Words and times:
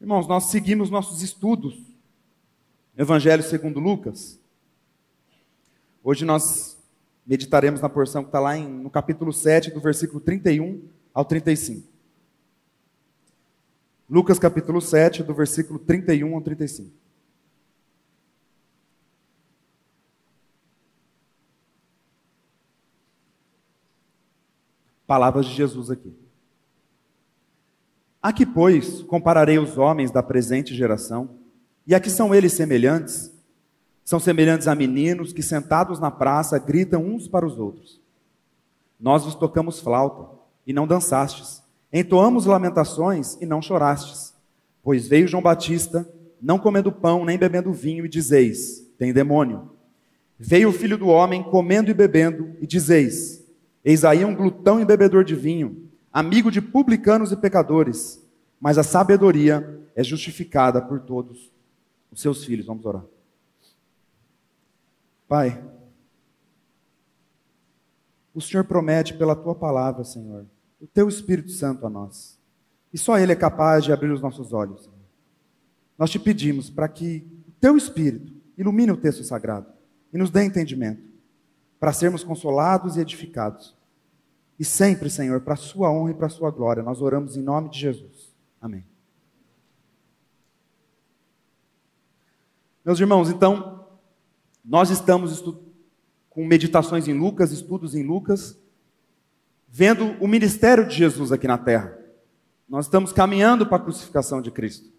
Irmãos, 0.00 0.26
nós 0.26 0.44
seguimos 0.44 0.88
nossos 0.88 1.20
estudos. 1.20 1.78
Evangelho 2.96 3.42
segundo 3.42 3.78
Lucas. 3.78 4.40
Hoje 6.02 6.24
nós 6.24 6.78
meditaremos 7.26 7.82
na 7.82 7.88
porção 7.88 8.22
que 8.22 8.28
está 8.28 8.40
lá 8.40 8.56
em, 8.56 8.66
no 8.66 8.88
capítulo 8.88 9.30
7, 9.30 9.70
do 9.70 9.80
versículo 9.80 10.18
31 10.18 10.88
ao 11.12 11.22
35. 11.22 11.86
Lucas 14.08 14.38
capítulo 14.38 14.80
7, 14.80 15.22
do 15.22 15.34
versículo 15.34 15.78
31 15.78 16.34
ao 16.34 16.40
35. 16.40 16.90
Palavras 25.06 25.44
de 25.44 25.54
Jesus 25.54 25.90
aqui. 25.90 26.29
A 28.22 28.34
que, 28.34 28.44
pois, 28.44 29.02
compararei 29.02 29.58
os 29.58 29.78
homens 29.78 30.10
da 30.10 30.22
presente 30.22 30.74
geração? 30.74 31.30
E 31.86 31.94
a 31.94 32.00
que 32.00 32.10
são 32.10 32.34
eles 32.34 32.52
semelhantes? 32.52 33.32
São 34.04 34.20
semelhantes 34.20 34.68
a 34.68 34.74
meninos 34.74 35.32
que, 35.32 35.42
sentados 35.42 35.98
na 35.98 36.10
praça, 36.10 36.58
gritam 36.58 37.02
uns 37.02 37.26
para 37.26 37.46
os 37.46 37.58
outros. 37.58 37.98
Nós 39.00 39.24
vos 39.24 39.34
tocamos 39.34 39.80
flauta, 39.80 40.28
e 40.66 40.72
não 40.72 40.86
dançastes. 40.86 41.62
Entoamos 41.90 42.44
lamentações, 42.44 43.38
e 43.40 43.46
não 43.46 43.62
chorastes. 43.62 44.34
Pois 44.82 45.08
veio 45.08 45.26
João 45.26 45.42
Batista, 45.42 46.06
não 46.42 46.58
comendo 46.58 46.92
pão, 46.92 47.24
nem 47.24 47.38
bebendo 47.38 47.72
vinho, 47.72 48.04
e 48.04 48.08
dizeis: 48.08 48.86
tem 48.98 49.14
demônio. 49.14 49.70
Veio 50.38 50.68
o 50.68 50.74
filho 50.74 50.98
do 50.98 51.08
homem, 51.08 51.42
comendo 51.42 51.90
e 51.90 51.94
bebendo, 51.94 52.54
e 52.60 52.66
dizeis: 52.66 53.42
eis 53.82 54.04
aí 54.04 54.26
um 54.26 54.34
glutão 54.34 54.78
e 54.78 54.84
bebedor 54.84 55.24
de 55.24 55.34
vinho 55.34 55.89
amigo 56.12 56.50
de 56.50 56.60
publicanos 56.60 57.32
e 57.32 57.36
pecadores, 57.36 58.24
mas 58.60 58.78
a 58.78 58.82
sabedoria 58.82 59.80
é 59.94 60.02
justificada 60.02 60.80
por 60.82 61.00
todos 61.00 61.50
os 62.10 62.20
seus 62.20 62.44
filhos. 62.44 62.66
Vamos 62.66 62.84
orar. 62.84 63.04
Pai, 65.28 65.62
o 68.34 68.40
Senhor 68.40 68.64
promete 68.64 69.14
pela 69.14 69.36
tua 69.36 69.54
palavra, 69.54 70.04
Senhor, 70.04 70.46
o 70.80 70.86
teu 70.86 71.08
Espírito 71.08 71.50
Santo 71.50 71.86
a 71.86 71.90
nós. 71.90 72.38
E 72.92 72.98
só 72.98 73.18
Ele 73.18 73.32
é 73.32 73.36
capaz 73.36 73.84
de 73.84 73.92
abrir 73.92 74.10
os 74.10 74.20
nossos 74.20 74.52
olhos. 74.52 74.90
Nós 75.96 76.10
te 76.10 76.18
pedimos 76.18 76.68
para 76.70 76.88
que 76.88 77.24
o 77.48 77.52
teu 77.60 77.76
Espírito 77.76 78.32
ilumine 78.56 78.92
o 78.92 78.96
texto 78.96 79.22
sagrado 79.22 79.68
e 80.12 80.18
nos 80.18 80.30
dê 80.30 80.44
entendimento, 80.44 81.08
para 81.78 81.92
sermos 81.92 82.24
consolados 82.24 82.96
e 82.96 83.00
edificados 83.00 83.76
e 84.60 84.64
sempre, 84.66 85.08
Senhor, 85.08 85.40
para 85.40 85.54
a 85.54 85.56
Sua 85.56 85.90
honra 85.90 86.10
e 86.10 86.14
para 86.14 86.26
a 86.26 86.30
Sua 86.30 86.50
glória. 86.50 86.82
Nós 86.82 87.00
oramos 87.00 87.34
em 87.34 87.40
nome 87.40 87.70
de 87.70 87.78
Jesus. 87.78 88.30
Amém. 88.60 88.84
Meus 92.84 93.00
irmãos, 93.00 93.30
então, 93.30 93.88
nós 94.62 94.90
estamos 94.90 95.42
com 96.28 96.46
meditações 96.46 97.08
em 97.08 97.14
Lucas, 97.14 97.52
estudos 97.52 97.94
em 97.94 98.02
Lucas, 98.02 98.54
vendo 99.66 100.14
o 100.22 100.28
ministério 100.28 100.86
de 100.86 100.94
Jesus 100.94 101.32
aqui 101.32 101.48
na 101.48 101.56
terra. 101.56 101.98
Nós 102.68 102.84
estamos 102.84 103.14
caminhando 103.14 103.66
para 103.66 103.78
a 103.78 103.80
crucificação 103.80 104.42
de 104.42 104.50
Cristo, 104.50 104.92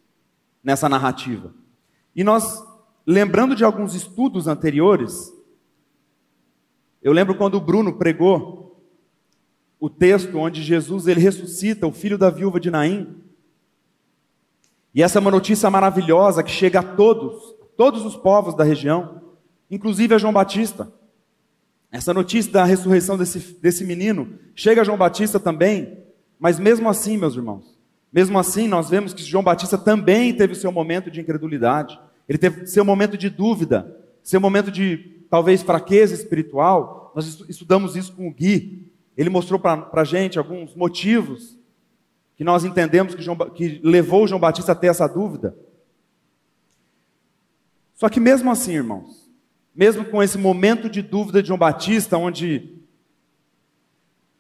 nessa 0.64 0.90
narrativa. 0.90 1.54
E 2.16 2.24
nós, 2.24 2.64
lembrando 3.06 3.56
de 3.56 3.64
alguns 3.64 3.94
estudos 3.94 4.48
anteriores, 4.48 5.32
eu 7.00 7.14
lembro 7.14 7.38
quando 7.38 7.56
o 7.56 7.62
Bruno 7.62 7.94
pregou 7.94 8.61
o 9.82 9.90
texto 9.90 10.38
onde 10.38 10.62
Jesus 10.62 11.08
ele 11.08 11.20
ressuscita 11.20 11.88
o 11.88 11.92
filho 11.92 12.16
da 12.16 12.30
viúva 12.30 12.60
de 12.60 12.70
Naim. 12.70 13.16
E 14.94 15.02
essa 15.02 15.18
é 15.18 15.20
uma 15.20 15.32
notícia 15.32 15.68
maravilhosa 15.72 16.44
que 16.44 16.52
chega 16.52 16.82
a 16.82 16.84
todos, 16.84 17.56
todos 17.76 18.06
os 18.06 18.16
povos 18.16 18.54
da 18.54 18.64
região, 18.64 19.24
inclusive 19.72 20.14
a 20.14 20.20
João 20.20 20.32
Batista. 20.32 20.94
Essa 21.92 22.14
notícia 22.14 22.52
da 22.52 22.64
ressurreição 22.64 23.18
desse, 23.18 23.58
desse 23.60 23.84
menino 23.84 24.38
chega 24.54 24.82
a 24.82 24.84
João 24.84 25.00
Batista 25.00 25.40
também, 25.40 25.98
mas 26.40 26.60
mesmo 26.60 26.88
assim, 26.88 27.18
meus 27.18 27.36
irmãos, 27.36 27.76
mesmo 28.14 28.38
assim, 28.38 28.68
nós 28.68 28.88
vemos 28.88 29.16
que 29.16 29.24
João 29.24 29.44
Batista 29.44 29.80
também 29.80 30.32
teve 30.32 30.54
seu 30.54 30.72
momento 30.72 31.10
de 31.10 31.20
incredulidade, 31.20 32.00
ele 32.30 32.38
teve 32.38 32.68
seu 32.68 32.86
momento 32.86 33.18
de 33.18 33.32
dúvida, 33.32 33.98
seu 34.22 34.40
momento 34.40 34.70
de 34.70 35.26
talvez 35.28 35.64
fraqueza 35.64 36.14
espiritual. 36.14 37.12
Nós 37.16 37.44
estudamos 37.50 37.96
isso 37.96 38.14
com 38.14 38.28
o 38.28 38.34
Gui, 38.34 38.91
ele 39.18 39.30
mostrou 39.30 39.60
para 39.60 39.90
a 39.92 40.04
gente 40.04 40.38
alguns 40.38 40.76
motivos 40.76 41.58
que 42.36 42.44
nós 42.44 42.64
entendemos 42.64 43.14
que, 43.14 43.22
João, 43.22 43.38
que 43.38 43.80
levou 43.84 44.28
João 44.28 44.40
Batista 44.40 44.72
a 44.72 44.76
ter 44.76 44.88
essa 44.88 45.08
dúvida. 45.08 45.56
Só 47.94 48.10
que 48.10 48.20
mesmo 48.20 48.50
assim, 48.50 48.74
irmãos, 48.74 49.30
mesmo 49.76 50.06
com 50.06 50.24
esse 50.24 50.38
momento 50.38 50.90
de 50.90 51.02
dúvida 51.02 51.42
de 51.42 51.50
João 51.50 51.60
Batista, 51.60 52.18
onde 52.18 52.82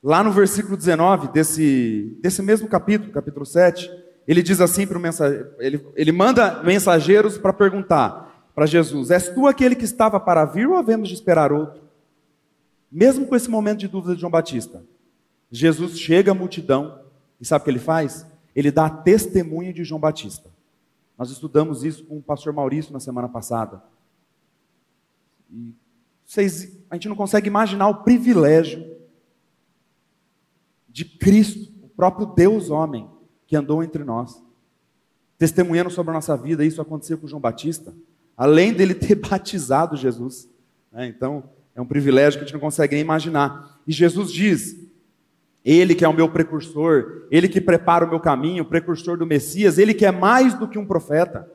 lá 0.01 0.23
no 0.23 0.31
versículo 0.31 0.75
19 0.75 1.27
desse, 1.27 2.17
desse 2.21 2.41
mesmo 2.41 2.67
capítulo, 2.67 3.11
capítulo 3.11 3.45
7, 3.45 3.89
ele 4.27 4.41
diz 4.41 4.59
assim 4.59 4.87
para 4.87 4.97
o 4.97 5.01
mensageiro, 5.01 5.51
ele, 5.59 5.85
ele 5.95 6.11
manda 6.11 6.63
mensageiros 6.63 7.37
para 7.37 7.53
perguntar 7.53 8.49
para 8.55 8.65
Jesus: 8.65 9.11
És 9.11 9.29
tu 9.29 9.47
aquele 9.47 9.75
que 9.75 9.85
estava 9.85 10.19
para 10.19 10.45
vir 10.45 10.67
ou 10.67 10.75
havemos 10.75 11.07
de 11.07 11.13
esperar 11.13 11.51
outro? 11.51 11.80
Mesmo 12.91 13.25
com 13.25 13.35
esse 13.35 13.50
momento 13.50 13.79
de 13.79 13.88
dúvida 13.88 14.16
de 14.16 14.22
João 14.22 14.31
Batista, 14.31 14.84
Jesus 15.50 15.97
chega 15.97 16.31
à 16.31 16.35
multidão 16.35 17.00
e 17.40 17.46
sabe 17.46 17.62
o 17.62 17.66
que 17.66 17.72
ele 17.72 17.79
faz? 17.79 18.28
Ele 18.56 18.72
dá 18.72 18.90
testemunho 18.90 19.74
de 19.74 19.84
João 19.84 20.00
Batista. 20.00 20.50
Nós 21.18 21.31
estudamos 21.31 21.84
isso 21.84 22.03
com 22.06 22.18
o 22.18 22.22
pastor 22.22 22.52
Maurício 22.52 22.91
na 22.91 23.00
semana 23.00 23.29
passada. 23.29 23.81
E 25.50 25.74
vocês, 26.25 26.78
a 26.90 26.96
gente 26.96 27.07
não 27.09 27.16
consegue 27.16 27.47
imaginar 27.47 27.88
o 27.90 28.03
privilégio 28.03 28.97
de 30.88 31.06
Cristo, 31.06 31.72
o 31.81 31.90
próprio 31.90 32.25
Deus 32.25 32.69
homem, 32.69 33.09
que 33.46 33.56
andou 33.56 33.84
entre 33.84 34.03
nós, 34.03 34.44
testemunhando 35.38 35.90
sobre 35.90 36.12
a 36.12 36.13
nossa 36.13 36.35
vida. 36.35 36.66
Isso 36.66 36.81
aconteceu 36.81 37.18
com 37.18 37.28
João 37.28 37.41
Batista, 37.41 37.94
além 38.35 38.73
dele 38.73 38.96
ter 38.96 39.16
batizado 39.29 39.96
Jesus. 39.96 40.50
Né? 40.91 41.08
Então, 41.08 41.50
é 41.75 41.81
um 41.81 41.85
privilégio 41.85 42.39
que 42.39 42.43
a 42.43 42.47
gente 42.47 42.53
não 42.53 42.59
consegue 42.59 42.95
nem 42.95 43.03
imaginar. 43.03 43.81
E 43.87 43.91
Jesus 43.91 44.31
diz: 44.31 44.75
Ele 45.63 45.95
que 45.95 46.03
é 46.03 46.07
o 46.07 46.13
meu 46.13 46.29
precursor, 46.29 47.27
Ele 47.31 47.47
que 47.47 47.61
prepara 47.61 48.05
o 48.05 48.09
meu 48.09 48.19
caminho, 48.19 48.63
o 48.63 48.67
precursor 48.67 49.17
do 49.17 49.25
Messias, 49.25 49.77
Ele 49.77 49.93
que 49.93 50.05
é 50.05 50.11
mais 50.11 50.53
do 50.53 50.67
que 50.67 50.77
um 50.77 50.85
profeta. 50.85 51.49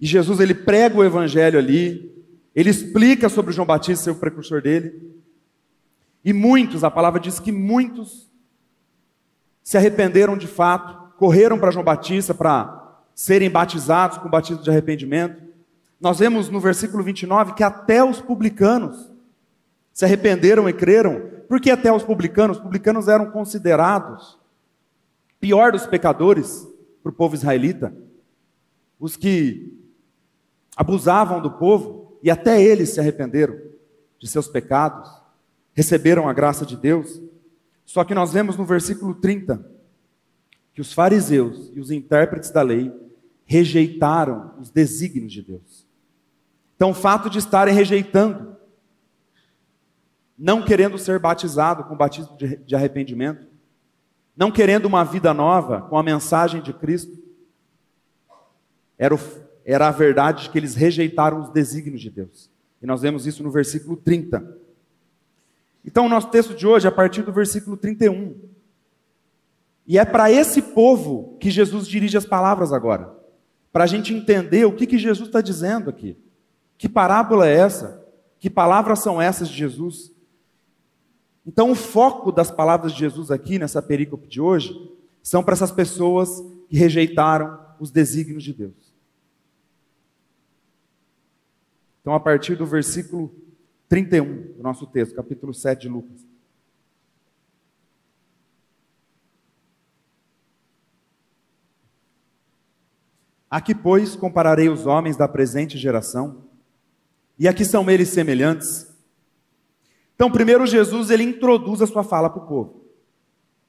E 0.00 0.06
Jesus 0.06 0.40
ele 0.40 0.54
prega 0.54 0.98
o 0.98 1.04
evangelho 1.04 1.58
ali, 1.58 2.12
ele 2.54 2.70
explica 2.70 3.28
sobre 3.28 3.52
João 3.52 3.66
Batista 3.66 4.04
ser 4.04 4.10
o 4.10 4.16
precursor 4.16 4.60
dele. 4.60 5.14
E 6.24 6.32
muitos, 6.32 6.84
a 6.84 6.90
palavra 6.90 7.20
diz 7.20 7.38
que 7.38 7.52
muitos 7.52 8.30
se 9.62 9.76
arrependeram 9.76 10.36
de 10.36 10.46
fato, 10.46 11.14
correram 11.16 11.58
para 11.58 11.70
João 11.70 11.84
Batista 11.84 12.34
para 12.34 13.02
serem 13.14 13.50
batizados 13.50 14.18
com 14.18 14.28
o 14.28 14.30
batismo 14.30 14.62
de 14.62 14.70
arrependimento. 14.70 15.43
Nós 16.00 16.18
vemos 16.18 16.48
no 16.48 16.60
versículo 16.60 17.02
29 17.02 17.54
que 17.54 17.62
até 17.62 18.02
os 18.04 18.20
publicanos 18.20 19.10
se 19.92 20.04
arrependeram 20.04 20.68
e 20.68 20.72
creram. 20.72 21.30
Por 21.48 21.60
que 21.60 21.70
até 21.70 21.92
os 21.92 22.02
publicanos? 22.02 22.56
Os 22.56 22.62
publicanos 22.62 23.08
eram 23.08 23.30
considerados 23.30 24.38
pior 25.40 25.72
dos 25.72 25.86
pecadores 25.86 26.66
para 27.02 27.10
o 27.10 27.14
povo 27.14 27.34
israelita. 27.34 27.94
Os 28.98 29.16
que 29.16 29.78
abusavam 30.76 31.40
do 31.40 31.50
povo 31.50 32.18
e 32.22 32.30
até 32.30 32.60
eles 32.60 32.90
se 32.90 33.00
arrependeram 33.00 33.56
de 34.18 34.26
seus 34.26 34.48
pecados, 34.48 35.10
receberam 35.74 36.28
a 36.28 36.32
graça 36.32 36.64
de 36.64 36.76
Deus. 36.76 37.20
Só 37.84 38.02
que 38.04 38.14
nós 38.14 38.32
vemos 38.32 38.56
no 38.56 38.64
versículo 38.64 39.14
30 39.14 39.64
que 40.72 40.80
os 40.80 40.92
fariseus 40.92 41.70
e 41.74 41.78
os 41.78 41.90
intérpretes 41.90 42.50
da 42.50 42.62
lei 42.62 42.92
rejeitaram 43.44 44.54
os 44.58 44.70
desígnios 44.70 45.32
de 45.32 45.42
Deus. 45.42 45.83
Então, 46.76 46.90
o 46.90 46.94
fato 46.94 47.30
de 47.30 47.38
estarem 47.38 47.74
rejeitando, 47.74 48.56
não 50.36 50.62
querendo 50.62 50.98
ser 50.98 51.18
batizado 51.18 51.84
com 51.84 51.94
o 51.94 51.96
batismo 51.96 52.36
de 52.36 52.74
arrependimento, 52.74 53.46
não 54.36 54.50
querendo 54.50 54.86
uma 54.86 55.04
vida 55.04 55.32
nova 55.32 55.82
com 55.82 55.96
a 55.96 56.02
mensagem 56.02 56.60
de 56.60 56.72
Cristo, 56.72 57.16
era, 58.98 59.14
o, 59.14 59.18
era 59.64 59.88
a 59.88 59.92
verdade 59.92 60.44
de 60.44 60.50
que 60.50 60.58
eles 60.58 60.74
rejeitaram 60.74 61.40
os 61.40 61.50
desígnios 61.50 62.00
de 62.00 62.10
Deus. 62.10 62.50
E 62.82 62.86
nós 62.86 63.02
vemos 63.02 63.26
isso 63.26 63.42
no 63.42 63.50
versículo 63.50 63.96
30. 63.96 64.58
Então, 65.84 66.06
o 66.06 66.08
nosso 66.08 66.28
texto 66.30 66.54
de 66.54 66.66
hoje 66.66 66.86
é 66.86 66.88
a 66.88 66.92
partir 66.92 67.22
do 67.22 67.32
versículo 67.32 67.76
31. 67.76 68.36
E 69.86 69.98
é 69.98 70.04
para 70.04 70.30
esse 70.30 70.62
povo 70.62 71.36
que 71.38 71.50
Jesus 71.50 71.86
dirige 71.86 72.16
as 72.16 72.26
palavras 72.26 72.72
agora. 72.72 73.14
Para 73.72 73.84
a 73.84 73.86
gente 73.86 74.14
entender 74.14 74.64
o 74.64 74.74
que, 74.74 74.86
que 74.86 74.98
Jesus 74.98 75.28
está 75.28 75.40
dizendo 75.40 75.90
aqui. 75.90 76.16
Que 76.76 76.88
parábola 76.88 77.48
é 77.48 77.54
essa? 77.54 78.04
Que 78.38 78.50
palavras 78.50 78.98
são 78.98 79.20
essas 79.20 79.48
de 79.48 79.56
Jesus? 79.56 80.12
Então, 81.46 81.70
o 81.70 81.74
foco 81.74 82.32
das 82.32 82.50
palavras 82.50 82.92
de 82.92 82.98
Jesus 82.98 83.30
aqui 83.30 83.58
nessa 83.58 83.82
perícope 83.82 84.26
de 84.26 84.40
hoje 84.40 84.74
são 85.22 85.42
para 85.42 85.54
essas 85.54 85.70
pessoas 85.70 86.42
que 86.68 86.76
rejeitaram 86.76 87.58
os 87.78 87.90
desígnios 87.90 88.42
de 88.42 88.52
Deus. 88.52 88.94
Então, 92.00 92.14
a 92.14 92.20
partir 92.20 92.54
do 92.54 92.66
versículo 92.66 93.34
31 93.88 94.54
do 94.54 94.62
nosso 94.62 94.86
texto, 94.86 95.14
capítulo 95.14 95.54
7 95.54 95.82
de 95.82 95.88
Lucas. 95.88 96.26
Aqui, 103.50 103.74
pois, 103.74 104.16
compararei 104.16 104.68
os 104.68 104.84
homens 104.84 105.16
da 105.16 105.28
presente 105.28 105.78
geração, 105.78 106.43
e 107.38 107.48
aqui 107.48 107.64
são 107.64 107.88
eles 107.90 108.08
semelhantes. 108.08 108.86
Então, 110.14 110.30
primeiro 110.30 110.66
Jesus, 110.66 111.10
ele 111.10 111.24
introduz 111.24 111.82
a 111.82 111.86
sua 111.86 112.04
fala 112.04 112.30
para 112.30 112.42
o 112.42 112.46
povo. 112.46 112.84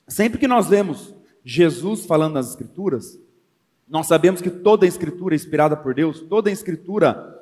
Sempre 0.07 0.37
que 0.37 0.47
nós 0.47 0.67
vemos 0.67 1.13
Jesus 1.43 2.05
falando 2.05 2.33
nas 2.33 2.49
Escrituras, 2.49 3.19
nós 3.87 4.07
sabemos 4.07 4.41
que 4.41 4.49
toda 4.49 4.85
a 4.85 4.87
Escritura 4.87 5.35
é 5.35 5.37
inspirada 5.37 5.75
por 5.75 5.93
Deus, 5.93 6.19
toda 6.21 6.49
a 6.49 6.53
Escritura 6.53 7.35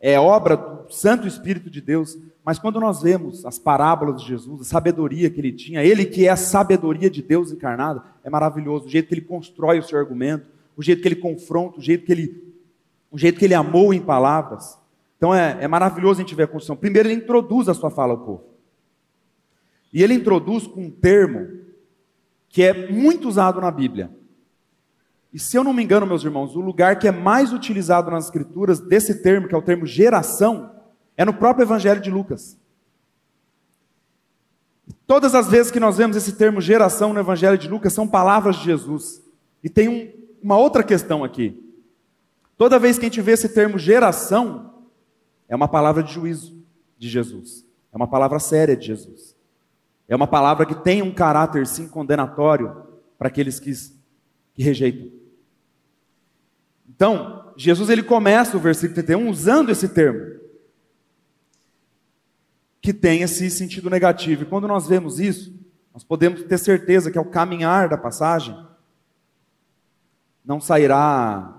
é 0.00 0.18
obra 0.20 0.56
do 0.56 0.92
Santo 0.92 1.26
Espírito 1.26 1.70
de 1.70 1.80
Deus, 1.80 2.18
mas 2.44 2.58
quando 2.58 2.78
nós 2.78 3.00
vemos 3.00 3.46
as 3.46 3.58
parábolas 3.58 4.20
de 4.20 4.28
Jesus, 4.28 4.60
a 4.60 4.64
sabedoria 4.64 5.30
que 5.30 5.40
ele 5.40 5.52
tinha, 5.52 5.82
ele 5.82 6.04
que 6.04 6.26
é 6.26 6.30
a 6.30 6.36
sabedoria 6.36 7.08
de 7.08 7.22
Deus 7.22 7.50
encarnada, 7.50 8.02
é 8.22 8.28
maravilhoso, 8.28 8.86
o 8.86 8.88
jeito 8.88 9.08
que 9.08 9.14
ele 9.14 9.22
constrói 9.22 9.78
o 9.78 9.82
seu 9.82 9.98
argumento, 9.98 10.46
o 10.76 10.82
jeito 10.82 11.00
que 11.00 11.08
ele 11.08 11.16
confronta, 11.16 11.78
o 11.78 11.82
jeito 11.82 12.04
que 12.04 12.12
ele, 12.12 12.54
o 13.10 13.16
jeito 13.16 13.38
que 13.38 13.44
ele 13.44 13.54
amou 13.54 13.94
em 13.94 14.00
palavras. 14.00 14.76
Então 15.16 15.34
é, 15.34 15.58
é 15.60 15.68
maravilhoso 15.68 16.20
a 16.20 16.22
gente 16.22 16.34
ver 16.34 16.44
a 16.44 16.48
construção. 16.48 16.76
Primeiro 16.76 17.08
ele 17.08 17.20
introduz 17.20 17.68
a 17.68 17.74
sua 17.74 17.90
fala 17.90 18.12
ao 18.12 18.18
povo. 18.18 18.44
E 19.92 20.02
ele 20.02 20.14
introduz 20.14 20.66
com 20.66 20.86
um 20.86 20.90
termo 20.90 21.64
que 22.48 22.62
é 22.62 22.90
muito 22.90 23.28
usado 23.28 23.60
na 23.60 23.70
Bíblia. 23.70 24.10
E 25.32 25.38
se 25.38 25.56
eu 25.56 25.64
não 25.64 25.72
me 25.72 25.82
engano, 25.82 26.06
meus 26.06 26.22
irmãos, 26.22 26.54
o 26.54 26.60
lugar 26.60 26.98
que 26.98 27.08
é 27.08 27.12
mais 27.12 27.52
utilizado 27.52 28.10
nas 28.10 28.26
Escrituras 28.26 28.78
desse 28.78 29.22
termo, 29.22 29.48
que 29.48 29.54
é 29.54 29.58
o 29.58 29.62
termo 29.62 29.84
geração, 29.84 30.70
é 31.16 31.24
no 31.24 31.34
próprio 31.34 31.64
Evangelho 31.64 32.00
de 32.00 32.10
Lucas. 32.10 32.56
Todas 35.06 35.34
as 35.34 35.48
vezes 35.48 35.72
que 35.72 35.80
nós 35.80 35.96
vemos 35.96 36.16
esse 36.16 36.32
termo 36.32 36.60
geração 36.60 37.12
no 37.12 37.20
Evangelho 37.20 37.58
de 37.58 37.68
Lucas, 37.68 37.92
são 37.92 38.06
palavras 38.06 38.56
de 38.56 38.64
Jesus. 38.64 39.22
E 39.62 39.68
tem 39.68 39.88
um, 39.88 40.12
uma 40.42 40.56
outra 40.56 40.82
questão 40.82 41.24
aqui. 41.24 41.60
Toda 42.56 42.78
vez 42.78 42.98
que 42.98 43.04
a 43.04 43.08
gente 43.08 43.20
vê 43.20 43.32
esse 43.32 43.48
termo 43.48 43.78
geração, 43.78 44.73
é 45.48 45.54
uma 45.54 45.68
palavra 45.68 46.02
de 46.02 46.12
juízo 46.12 46.64
de 46.98 47.08
Jesus. 47.08 47.64
É 47.92 47.96
uma 47.96 48.08
palavra 48.08 48.38
séria 48.38 48.76
de 48.76 48.86
Jesus. 48.86 49.36
É 50.08 50.14
uma 50.14 50.26
palavra 50.26 50.66
que 50.66 50.74
tem 50.74 51.02
um 51.02 51.12
caráter, 51.12 51.66
sim, 51.66 51.88
condenatório 51.88 52.84
para 53.18 53.28
aqueles 53.28 53.58
que, 53.58 53.72
que 54.54 54.62
rejeitam. 54.62 55.10
Então, 56.88 57.52
Jesus 57.56 57.88
ele 57.88 58.02
começa 58.02 58.56
o 58.56 58.60
versículo 58.60 58.94
31 58.94 59.28
usando 59.28 59.70
esse 59.70 59.88
termo, 59.88 60.40
que 62.80 62.92
tem 62.92 63.22
esse 63.22 63.50
sentido 63.50 63.88
negativo. 63.88 64.42
E 64.42 64.46
quando 64.46 64.68
nós 64.68 64.86
vemos 64.86 65.18
isso, 65.18 65.54
nós 65.92 66.04
podemos 66.04 66.42
ter 66.42 66.58
certeza 66.58 67.10
que 67.10 67.18
ao 67.18 67.24
caminhar 67.24 67.88
da 67.88 67.96
passagem, 67.96 68.56
não 70.44 70.60
sairá 70.60 71.53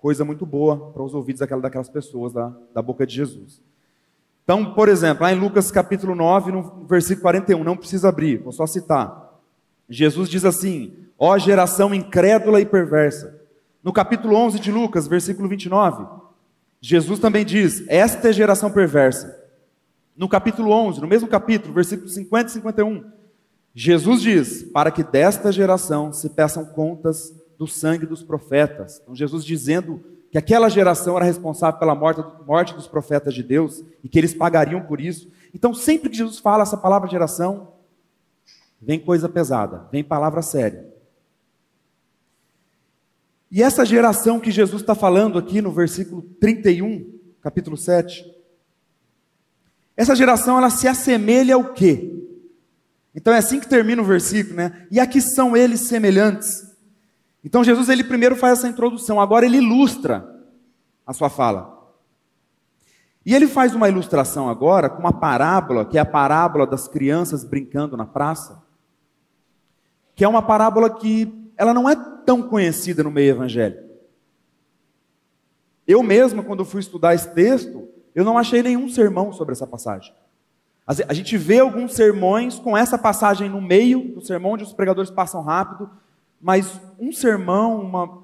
coisa 0.00 0.24
muito 0.24 0.46
boa 0.46 0.90
para 0.92 1.02
os 1.02 1.14
ouvidos 1.14 1.40
daquela, 1.40 1.60
daquelas 1.60 1.88
pessoas 1.88 2.32
da, 2.32 2.52
da 2.74 2.80
boca 2.80 3.06
de 3.06 3.14
Jesus. 3.14 3.60
Então, 4.42 4.72
por 4.72 4.88
exemplo, 4.88 5.22
lá 5.22 5.32
em 5.32 5.38
Lucas 5.38 5.70
capítulo 5.70 6.14
9, 6.14 6.50
no 6.50 6.84
versículo 6.86 7.22
41, 7.22 7.62
não 7.62 7.76
precisa 7.76 8.08
abrir, 8.08 8.38
vou 8.38 8.52
só 8.52 8.66
citar. 8.66 9.38
Jesus 9.88 10.28
diz 10.28 10.44
assim: 10.44 10.96
Ó 11.18 11.36
geração 11.38 11.94
incrédula 11.94 12.60
e 12.60 12.66
perversa, 12.66 13.38
no 13.82 13.92
capítulo 13.92 14.34
11 14.34 14.58
de 14.58 14.72
Lucas, 14.72 15.06
versículo 15.06 15.48
29, 15.48 16.06
Jesus 16.80 17.20
também 17.20 17.44
diz: 17.44 17.84
Esta 17.86 18.30
é 18.30 18.32
geração 18.32 18.70
perversa. 18.70 19.38
No 20.16 20.28
capítulo 20.28 20.70
11, 20.70 21.00
no 21.00 21.06
mesmo 21.06 21.28
capítulo, 21.28 21.72
versículo 21.72 22.08
50 22.08 22.48
e 22.48 22.52
51, 22.54 23.04
Jesus 23.74 24.22
diz: 24.22 24.62
Para 24.72 24.90
que 24.90 25.04
desta 25.04 25.52
geração 25.52 26.12
se 26.12 26.30
peçam 26.30 26.64
contas 26.64 27.32
do 27.60 27.66
sangue 27.66 28.06
dos 28.06 28.22
profetas. 28.22 29.00
Então, 29.02 29.14
Jesus 29.14 29.44
dizendo 29.44 30.02
que 30.30 30.38
aquela 30.38 30.70
geração 30.70 31.14
era 31.16 31.26
responsável 31.26 31.78
pela 31.78 31.94
morte, 31.94 32.24
morte 32.46 32.72
dos 32.72 32.86
profetas 32.86 33.34
de 33.34 33.42
Deus 33.42 33.84
e 34.02 34.08
que 34.08 34.18
eles 34.18 34.32
pagariam 34.32 34.80
por 34.80 34.98
isso. 34.98 35.30
Então, 35.52 35.74
sempre 35.74 36.08
que 36.08 36.16
Jesus 36.16 36.38
fala 36.38 36.62
essa 36.62 36.78
palavra 36.78 37.06
geração, 37.06 37.74
vem 38.80 38.98
coisa 38.98 39.28
pesada, 39.28 39.86
vem 39.92 40.02
palavra 40.02 40.40
séria. 40.40 40.88
E 43.50 43.62
essa 43.62 43.84
geração 43.84 44.40
que 44.40 44.50
Jesus 44.50 44.80
está 44.80 44.94
falando 44.94 45.38
aqui 45.38 45.60
no 45.60 45.70
versículo 45.70 46.22
31, 46.40 47.12
capítulo 47.42 47.76
7, 47.76 48.24
essa 49.94 50.16
geração 50.16 50.56
ela 50.56 50.70
se 50.70 50.88
assemelha 50.88 51.56
ao 51.56 51.74
quê? 51.74 52.10
Então 53.14 53.34
é 53.34 53.36
assim 53.36 53.60
que 53.60 53.68
termina 53.68 54.00
o 54.00 54.06
versículo, 54.06 54.56
né? 54.56 54.86
E 54.90 54.98
aqui 54.98 55.20
são 55.20 55.54
eles 55.54 55.80
semelhantes. 55.80 56.69
Então 57.44 57.64
Jesus 57.64 57.88
ele 57.88 58.04
primeiro 58.04 58.36
faz 58.36 58.58
essa 58.58 58.68
introdução, 58.68 59.20
agora 59.20 59.46
ele 59.46 59.56
ilustra 59.56 60.40
a 61.06 61.12
sua 61.12 61.30
fala. 61.30 61.80
E 63.24 63.34
ele 63.34 63.46
faz 63.46 63.74
uma 63.74 63.88
ilustração 63.88 64.48
agora 64.48 64.88
com 64.88 64.98
uma 64.98 65.12
parábola, 65.12 65.84
que 65.84 65.98
é 65.98 66.00
a 66.00 66.06
parábola 66.06 66.66
das 66.66 66.88
crianças 66.88 67.44
brincando 67.44 67.96
na 67.96 68.06
praça, 68.06 68.62
que 70.14 70.24
é 70.24 70.28
uma 70.28 70.42
parábola 70.42 70.90
que 70.90 71.52
ela 71.56 71.74
não 71.74 71.88
é 71.88 71.94
tão 72.24 72.42
conhecida 72.42 73.02
no 73.02 73.10
meio 73.10 73.30
evangélico. 73.30 73.88
Eu 75.86 76.02
mesmo, 76.02 76.44
quando 76.44 76.64
fui 76.64 76.80
estudar 76.80 77.14
esse 77.14 77.34
texto, 77.34 77.88
eu 78.14 78.24
não 78.24 78.38
achei 78.38 78.62
nenhum 78.62 78.88
sermão 78.88 79.32
sobre 79.32 79.52
essa 79.52 79.66
passagem. 79.66 80.14
A 80.86 81.12
gente 81.12 81.36
vê 81.36 81.60
alguns 81.60 81.94
sermões 81.94 82.58
com 82.58 82.76
essa 82.76 82.98
passagem 82.98 83.48
no 83.48 83.60
meio 83.60 84.12
do 84.14 84.20
sermão, 84.20 84.52
onde 84.52 84.64
os 84.64 84.72
pregadores 84.72 85.10
passam 85.10 85.42
rápido, 85.42 85.88
mas 86.40 86.80
um 86.98 87.12
sermão, 87.12 87.80
uma, 87.80 88.18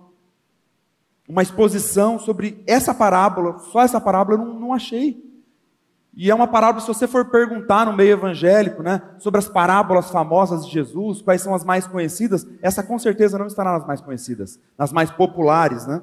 uma 1.28 1.42
exposição 1.42 2.18
sobre 2.18 2.62
essa 2.66 2.94
parábola, 2.94 3.58
só 3.58 3.82
essa 3.82 4.00
parábola, 4.00 4.38
eu 4.38 4.44
não, 4.44 4.60
não 4.60 4.72
achei. 4.72 5.24
E 6.14 6.30
é 6.30 6.34
uma 6.34 6.46
parábola, 6.46 6.80
se 6.80 6.88
você 6.88 7.06
for 7.06 7.26
perguntar 7.26 7.84
no 7.84 7.92
meio 7.92 8.12
evangélico, 8.12 8.82
né, 8.82 9.02
sobre 9.18 9.38
as 9.38 9.48
parábolas 9.48 10.10
famosas 10.10 10.64
de 10.64 10.72
Jesus, 10.72 11.20
quais 11.20 11.42
são 11.42 11.54
as 11.54 11.62
mais 11.62 11.86
conhecidas, 11.86 12.46
essa 12.62 12.82
com 12.82 12.98
certeza 12.98 13.38
não 13.38 13.46
estará 13.46 13.72
nas 13.72 13.86
mais 13.86 14.00
conhecidas, 14.00 14.58
nas 14.78 14.92
mais 14.92 15.10
populares, 15.10 15.86
né? 15.86 16.02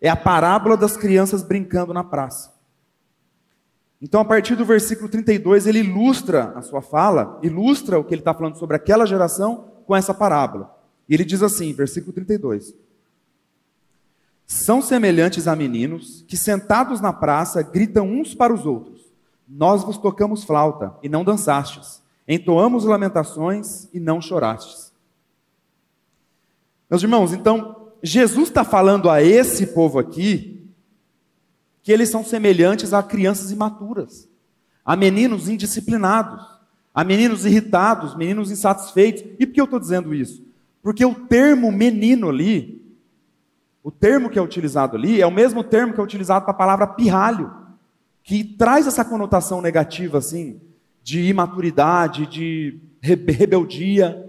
É 0.00 0.08
a 0.08 0.16
parábola 0.16 0.76
das 0.76 0.96
crianças 0.96 1.42
brincando 1.42 1.94
na 1.94 2.02
praça. 2.02 2.52
Então, 4.00 4.20
a 4.20 4.24
partir 4.24 4.54
do 4.54 4.64
versículo 4.64 5.08
32, 5.08 5.66
ele 5.66 5.80
ilustra 5.80 6.52
a 6.56 6.62
sua 6.62 6.80
fala, 6.80 7.38
ilustra 7.42 7.98
o 7.98 8.04
que 8.04 8.14
ele 8.14 8.20
está 8.20 8.32
falando 8.32 8.56
sobre 8.56 8.76
aquela 8.76 9.06
geração 9.06 9.64
com 9.86 9.94
essa 9.94 10.14
parábola. 10.14 10.77
E 11.08 11.14
ele 11.14 11.24
diz 11.24 11.42
assim, 11.42 11.72
versículo 11.72 12.12
32: 12.12 12.74
São 14.46 14.82
semelhantes 14.82 15.46
a 15.46 15.56
meninos 15.56 16.24
que, 16.28 16.36
sentados 16.36 17.00
na 17.00 17.12
praça, 17.12 17.62
gritam 17.62 18.06
uns 18.08 18.34
para 18.34 18.52
os 18.52 18.66
outros 18.66 18.98
nós 19.48 19.82
vos 19.82 19.96
tocamos 19.96 20.44
flauta 20.44 20.94
e 21.02 21.08
não 21.08 21.24
dançastes, 21.24 22.02
entoamos 22.26 22.84
lamentações 22.84 23.88
e 23.94 23.98
não 23.98 24.20
chorastes. 24.20 24.92
Meus 26.90 27.02
irmãos, 27.02 27.32
então, 27.32 27.88
Jesus 28.02 28.48
está 28.48 28.62
falando 28.62 29.08
a 29.08 29.22
esse 29.22 29.68
povo 29.68 29.98
aqui 29.98 30.68
que 31.82 31.90
eles 31.90 32.10
são 32.10 32.22
semelhantes 32.22 32.92
a 32.92 33.02
crianças 33.02 33.50
imaturas, 33.50 34.28
a 34.84 34.94
meninos 34.94 35.48
indisciplinados, 35.48 36.44
a 36.94 37.02
meninos 37.02 37.46
irritados, 37.46 38.14
meninos 38.14 38.50
insatisfeitos. 38.50 39.22
E 39.38 39.46
por 39.46 39.54
que 39.54 39.60
eu 39.60 39.64
estou 39.64 39.80
dizendo 39.80 40.14
isso? 40.14 40.44
Porque 40.82 41.04
o 41.04 41.14
termo 41.14 41.70
menino 41.70 42.28
ali, 42.28 42.82
o 43.82 43.90
termo 43.90 44.30
que 44.30 44.38
é 44.38 44.42
utilizado 44.42 44.96
ali, 44.96 45.20
é 45.20 45.26
o 45.26 45.30
mesmo 45.30 45.64
termo 45.64 45.92
que 45.92 46.00
é 46.00 46.02
utilizado 46.02 46.44
para 46.44 46.52
a 46.52 46.56
palavra 46.56 46.86
pirralho 46.86 47.50
que 48.22 48.44
traz 48.44 48.86
essa 48.86 49.04
conotação 49.04 49.62
negativa, 49.62 50.18
assim, 50.18 50.60
de 51.02 51.22
imaturidade, 51.28 52.26
de 52.26 52.78
rebeldia. 53.00 54.22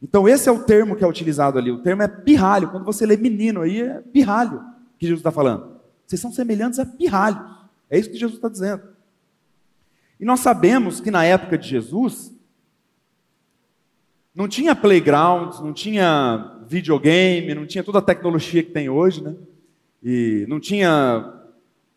Então, 0.00 0.28
esse 0.28 0.48
é 0.48 0.52
o 0.52 0.62
termo 0.62 0.94
que 0.94 1.02
é 1.02 1.06
utilizado 1.06 1.58
ali. 1.58 1.72
O 1.72 1.82
termo 1.82 2.02
é 2.02 2.08
pirralho. 2.08 2.70
Quando 2.70 2.84
você 2.84 3.04
lê 3.04 3.16
menino 3.16 3.62
aí, 3.62 3.82
é 3.82 4.00
pirralho 4.00 4.62
que 4.98 5.06
Jesus 5.06 5.20
está 5.20 5.32
falando. 5.32 5.80
Vocês 6.06 6.20
são 6.20 6.30
semelhantes 6.30 6.78
a 6.78 6.86
pirralhos. 6.86 7.42
É 7.90 7.98
isso 7.98 8.10
que 8.10 8.16
Jesus 8.16 8.36
está 8.36 8.48
dizendo. 8.48 8.82
E 10.20 10.24
nós 10.24 10.40
sabemos 10.40 11.00
que 11.00 11.10
na 11.10 11.24
época 11.24 11.58
de 11.58 11.68
Jesus, 11.68 12.33
não 14.34 14.48
tinha 14.48 14.74
playgrounds, 14.74 15.60
não 15.60 15.72
tinha 15.72 16.58
videogame, 16.66 17.54
não 17.54 17.66
tinha 17.66 17.84
toda 17.84 17.98
a 17.98 18.02
tecnologia 18.02 18.62
que 18.62 18.70
tem 18.70 18.88
hoje, 18.88 19.22
né? 19.22 19.34
E 20.02 20.44
não 20.48 20.58
tinha 20.58 21.32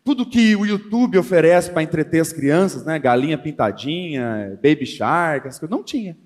tudo 0.04 0.24
que 0.24 0.54
o 0.54 0.64
YouTube 0.64 1.18
oferece 1.18 1.70
para 1.70 1.82
entreter 1.82 2.20
as 2.20 2.32
crianças, 2.32 2.84
né? 2.84 2.98
Galinha 2.98 3.36
pintadinha, 3.36 4.58
baby 4.62 4.86
shark, 4.86 5.48
essas 5.48 5.58
coisas, 5.58 5.76
não 5.76 5.82
tinha. 5.82 6.16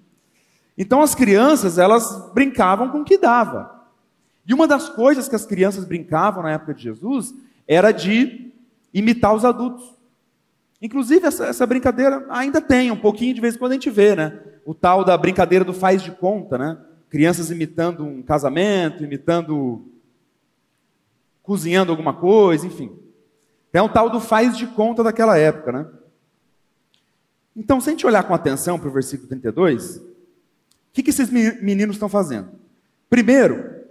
Então 0.77 1.01
as 1.01 1.15
crianças, 1.15 1.79
elas 1.79 2.31
brincavam 2.35 2.91
com 2.91 3.01
o 3.01 3.05
que 3.05 3.17
dava. 3.17 3.83
E 4.47 4.53
uma 4.53 4.67
das 4.67 4.89
coisas 4.89 5.29
que 5.29 5.37
as 5.37 5.47
crianças 5.47 5.85
brincavam 5.85 6.43
na 6.43 6.53
época 6.53 6.75
de 6.75 6.83
Jesus 6.83 7.35
era 7.67 7.91
de 7.91 8.53
imitar 8.93 9.35
os 9.35 9.45
adultos. 9.45 10.02
Inclusive, 10.83 11.25
essa, 11.25 11.47
essa, 11.47 11.65
brincadeira 11.65 12.27
ainda 12.29 12.61
tem, 12.61 12.91
um 12.91 12.97
pouquinho 12.97 13.33
de 13.33 13.41
vez 13.41 13.55
em 13.55 13.59
quando 13.59 13.71
a 13.71 13.75
gente 13.77 13.89
vê, 13.89 14.17
né? 14.17 14.43
O 14.67 14.75
tal 14.75 15.05
da 15.05 15.17
brincadeira 15.17 15.65
do 15.65 15.73
faz 15.73 16.03
de 16.03 16.11
conta, 16.11 16.59
né? 16.59 16.77
Crianças 17.09 17.53
imitando 17.53 18.05
um 18.05 18.21
casamento, 18.21 19.05
imitando. 19.05 19.87
cozinhando 21.41 21.93
alguma 21.93 22.13
coisa, 22.13 22.67
enfim. 22.67 22.91
É 23.73 23.81
um 23.81 23.89
tal 23.89 24.11
do 24.11 24.21
faz 24.21 24.59
de 24.59 24.67
conta 24.67 25.05
daquela 25.05 25.39
época, 25.39 25.71
né? 25.71 25.87
Então, 27.55 27.81
se 27.81 27.89
a 27.89 27.93
gente 27.93 28.07
olhar 28.07 28.25
com 28.25 28.35
atenção 28.35 28.77
para 28.77 28.89
o 28.89 28.93
versículo 28.93 29.29
32, 29.29 29.99
o 29.99 30.03
que, 30.93 31.03
que 31.03 31.11
esses 31.11 31.31
meninos 31.31 31.95
estão 31.95 32.09
fazendo? 32.09 32.51
Primeiro, 33.09 33.85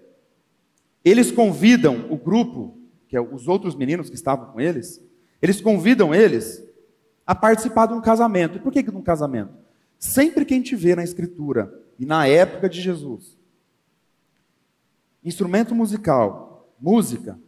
eles 1.05 1.31
convidam 1.31 2.07
o 2.09 2.17
grupo, 2.17 2.77
que 3.07 3.15
é 3.15 3.21
os 3.21 3.47
outros 3.47 3.75
meninos 3.75 4.09
que 4.09 4.15
estavam 4.15 4.47
com 4.47 4.59
eles, 4.59 5.01
eles 5.41 5.61
convidam 5.61 6.13
eles 6.13 6.69
a 7.31 7.35
participar 7.35 7.85
de 7.85 7.93
um 7.93 8.01
casamento. 8.01 8.57
E 8.57 8.59
por 8.59 8.73
que 8.73 8.83
de 8.83 8.89
um 8.89 9.01
casamento? 9.01 9.53
Sempre 9.97 10.43
que 10.43 10.53
a 10.53 10.57
gente 10.57 10.75
vê 10.75 10.97
na 10.97 11.03
Escritura, 11.03 11.73
e 11.97 12.05
na 12.05 12.27
época 12.27 12.67
de 12.67 12.81
Jesus, 12.81 13.37
instrumento 15.23 15.73
musical, 15.73 16.75
música, 16.77 17.39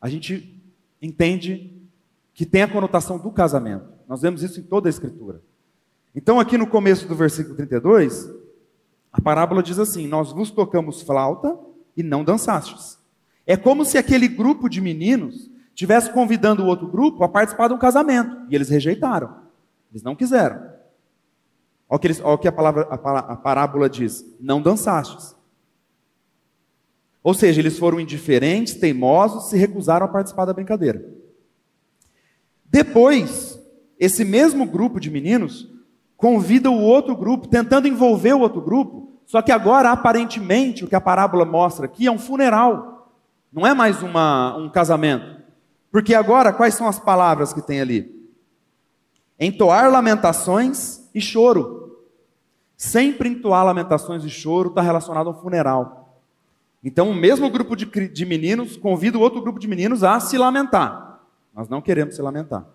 a 0.00 0.08
gente 0.08 0.64
entende 1.02 1.78
que 2.32 2.46
tem 2.46 2.62
a 2.62 2.72
conotação 2.72 3.18
do 3.18 3.30
casamento. 3.30 3.86
Nós 4.08 4.22
vemos 4.22 4.42
isso 4.42 4.58
em 4.60 4.62
toda 4.62 4.88
a 4.88 4.90
Escritura. 4.90 5.42
Então, 6.14 6.40
aqui 6.40 6.56
no 6.56 6.66
começo 6.66 7.06
do 7.06 7.14
versículo 7.14 7.54
32, 7.54 8.30
a 9.12 9.20
parábola 9.20 9.62
diz 9.62 9.78
assim: 9.78 10.08
Nós 10.08 10.32
vos 10.32 10.50
tocamos 10.50 11.02
flauta 11.02 11.54
e 11.94 12.02
não 12.02 12.24
dançastes. 12.24 12.98
É 13.46 13.58
como 13.58 13.84
se 13.84 13.98
aquele 13.98 14.26
grupo 14.26 14.70
de 14.70 14.80
meninos 14.80 15.50
tivesse 15.76 16.10
convidando 16.10 16.64
o 16.64 16.66
outro 16.66 16.88
grupo 16.88 17.22
a 17.22 17.28
participar 17.28 17.68
de 17.68 17.74
um 17.74 17.78
casamento, 17.78 18.46
e 18.48 18.54
eles 18.54 18.70
rejeitaram. 18.70 19.42
Eles 19.92 20.02
não 20.02 20.16
quiseram. 20.16 20.56
Olha 21.88 21.96
o 21.96 21.98
que, 21.98 22.06
eles, 22.06 22.20
olha 22.20 22.34
o 22.34 22.38
que 22.38 22.48
a, 22.48 22.52
palavra, 22.52 22.82
a, 22.82 23.36
parábola 23.36 23.88
diz: 23.88 24.24
não 24.40 24.60
dançastes. 24.60 25.36
Ou 27.22 27.34
seja, 27.34 27.60
eles 27.60 27.78
foram 27.78 28.00
indiferentes, 28.00 28.74
teimosos, 28.74 29.50
se 29.50 29.56
recusaram 29.56 30.06
a 30.06 30.08
participar 30.08 30.46
da 30.46 30.54
brincadeira. 30.54 31.04
Depois, 32.64 33.60
esse 33.98 34.24
mesmo 34.24 34.64
grupo 34.64 34.98
de 34.98 35.10
meninos 35.10 35.70
convida 36.16 36.70
o 36.70 36.80
outro 36.80 37.14
grupo, 37.14 37.48
tentando 37.48 37.86
envolver 37.86 38.32
o 38.32 38.40
outro 38.40 38.62
grupo, 38.62 39.12
só 39.26 39.42
que 39.42 39.52
agora, 39.52 39.90
aparentemente, 39.90 40.84
o 40.84 40.88
que 40.88 40.94
a 40.94 41.00
parábola 41.00 41.44
mostra 41.44 41.84
aqui 41.84 42.06
é 42.06 42.10
um 42.10 42.18
funeral, 42.18 43.12
não 43.52 43.66
é 43.66 43.74
mais 43.74 44.02
uma, 44.02 44.56
um 44.56 44.70
casamento. 44.70 45.36
Porque 45.96 46.14
agora, 46.14 46.52
quais 46.52 46.74
são 46.74 46.86
as 46.86 46.98
palavras 46.98 47.54
que 47.54 47.62
tem 47.62 47.80
ali? 47.80 48.30
Entoar 49.40 49.90
lamentações 49.90 51.08
e 51.14 51.22
choro. 51.22 52.04
Sempre 52.76 53.30
entoar 53.30 53.64
lamentações 53.64 54.22
e 54.22 54.28
choro 54.28 54.68
está 54.68 54.82
relacionado 54.82 55.28
a 55.28 55.30
um 55.30 55.40
funeral. 55.40 56.20
Então, 56.84 57.08
o 57.08 57.14
mesmo 57.14 57.48
grupo 57.48 57.74
de, 57.74 57.86
de 58.08 58.26
meninos 58.26 58.76
convida 58.76 59.16
o 59.16 59.22
outro 59.22 59.40
grupo 59.40 59.58
de 59.58 59.66
meninos 59.66 60.04
a 60.04 60.20
se 60.20 60.36
lamentar. 60.36 61.22
Nós 61.54 61.66
não 61.66 61.80
queremos 61.80 62.14
se 62.14 62.20
lamentar. 62.20 62.66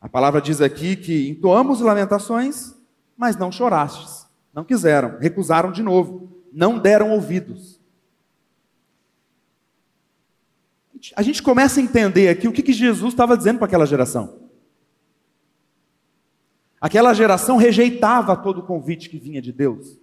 A 0.00 0.08
palavra 0.08 0.40
diz 0.40 0.62
aqui 0.62 0.96
que 0.96 1.28
entoamos 1.28 1.82
lamentações, 1.82 2.74
mas 3.18 3.36
não 3.36 3.52
chorastes. 3.52 4.26
Não 4.54 4.64
quiseram, 4.64 5.18
recusaram 5.18 5.70
de 5.70 5.82
novo, 5.82 6.30
não 6.50 6.78
deram 6.78 7.10
ouvidos. 7.10 7.78
A 11.16 11.22
gente 11.22 11.42
começa 11.42 11.80
a 11.80 11.82
entender 11.82 12.28
aqui 12.28 12.46
o 12.46 12.52
que, 12.52 12.62
que 12.62 12.72
Jesus 12.72 13.12
estava 13.12 13.36
dizendo 13.36 13.58
para 13.58 13.66
aquela 13.66 13.86
geração. 13.86 14.50
Aquela 16.80 17.12
geração 17.12 17.56
rejeitava 17.56 18.36
todo 18.36 18.58
o 18.58 18.66
convite 18.66 19.08
que 19.08 19.18
vinha 19.18 19.42
de 19.42 19.52
Deus. 19.52 19.98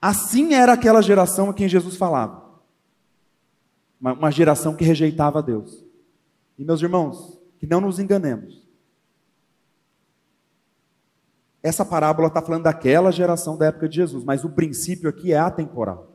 Assim 0.00 0.54
era 0.54 0.72
aquela 0.72 1.02
geração 1.02 1.50
a 1.50 1.54
quem 1.54 1.68
Jesus 1.68 1.96
falava. 1.96 2.48
Uma, 4.00 4.12
uma 4.12 4.30
geração 4.30 4.74
que 4.74 4.84
rejeitava 4.84 5.42
Deus. 5.42 5.84
E 6.56 6.64
meus 6.64 6.80
irmãos, 6.80 7.38
que 7.58 7.66
não 7.66 7.80
nos 7.80 7.98
enganemos. 7.98 8.66
Essa 11.62 11.84
parábola 11.84 12.28
está 12.28 12.40
falando 12.40 12.62
daquela 12.62 13.10
geração 13.10 13.56
da 13.56 13.66
época 13.66 13.88
de 13.88 13.96
Jesus, 13.96 14.24
mas 14.24 14.44
o 14.44 14.50
princípio 14.50 15.08
aqui 15.10 15.32
é 15.32 15.38
atemporal. 15.38 16.07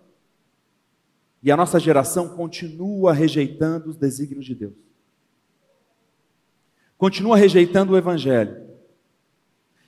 E 1.43 1.51
a 1.51 1.57
nossa 1.57 1.79
geração 1.79 2.29
continua 2.29 3.11
rejeitando 3.13 3.89
os 3.89 3.97
desígnios 3.97 4.45
de 4.45 4.55
Deus. 4.55 4.73
Continua 6.97 7.35
rejeitando 7.35 7.91
o 7.91 7.97
Evangelho. 7.97 8.63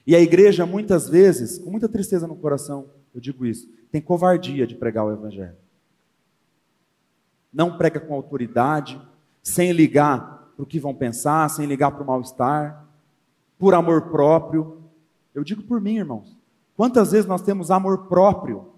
E 0.05 0.15
a 0.15 0.19
igreja, 0.19 0.65
muitas 0.65 1.07
vezes, 1.07 1.57
com 1.57 1.71
muita 1.71 1.87
tristeza 1.87 2.27
no 2.27 2.35
coração, 2.35 2.89
eu 3.13 3.21
digo 3.21 3.45
isso, 3.45 3.67
tem 3.89 4.01
covardia 4.01 4.67
de 4.67 4.75
pregar 4.75 5.05
o 5.05 5.11
Evangelho. 5.11 5.55
Não 7.53 7.77
prega 7.77 8.01
com 8.01 8.13
autoridade, 8.13 9.01
sem 9.41 9.71
ligar 9.71 10.51
para 10.55 10.63
o 10.63 10.65
que 10.65 10.79
vão 10.79 10.93
pensar, 10.93 11.49
sem 11.49 11.65
ligar 11.65 11.91
para 11.91 12.03
o 12.03 12.05
mal-estar, 12.05 12.85
por 13.57 13.73
amor 13.73 14.09
próprio, 14.09 14.83
eu 15.33 15.43
digo 15.43 15.63
por 15.63 15.79
mim, 15.79 15.97
irmãos. 15.97 16.37
Quantas 16.75 17.11
vezes 17.11 17.25
nós 17.25 17.41
temos 17.41 17.71
amor 17.71 18.07
próprio? 18.07 18.74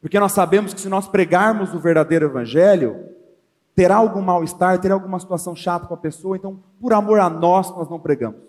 Porque 0.00 0.18
nós 0.20 0.32
sabemos 0.32 0.72
que 0.72 0.80
se 0.80 0.88
nós 0.88 1.08
pregarmos 1.08 1.74
o 1.74 1.80
verdadeiro 1.80 2.26
evangelho, 2.26 3.08
terá 3.74 3.96
algum 3.96 4.22
mal-estar, 4.22 4.80
terá 4.80 4.94
alguma 4.94 5.18
situação 5.18 5.54
chata 5.54 5.86
com 5.86 5.94
a 5.94 5.98
pessoa, 5.98 6.36
então, 6.36 6.62
por 6.80 6.92
amor 6.92 7.20
a 7.20 7.28
nós, 7.28 7.70
nós 7.70 7.88
não 7.88 7.98
pregamos. 7.98 8.40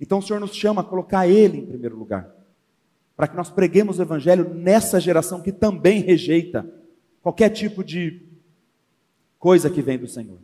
Então 0.00 0.18
o 0.18 0.22
Senhor 0.22 0.40
nos 0.40 0.54
chama 0.54 0.80
a 0.80 0.84
colocar 0.84 1.28
Ele 1.28 1.58
em 1.58 1.66
primeiro 1.66 1.96
lugar, 1.96 2.28
para 3.16 3.28
que 3.28 3.36
nós 3.36 3.50
preguemos 3.50 3.98
o 3.98 4.02
Evangelho 4.02 4.54
nessa 4.54 4.98
geração 4.98 5.42
que 5.42 5.52
também 5.52 6.00
rejeita 6.00 6.68
qualquer 7.22 7.50
tipo 7.50 7.84
de 7.84 8.22
coisa 9.38 9.68
que 9.68 9.82
vem 9.82 9.98
do 9.98 10.08
Senhor. 10.08 10.38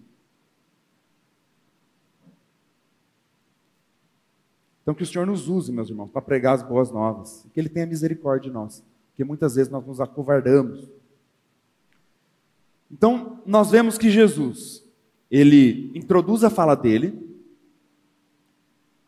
Então, 4.87 4.95
que 4.95 5.03
o 5.03 5.07
Senhor 5.07 5.27
nos 5.27 5.49
use, 5.49 5.73
meus 5.73 5.89
irmãos, 5.89 6.13
para 6.13 6.23
pregar 6.23 6.55
as 6.55 6.63
boas 6.63 6.93
novas. 6.93 7.45
Que 7.53 7.59
Ele 7.59 7.69
tenha 7.69 7.85
misericórdia 7.85 8.49
de 8.49 8.55
nós. 8.55 8.85
Porque 9.09 9.25
muitas 9.25 9.57
vezes 9.57 9.69
nós 9.69 9.85
nos 9.85 10.01
acovardamos. 10.01 10.89
Então, 12.89 13.41
nós 13.45 13.69
vemos 13.69 13.99
que 13.99 14.09
Jesus, 14.09 14.85
ele 15.29 15.91
introduz 15.93 16.45
a 16.45 16.51
fala 16.51 16.77
dele, 16.77 17.19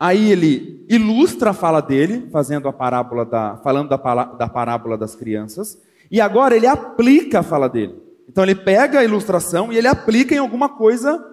aí 0.01 0.33
ele 0.33 0.85
ilustra 0.89 1.51
a 1.51 1.55
fala 1.55 1.81
dele, 1.81 2.29
fazendo 2.33 2.67
a 2.67 2.73
parábola 2.73 3.25
da, 3.25 3.57
falando 3.59 3.89
da, 3.89 4.25
da 4.25 4.49
parábola 4.49 4.99
das 4.99 5.15
crianças, 5.15 5.81
e 6.11 6.21
agora 6.21 6.57
ele 6.57 6.67
aplica 6.67 7.39
a 7.39 7.45
fala 7.45 7.69
dele. 7.69 7.95
Então 8.29 8.43
ele 8.43 8.57
pega 8.57 8.99
a 8.99 9.05
ilustração 9.05 9.73
e 9.73 9.79
ele 9.79 9.87
aplica 9.87 10.35
em 10.35 10.39
alguma 10.39 10.69
coisa 10.69 11.25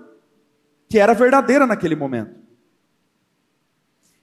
que 0.88 1.00
era 1.00 1.16
verdadeira 1.16 1.66
naquele 1.66 1.96
momento. 1.96 2.45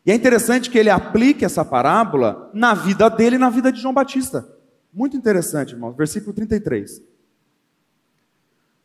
E 0.04 0.10
é 0.10 0.14
interessante 0.14 0.68
que 0.68 0.78
ele 0.78 0.90
aplique 0.90 1.44
essa 1.44 1.64
parábola 1.64 2.50
na 2.52 2.74
vida 2.74 3.08
dele 3.08 3.36
e 3.36 3.38
na 3.38 3.50
vida 3.50 3.72
de 3.72 3.80
João 3.80 3.94
Batista. 3.94 4.48
Muito 4.92 5.16
interessante, 5.16 5.72
irmãos. 5.72 5.96
Versículo 5.96 6.32
33. 6.32 7.02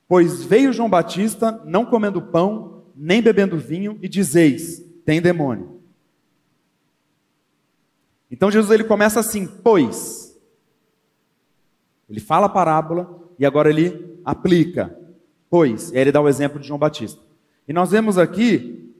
Pois 0.08 0.44
veio 0.44 0.72
João 0.72 0.90
Batista, 0.90 1.62
não 1.66 1.86
comendo 1.86 2.22
pão, 2.22 2.84
nem 2.96 3.22
bebendo 3.22 3.58
vinho, 3.58 3.98
e 4.02 4.08
dizeis: 4.08 4.82
tem 5.04 5.22
demônio. 5.22 5.82
Então 8.30 8.52
Jesus 8.52 8.72
ele 8.72 8.84
começa 8.84 9.20
assim: 9.20 9.48
pois. 9.48 10.38
Ele 12.10 12.22
fala 12.22 12.46
a 12.46 12.50
parábola 12.50 13.22
e 13.38 13.46
agora 13.46 13.70
ele 13.70 14.20
aplica. 14.24 14.98
Pois. 15.50 15.92
E 15.92 15.96
aí 15.96 16.02
ele 16.02 16.12
dá 16.12 16.22
o 16.22 16.30
exemplo 16.30 16.60
de 16.60 16.68
João 16.68 16.80
Batista. 16.80 17.22
E 17.68 17.74
nós 17.74 17.92
vemos 17.92 18.18
aqui 18.18 18.94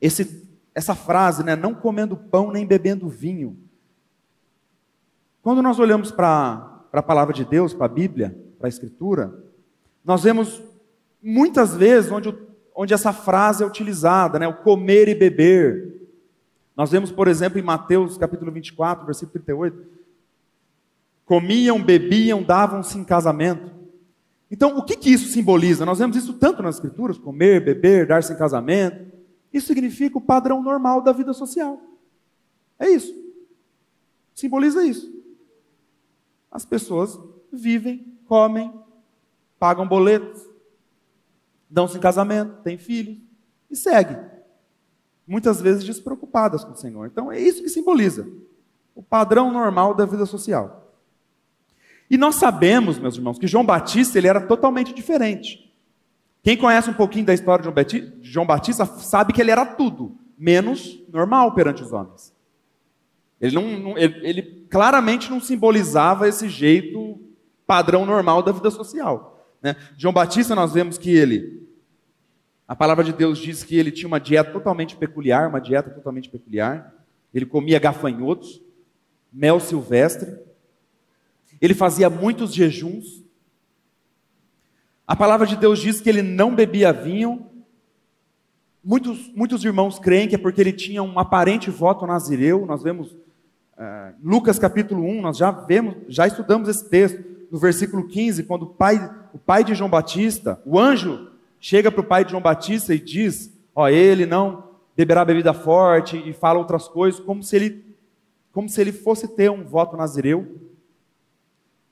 esse 0.00 0.41
essa 0.74 0.94
frase, 0.94 1.44
né, 1.44 1.54
não 1.54 1.74
comendo 1.74 2.16
pão 2.16 2.50
nem 2.50 2.66
bebendo 2.66 3.08
vinho. 3.08 3.56
Quando 5.42 5.62
nós 5.62 5.78
olhamos 5.78 6.10
para 6.10 6.82
a 6.92 7.02
palavra 7.02 7.34
de 7.34 7.44
Deus, 7.44 7.74
para 7.74 7.86
a 7.86 7.88
Bíblia, 7.88 8.36
para 8.58 8.68
a 8.68 8.70
Escritura, 8.70 9.34
nós 10.04 10.22
vemos 10.22 10.62
muitas 11.22 11.74
vezes 11.74 12.10
onde, 12.10 12.34
onde 12.74 12.94
essa 12.94 13.12
frase 13.12 13.62
é 13.62 13.66
utilizada, 13.66 14.38
né, 14.38 14.48
o 14.48 14.54
comer 14.54 15.08
e 15.08 15.14
beber. 15.14 16.00
Nós 16.76 16.90
vemos, 16.90 17.12
por 17.12 17.28
exemplo, 17.28 17.58
em 17.58 17.62
Mateus 17.62 18.16
capítulo 18.16 18.50
24, 18.50 19.04
versículo 19.04 19.32
38, 19.32 19.86
comiam, 21.26 21.82
bebiam, 21.82 22.42
davam-se 22.42 22.96
em 22.98 23.04
casamento. 23.04 23.70
Então, 24.50 24.76
o 24.76 24.82
que, 24.82 24.96
que 24.96 25.10
isso 25.10 25.28
simboliza? 25.28 25.86
Nós 25.86 25.98
vemos 25.98 26.16
isso 26.16 26.34
tanto 26.34 26.62
nas 26.62 26.76
Escrituras: 26.76 27.18
comer, 27.18 27.64
beber, 27.64 28.06
dar-se 28.06 28.32
em 28.32 28.36
casamento. 28.36 29.11
Isso 29.52 29.66
significa 29.66 30.18
o 30.18 30.20
padrão 30.20 30.62
normal 30.62 31.02
da 31.02 31.12
vida 31.12 31.32
social. 31.32 31.80
É 32.78 32.88
isso. 32.88 33.14
Simboliza 34.34 34.84
isso. 34.84 35.12
As 36.50 36.64
pessoas 36.64 37.18
vivem, 37.52 38.16
comem, 38.26 38.72
pagam 39.58 39.86
boletos, 39.86 40.42
dão-se 41.68 41.96
em 41.96 42.00
casamento, 42.00 42.62
têm 42.62 42.78
filhos 42.78 43.18
e 43.70 43.76
seguem. 43.76 44.18
Muitas 45.26 45.60
vezes 45.60 45.84
despreocupadas 45.84 46.64
com 46.64 46.72
o 46.72 46.76
Senhor. 46.76 47.06
Então 47.06 47.30
é 47.30 47.40
isso 47.40 47.62
que 47.62 47.68
simboliza 47.68 48.28
o 48.94 49.02
padrão 49.02 49.50
normal 49.50 49.94
da 49.94 50.04
vida 50.04 50.26
social. 50.26 50.94
E 52.10 52.18
nós 52.18 52.34
sabemos, 52.34 52.98
meus 52.98 53.16
irmãos, 53.16 53.38
que 53.38 53.46
João 53.46 53.64
Batista 53.64 54.18
ele 54.18 54.28
era 54.28 54.46
totalmente 54.46 54.92
diferente. 54.92 55.71
Quem 56.42 56.56
conhece 56.56 56.90
um 56.90 56.94
pouquinho 56.94 57.24
da 57.24 57.34
história 57.34 57.72
de 57.84 58.12
João 58.22 58.46
Batista 58.46 58.84
sabe 58.84 59.32
que 59.32 59.40
ele 59.40 59.50
era 59.50 59.64
tudo 59.64 60.18
menos 60.36 61.00
normal 61.08 61.54
perante 61.54 61.82
os 61.82 61.92
homens. 61.92 62.34
Ele, 63.40 63.54
não, 63.54 63.96
ele, 63.96 64.26
ele 64.26 64.66
claramente 64.68 65.30
não 65.30 65.40
simbolizava 65.40 66.28
esse 66.28 66.48
jeito 66.48 67.20
padrão 67.66 68.04
normal 68.04 68.42
da 68.42 68.52
vida 68.52 68.70
social. 68.70 69.46
Né? 69.62 69.76
João 69.96 70.12
Batista, 70.12 70.54
nós 70.54 70.72
vemos 70.72 70.98
que 70.98 71.10
ele, 71.10 71.66
a 72.66 72.74
palavra 72.74 73.04
de 73.04 73.12
Deus 73.12 73.38
diz 73.38 73.62
que 73.62 73.76
ele 73.76 73.92
tinha 73.92 74.08
uma 74.08 74.18
dieta 74.18 74.50
totalmente 74.50 74.96
peculiar, 74.96 75.48
uma 75.48 75.60
dieta 75.60 75.90
totalmente 75.90 76.28
peculiar. 76.28 76.92
Ele 77.32 77.46
comia 77.46 77.78
gafanhotos, 77.78 78.60
mel 79.32 79.60
silvestre. 79.60 80.38
Ele 81.60 81.74
fazia 81.74 82.10
muitos 82.10 82.52
jejuns. 82.52 83.21
A 85.06 85.16
palavra 85.16 85.46
de 85.46 85.56
Deus 85.56 85.78
diz 85.80 86.00
que 86.00 86.08
ele 86.08 86.22
não 86.22 86.54
bebia 86.54 86.92
vinho, 86.92 87.50
Muitos, 88.84 89.32
muitos 89.32 89.64
irmãos 89.64 90.00
creem 90.00 90.26
que 90.26 90.34
é 90.34 90.38
porque 90.38 90.60
ele 90.60 90.72
tinha 90.72 91.04
um 91.04 91.16
aparente 91.16 91.70
voto 91.70 92.04
nazireu. 92.04 92.66
Nós 92.66 92.82
vemos 92.82 93.12
uh, 93.12 94.12
Lucas 94.20 94.58
capítulo 94.58 95.04
1, 95.04 95.22
nós 95.22 95.36
já 95.36 95.52
vemos, 95.52 95.94
já 96.08 96.26
estudamos 96.26 96.68
esse 96.68 96.88
texto, 96.90 97.22
no 97.48 97.58
versículo 97.58 98.08
15, 98.08 98.42
quando 98.42 98.62
o 98.62 98.66
pai, 98.66 98.98
o 99.32 99.38
pai 99.38 99.62
de 99.62 99.72
João 99.72 99.88
Batista, 99.88 100.60
o 100.66 100.80
anjo, 100.80 101.30
chega 101.60 101.92
para 101.92 102.00
o 102.00 102.04
pai 102.04 102.24
de 102.24 102.32
João 102.32 102.42
Batista 102.42 102.92
e 102.92 102.98
diz: 102.98 103.52
Ó, 103.72 103.88
ele 103.88 104.26
não 104.26 104.64
beberá 104.96 105.24
bebida 105.24 105.54
forte 105.54 106.16
e 106.16 106.32
fala 106.32 106.58
outras 106.58 106.88
coisas, 106.88 107.20
como 107.20 107.40
se 107.40 107.54
ele, 107.54 107.84
como 108.52 108.68
se 108.68 108.80
ele 108.80 108.90
fosse 108.90 109.28
ter 109.28 109.48
um 109.48 109.62
voto 109.62 109.96
nazireu, 109.96 110.58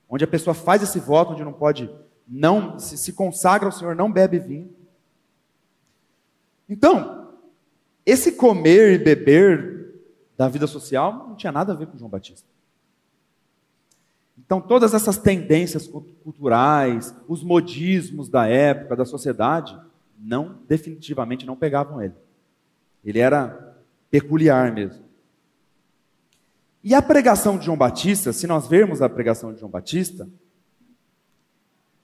onde 0.09 0.25
a 0.25 0.27
pessoa 0.27 0.53
faz 0.53 0.83
esse 0.83 0.99
voto, 0.99 1.31
onde 1.31 1.43
não 1.45 1.53
pode, 1.53 1.89
não 2.31 2.79
se, 2.79 2.97
se 2.97 3.11
consagra 3.11 3.67
ao 3.67 3.73
Senhor, 3.73 3.93
não 3.93 4.09
bebe 4.09 4.39
vinho. 4.39 4.73
Então, 6.69 7.33
esse 8.05 8.31
comer 8.31 8.93
e 8.93 9.03
beber 9.03 10.01
da 10.37 10.47
vida 10.47 10.65
social 10.65 11.27
não 11.27 11.35
tinha 11.35 11.51
nada 11.51 11.73
a 11.73 11.75
ver 11.75 11.87
com 11.87 11.97
João 11.97 12.09
Batista. 12.09 12.47
Então, 14.37 14.61
todas 14.61 14.93
essas 14.93 15.17
tendências 15.17 15.87
culturais, 16.23 17.13
os 17.27 17.43
modismos 17.43 18.29
da 18.29 18.47
época, 18.47 18.95
da 18.95 19.05
sociedade, 19.05 19.77
não, 20.17 20.59
definitivamente 20.67 21.45
não 21.45 21.57
pegavam 21.57 22.01
ele. 22.01 22.15
Ele 23.03 23.19
era 23.19 23.77
peculiar 24.09 24.71
mesmo. 24.71 25.03
E 26.83 26.95
a 26.95 27.01
pregação 27.01 27.57
de 27.57 27.65
João 27.65 27.77
Batista, 27.77 28.31
se 28.31 28.47
nós 28.47 28.67
vermos 28.67 29.01
a 29.01 29.09
pregação 29.09 29.53
de 29.53 29.59
João 29.59 29.69
Batista, 29.69 30.27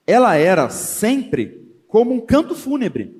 ela 0.08 0.36
era 0.36 0.70
sempre 0.70 1.70
como 1.86 2.14
um 2.14 2.20
canto 2.20 2.54
fúnebre. 2.54 3.14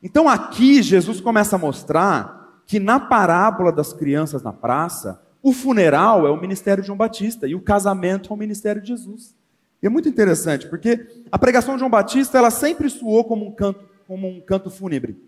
Então 0.00 0.28
aqui 0.28 0.80
Jesus 0.80 1.20
começa 1.20 1.56
a 1.56 1.58
mostrar 1.58 2.62
que 2.64 2.78
na 2.78 3.00
parábola 3.00 3.72
das 3.72 3.92
crianças 3.92 4.40
na 4.40 4.52
praça, 4.52 5.20
o 5.42 5.52
funeral 5.52 6.24
é 6.24 6.30
o 6.30 6.40
ministério 6.40 6.80
de 6.80 6.86
João 6.86 6.96
Batista 6.96 7.48
e 7.48 7.56
o 7.56 7.60
casamento 7.60 8.32
é 8.32 8.34
o 8.34 8.38
ministério 8.38 8.80
de 8.80 8.88
Jesus. 8.88 9.34
E 9.82 9.86
é 9.86 9.90
muito 9.90 10.08
interessante, 10.08 10.68
porque 10.68 11.24
a 11.30 11.38
pregação 11.38 11.74
de 11.74 11.80
João 11.80 11.90
Batista, 11.90 12.38
ela 12.38 12.52
sempre 12.52 12.88
soou 12.88 13.24
como 13.24 13.44
um 13.44 13.50
canto, 13.50 13.84
como 14.06 14.28
um 14.28 14.40
canto 14.40 14.70
fúnebre. 14.70 15.20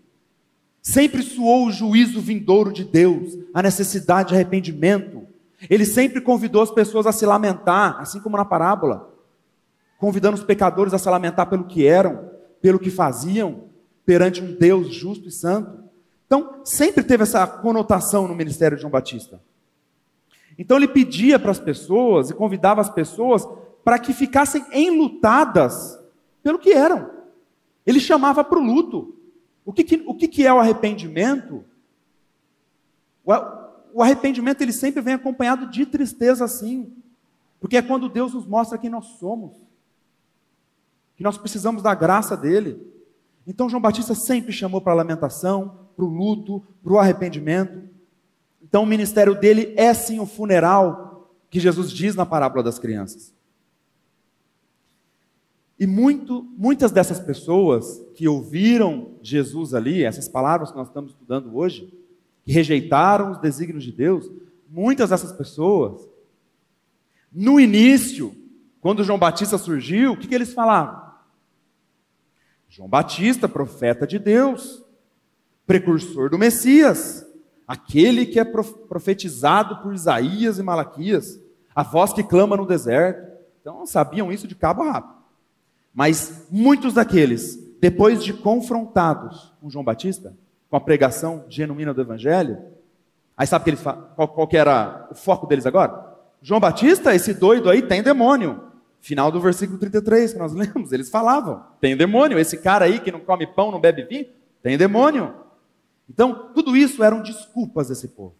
Sempre 0.81 1.23
soou 1.23 1.67
o 1.67 1.71
juízo 1.71 2.21
vindouro 2.21 2.71
de 2.71 2.85
Deus, 2.85 3.37
a 3.53 3.61
necessidade 3.61 4.29
de 4.29 4.35
arrependimento. 4.35 5.23
Ele 5.69 5.85
sempre 5.85 6.21
convidou 6.21 6.61
as 6.61 6.71
pessoas 6.71 7.05
a 7.05 7.11
se 7.11 7.25
lamentar, 7.25 7.99
assim 7.99 8.21
como 8.21 8.37
na 8.37 8.45
parábola, 8.45 9.08
convidando 9.99 10.37
os 10.37 10.43
pecadores 10.43 10.93
a 10.93 10.97
se 10.97 11.09
lamentar 11.09 11.47
pelo 11.49 11.65
que 11.65 11.85
eram, 11.85 12.31
pelo 12.61 12.79
que 12.79 12.89
faziam, 12.89 13.65
perante 14.05 14.41
um 14.41 14.55
Deus 14.55 14.87
justo 14.87 15.27
e 15.27 15.31
santo. 15.31 15.83
Então, 16.25 16.61
sempre 16.63 17.03
teve 17.03 17.23
essa 17.23 17.45
conotação 17.45 18.27
no 18.27 18.33
ministério 18.33 18.77
de 18.77 18.81
João 18.81 18.91
Batista. 18.91 19.41
Então, 20.57 20.77
ele 20.77 20.87
pedia 20.87 21.37
para 21.37 21.51
as 21.51 21.59
pessoas 21.59 22.29
e 22.29 22.33
convidava 22.33 22.79
as 22.79 22.89
pessoas 22.89 23.45
para 23.83 23.99
que 23.99 24.13
ficassem 24.13 24.65
enlutadas 24.71 25.99
pelo 26.41 26.59
que 26.59 26.71
eram. 26.71 27.09
Ele 27.85 27.99
chamava 27.99 28.43
para 28.43 28.57
o 28.57 28.63
luto. 28.63 29.15
O, 29.65 29.73
que, 29.73 29.83
que, 29.83 30.03
o 30.07 30.15
que, 30.15 30.27
que 30.27 30.47
é 30.47 30.53
o 30.53 30.59
arrependimento? 30.59 31.63
O, 33.25 33.33
o 33.95 34.01
arrependimento 34.03 34.61
ele 34.61 34.71
sempre 34.71 35.01
vem 35.01 35.15
acompanhado 35.15 35.67
de 35.67 35.85
tristeza, 35.85 36.47
sim, 36.47 36.93
porque 37.59 37.77
é 37.77 37.81
quando 37.81 38.07
Deus 38.07 38.33
nos 38.33 38.45
mostra 38.45 38.77
quem 38.77 38.89
nós 38.89 39.05
somos, 39.19 39.68
que 41.19 41.23
nós 41.23 41.37
precisamos 41.37 41.83
da 41.83 41.93
graça 41.93 42.37
dele. 42.37 42.81
Então 43.45 43.67
João 43.67 43.81
Batista 43.81 44.15
sempre 44.15 44.53
chamou 44.53 44.79
para 44.79 44.93
a 44.93 44.95
lamentação, 44.95 45.89
para 45.93 46.05
o 46.05 46.07
luto, 46.07 46.63
para 46.81 46.93
o 46.93 46.97
arrependimento. 46.97 47.89
Então 48.63 48.83
o 48.83 48.85
ministério 48.85 49.35
dele 49.35 49.73
é 49.75 49.93
sim 49.93 50.21
o 50.21 50.25
funeral 50.25 51.29
que 51.49 51.59
Jesus 51.59 51.91
diz 51.91 52.15
na 52.15 52.25
parábola 52.25 52.63
das 52.63 52.79
crianças. 52.79 53.33
E 55.77 55.85
muito, 55.85 56.47
muitas 56.57 56.89
dessas 56.89 57.19
pessoas 57.19 58.01
que 58.15 58.25
ouviram 58.25 59.15
Jesus 59.21 59.73
ali, 59.73 60.05
essas 60.05 60.29
palavras 60.29 60.71
que 60.71 60.77
nós 60.77 60.87
estamos 60.87 61.11
estudando 61.11 61.53
hoje, 61.53 61.93
que 62.45 62.53
rejeitaram 62.53 63.31
os 63.31 63.39
desígnios 63.39 63.83
de 63.83 63.91
Deus, 63.91 64.31
muitas 64.69 65.09
dessas 65.09 65.33
pessoas, 65.33 66.07
no 67.29 67.59
início, 67.59 68.33
quando 68.79 69.03
João 69.03 69.19
Batista 69.19 69.57
surgiu, 69.57 70.13
o 70.13 70.17
que, 70.17 70.25
que 70.25 70.35
eles 70.35 70.53
falavam? 70.53 71.08
João 72.69 72.87
Batista, 72.87 73.49
profeta 73.49 74.05
de 74.05 74.19
Deus, 74.19 74.83
precursor 75.65 76.29
do 76.29 76.37
Messias, 76.37 77.25
aquele 77.67 78.27
que 78.27 78.39
é 78.39 78.45
profetizado 78.45 79.77
por 79.77 79.93
Isaías 79.93 80.59
e 80.59 80.63
Malaquias, 80.63 81.39
a 81.75 81.81
voz 81.81 82.13
que 82.13 82.23
clama 82.23 82.55
no 82.55 82.67
deserto. 82.67 83.27
Então 83.59 83.85
sabiam 83.85 84.31
isso 84.31 84.47
de 84.47 84.55
cabo 84.55 84.83
a 84.83 84.91
rabo. 84.91 85.13
Mas 85.93 86.45
muitos 86.51 86.93
daqueles, 86.93 87.57
depois 87.81 88.23
de 88.23 88.33
confrontados 88.33 89.51
com 89.59 89.69
João 89.69 89.83
Batista, 89.83 90.35
com 90.69 90.77
a 90.77 90.81
pregação 90.81 91.45
genuína 91.49 91.93
do 91.93 92.01
Evangelho, 92.01 92.59
aí 93.35 93.47
sabe 93.47 93.63
que 93.63 93.69
eles, 93.71 93.81
qual, 93.81 94.27
qual 94.27 94.47
que 94.47 94.57
era 94.57 95.07
o 95.11 95.15
foco 95.15 95.47
deles 95.47 95.65
agora? 95.65 96.17
João 96.41 96.59
Batista, 96.59 97.15
esse 97.15 97.33
doido 97.33 97.69
aí, 97.69 97.81
tem 97.81 98.03
demônio. 98.03 98.68
Final 99.01 99.31
do 99.31 99.39
versículo 99.39 99.79
33 99.79 100.33
que 100.33 100.39
nós 100.39 100.53
lemos, 100.53 100.91
eles 100.91 101.09
falavam: 101.09 101.63
tem 101.79 101.95
demônio, 101.95 102.37
esse 102.37 102.57
cara 102.57 102.85
aí 102.85 102.99
que 102.99 103.11
não 103.11 103.19
come 103.21 103.47
pão, 103.47 103.71
não 103.71 103.79
bebe 103.79 104.03
vinho, 104.03 104.27
tem 104.61 104.77
demônio. 104.77 105.33
Então, 106.09 106.51
tudo 106.53 106.75
isso 106.75 107.03
eram 107.03 107.21
desculpas 107.21 107.87
desse 107.87 108.07
povo. 108.09 108.35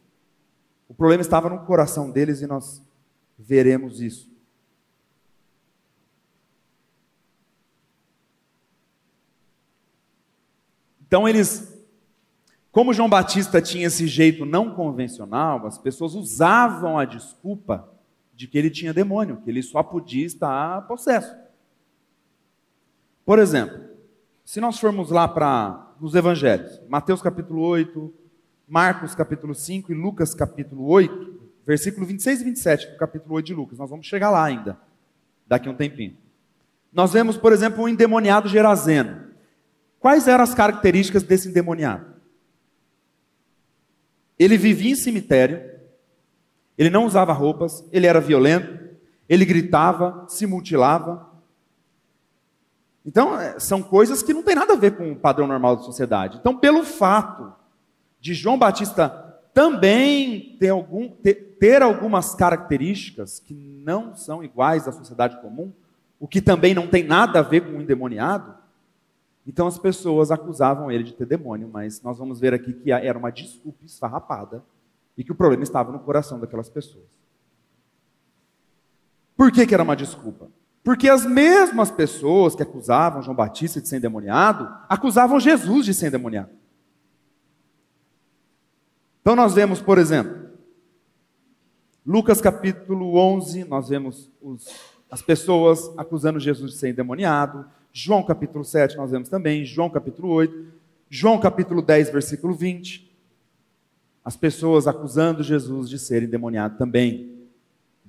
O 0.88 0.93
problema 0.93 1.22
estava 1.22 1.50
no 1.50 1.60
coração 1.65 2.10
deles 2.10 2.41
e 2.41 2.48
nós 2.48 2.82
veremos 3.38 4.02
isso. 4.02 4.30
Então, 11.08 11.28
eles, 11.28 11.76
como 12.72 12.93
João 12.93 13.10
Batista 13.10 13.62
tinha 13.62 13.88
esse 13.88 14.08
jeito 14.08 14.45
não 14.45 14.76
convencional, 14.76 15.65
as 15.65 15.78
pessoas 15.78 16.15
usavam 16.15 16.98
a 16.98 17.06
desculpa 17.06 17.98
de 18.39 18.47
que 18.47 18.58
ele 18.58 18.69
tinha 18.69 18.93
demônio, 18.93 19.41
que 19.41 19.49
ele 19.49 19.62
só 19.62 19.84
podia 19.84 20.25
estar 20.25 20.88
possesso. 20.88 21.36
Por 23.25 23.38
exemplo, 23.38 23.78
se 24.45 24.62
nós 24.62 24.80
formos 24.80 25.12
lá 25.12 25.28
para 25.28 25.93
os 25.99 26.15
evangelhos, 26.15 26.80
Mateus 26.88 27.21
capítulo 27.21 27.62
8, 27.62 28.13
Marcos 28.65 29.13
capítulo 29.13 29.54
5 29.54 29.91
e 29.91 29.95
Lucas 29.95 30.34
capítulo 30.34 30.86
8, 30.86 31.38
versículo 31.67 32.06
26 32.06 32.39
e 32.39 32.43
27 32.45 32.88
do 32.91 32.97
capítulo 32.97 33.36
8 33.36 33.45
de 33.45 33.54
Lucas, 33.54 33.78
nós 33.78 33.89
vamos 33.89 34.08
chegar 34.08 34.30
lá 34.30 34.45
ainda, 34.45 34.80
daqui 35.45 35.67
a 35.67 35.71
um 35.73 35.75
tempinho. 35.75 36.15
Nós 36.93 37.12
vemos, 37.12 37.36
por 37.36 37.52
exemplo, 37.52 37.84
um 37.84 37.89
endemoniado 37.89 38.47
gerazeno. 38.47 39.34
Quais 39.99 40.30
eram 40.30 40.45
as 40.45 40.56
características 40.56 41.23
desse 41.23 41.49
endemoniado? 41.49 42.06
Ele 44.39 44.58
vivia 44.58 44.93
em 44.93 44.95
cemitério, 44.95 45.79
ele 46.80 46.89
não 46.89 47.06
usava 47.06 47.34
roupas, 47.34 47.86
ele 47.92 48.08
era 48.08 48.22
violento, 48.22 48.80
ele 49.28 49.44
gritava, 49.44 50.24
se 50.30 50.48
mutilava. 50.48 51.30
Então, 53.06 53.38
é, 53.38 53.60
são 53.60 53.84
coisas 53.84 54.24
que 54.24 54.34
não 54.34 54.42
tem 54.42 54.56
nada 54.56 54.72
a 54.72 54.78
ver 54.78 54.96
com 54.96 55.12
o 55.12 55.15
padrão 55.15 55.46
normal 55.46 55.76
da 55.76 55.82
sociedade. 55.84 56.38
Então, 56.39 56.56
pelo 56.56 56.86
fato 56.86 57.52
de 58.22 58.34
João 58.34 58.58
Batista 58.58 59.10
também 59.54 60.56
ter, 60.58 60.70
algum, 60.70 61.10
ter, 61.10 61.58
ter 61.60 61.82
algumas 61.82 62.34
características 62.34 63.39
que 63.39 63.54
não 63.54 64.15
são 64.15 64.42
iguais 64.42 64.88
à 64.88 64.94
sociedade 64.94 65.42
comum, 65.42 65.74
o 66.18 66.30
que 66.30 66.42
também 66.42 66.74
não 66.74 66.88
tem 66.88 67.04
nada 67.04 67.39
a 67.39 67.44
ver 67.44 67.60
com 67.60 67.78
o 67.78 67.82
endemoniado. 67.82 68.56
Então 69.46 69.68
as 69.68 69.78
pessoas 69.78 70.32
acusavam 70.32 70.89
ele 70.89 71.04
de 71.04 71.13
ter 71.13 71.26
demônio, 71.26 71.70
mas 71.72 72.02
nós 72.02 72.18
vamos 72.18 72.39
ver 72.39 72.54
aqui 72.54 72.72
que 72.72 72.89
era 72.89 73.18
uma 73.18 73.32
desculpa 73.34 73.84
esfarrapada 73.84 74.63
e 75.19 75.23
que 75.25 75.34
o 75.34 75.36
problema 75.36 75.63
estava 75.63 75.91
no 75.91 75.99
coração 75.99 76.39
daquelas 76.39 76.69
pessoas. 76.69 77.03
Por 79.36 79.51
que, 79.51 79.67
que 79.67 79.73
era 79.73 79.84
uma 79.84 79.95
desculpa? 79.95 80.49
Porque 80.82 81.10
as 81.10 81.25
mesmas 81.25 81.91
pessoas 81.91 82.55
que 82.55 82.63
acusavam 82.63 83.21
João 83.21 83.36
Batista 83.36 83.82
de 83.82 83.89
ser 83.89 83.97
endemoniado, 83.97 84.73
acusavam 84.88 85.38
Jesus 85.38 85.86
de 85.86 85.93
ser 85.93 86.08
endemoniado. 86.08 86.51
Então 89.21 89.36
nós 89.36 89.53
vemos, 89.53 89.82
por 89.82 89.97
exemplo, 89.97 90.51
Lucas 92.05 92.39
capítulo 92.39 93.17
11, 93.17 93.65
nós 93.65 93.89
vemos 93.89 94.32
os, 94.41 94.69
as 95.12 95.21
pessoas 95.21 95.91
acusando 95.97 96.39
Jesus 96.39 96.71
de 96.71 96.77
ser 96.77 96.91
endemoniado. 96.91 97.65
João 97.91 98.23
capítulo 98.23 98.63
7 98.63 98.95
nós 98.95 99.12
vemos 99.12 99.27
também, 99.27 99.65
João 99.65 99.89
capítulo 99.89 100.29
8, 100.29 100.65
João 101.10 101.38
capítulo 101.38 101.82
10, 101.82 102.10
versículo 102.10 102.53
20. 102.53 103.09
As 104.30 104.38
pessoas 104.38 104.86
acusando 104.86 105.42
Jesus 105.42 105.89
de 105.89 105.98
ser 105.98 106.22
endemoniado 106.22 106.78
também. 106.78 107.48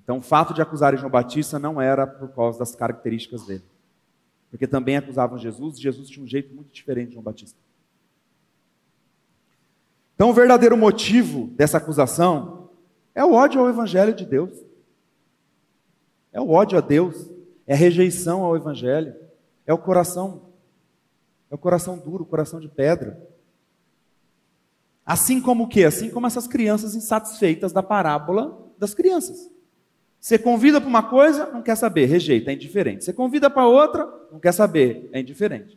Então, 0.04 0.18
o 0.18 0.20
fato 0.20 0.52
de 0.52 0.60
acusarem 0.60 0.98
João 0.98 1.10
Batista 1.10 1.58
não 1.58 1.80
era 1.80 2.06
por 2.06 2.28
causa 2.34 2.58
das 2.58 2.76
características 2.76 3.46
dele. 3.46 3.64
Porque 4.50 4.66
também 4.66 4.98
acusavam 4.98 5.38
Jesus, 5.38 5.78
e 5.78 5.80
Jesus 5.80 6.10
tinha 6.10 6.22
um 6.22 6.28
jeito 6.28 6.54
muito 6.54 6.74
diferente 6.74 7.08
de 7.08 7.14
João 7.14 7.24
Batista. 7.24 7.58
Então, 10.14 10.28
o 10.28 10.34
verdadeiro 10.34 10.76
motivo 10.76 11.46
dessa 11.56 11.78
acusação 11.78 12.68
é 13.14 13.24
o 13.24 13.32
ódio 13.32 13.58
ao 13.62 13.70
Evangelho 13.70 14.12
de 14.12 14.26
Deus. 14.26 14.52
É 16.34 16.38
o 16.38 16.50
ódio 16.50 16.76
a 16.76 16.82
Deus, 16.82 17.30
é 17.66 17.72
a 17.72 17.78
rejeição 17.78 18.42
ao 18.42 18.54
Evangelho, 18.54 19.16
é 19.66 19.72
o 19.72 19.78
coração, 19.78 20.50
é 21.50 21.54
o 21.54 21.58
coração 21.58 21.96
duro, 21.96 22.24
o 22.24 22.26
coração 22.26 22.60
de 22.60 22.68
pedra. 22.68 23.29
Assim 25.10 25.40
como 25.40 25.64
o 25.64 25.66
quê? 25.66 25.82
Assim 25.82 26.08
como 26.08 26.28
essas 26.28 26.46
crianças 26.46 26.94
insatisfeitas 26.94 27.72
da 27.72 27.82
parábola 27.82 28.70
das 28.78 28.94
crianças. 28.94 29.50
Você 30.20 30.38
convida 30.38 30.80
para 30.80 30.88
uma 30.88 31.02
coisa, 31.02 31.46
não 31.46 31.62
quer 31.62 31.74
saber, 31.74 32.06
rejeita, 32.06 32.52
é 32.52 32.54
indiferente. 32.54 33.04
Você 33.04 33.12
convida 33.12 33.50
para 33.50 33.66
outra, 33.66 34.06
não 34.30 34.38
quer 34.38 34.52
saber, 34.52 35.10
é 35.12 35.18
indiferente. 35.18 35.76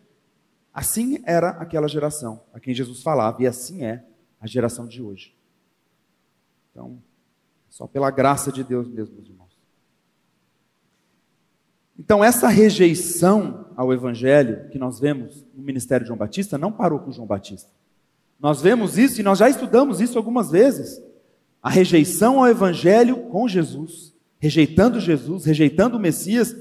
Assim 0.71 1.19
era 1.25 1.49
aquela 1.49 1.87
geração 1.87 2.43
a 2.53 2.59
quem 2.59 2.75
Jesus 2.75 3.01
falava, 3.01 3.41
e 3.41 3.47
assim 3.47 3.83
é 3.83 4.05
a 4.39 4.45
geração 4.45 4.87
de 4.87 5.01
hoje. 5.01 5.35
Então, 6.69 7.01
só 7.71 7.87
pela 7.87 8.11
graça 8.11 8.51
de 8.51 8.63
Deus 8.63 8.87
mesmo, 8.87 9.15
meus 9.15 9.27
irmãos. 9.27 9.57
Então, 11.97 12.23
essa 12.23 12.49
rejeição 12.49 13.65
ao 13.75 13.91
Evangelho 13.91 14.69
que 14.69 14.77
nós 14.77 14.99
vemos 14.99 15.43
no 15.55 15.63
ministério 15.63 16.03
de 16.03 16.09
João 16.09 16.19
Batista 16.19 16.55
não 16.55 16.71
parou 16.71 16.99
com 16.99 17.11
João 17.11 17.25
Batista. 17.25 17.71
Nós 18.39 18.61
vemos 18.61 18.97
isso 18.97 19.19
e 19.19 19.23
nós 19.23 19.39
já 19.39 19.49
estudamos 19.49 20.01
isso 20.01 20.17
algumas 20.17 20.51
vezes. 20.51 21.01
A 21.61 21.69
rejeição 21.69 22.39
ao 22.39 22.47
Evangelho 22.47 23.29
com 23.29 23.47
Jesus 23.47 24.13
rejeitando 24.43 24.99
Jesus, 24.99 25.45
rejeitando 25.45 25.95
o 25.95 25.99
Messias, 25.99 26.53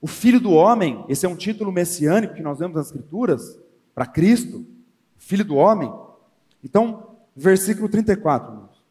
o 0.00 0.06
Filho 0.06 0.40
do 0.40 0.52
Homem, 0.52 1.04
esse 1.10 1.26
é 1.26 1.28
um 1.28 1.36
título 1.36 1.70
messiânico 1.70 2.32
que 2.32 2.40
nós 2.40 2.58
vemos 2.58 2.74
nas 2.74 2.86
Escrituras, 2.86 3.60
para 3.94 4.06
Cristo, 4.06 4.66
Filho 5.18 5.44
do 5.44 5.56
Homem. 5.56 5.92
Então, 6.64 7.18
versículo 7.36 7.86
34, 7.86 8.50
irmãos. 8.50 8.82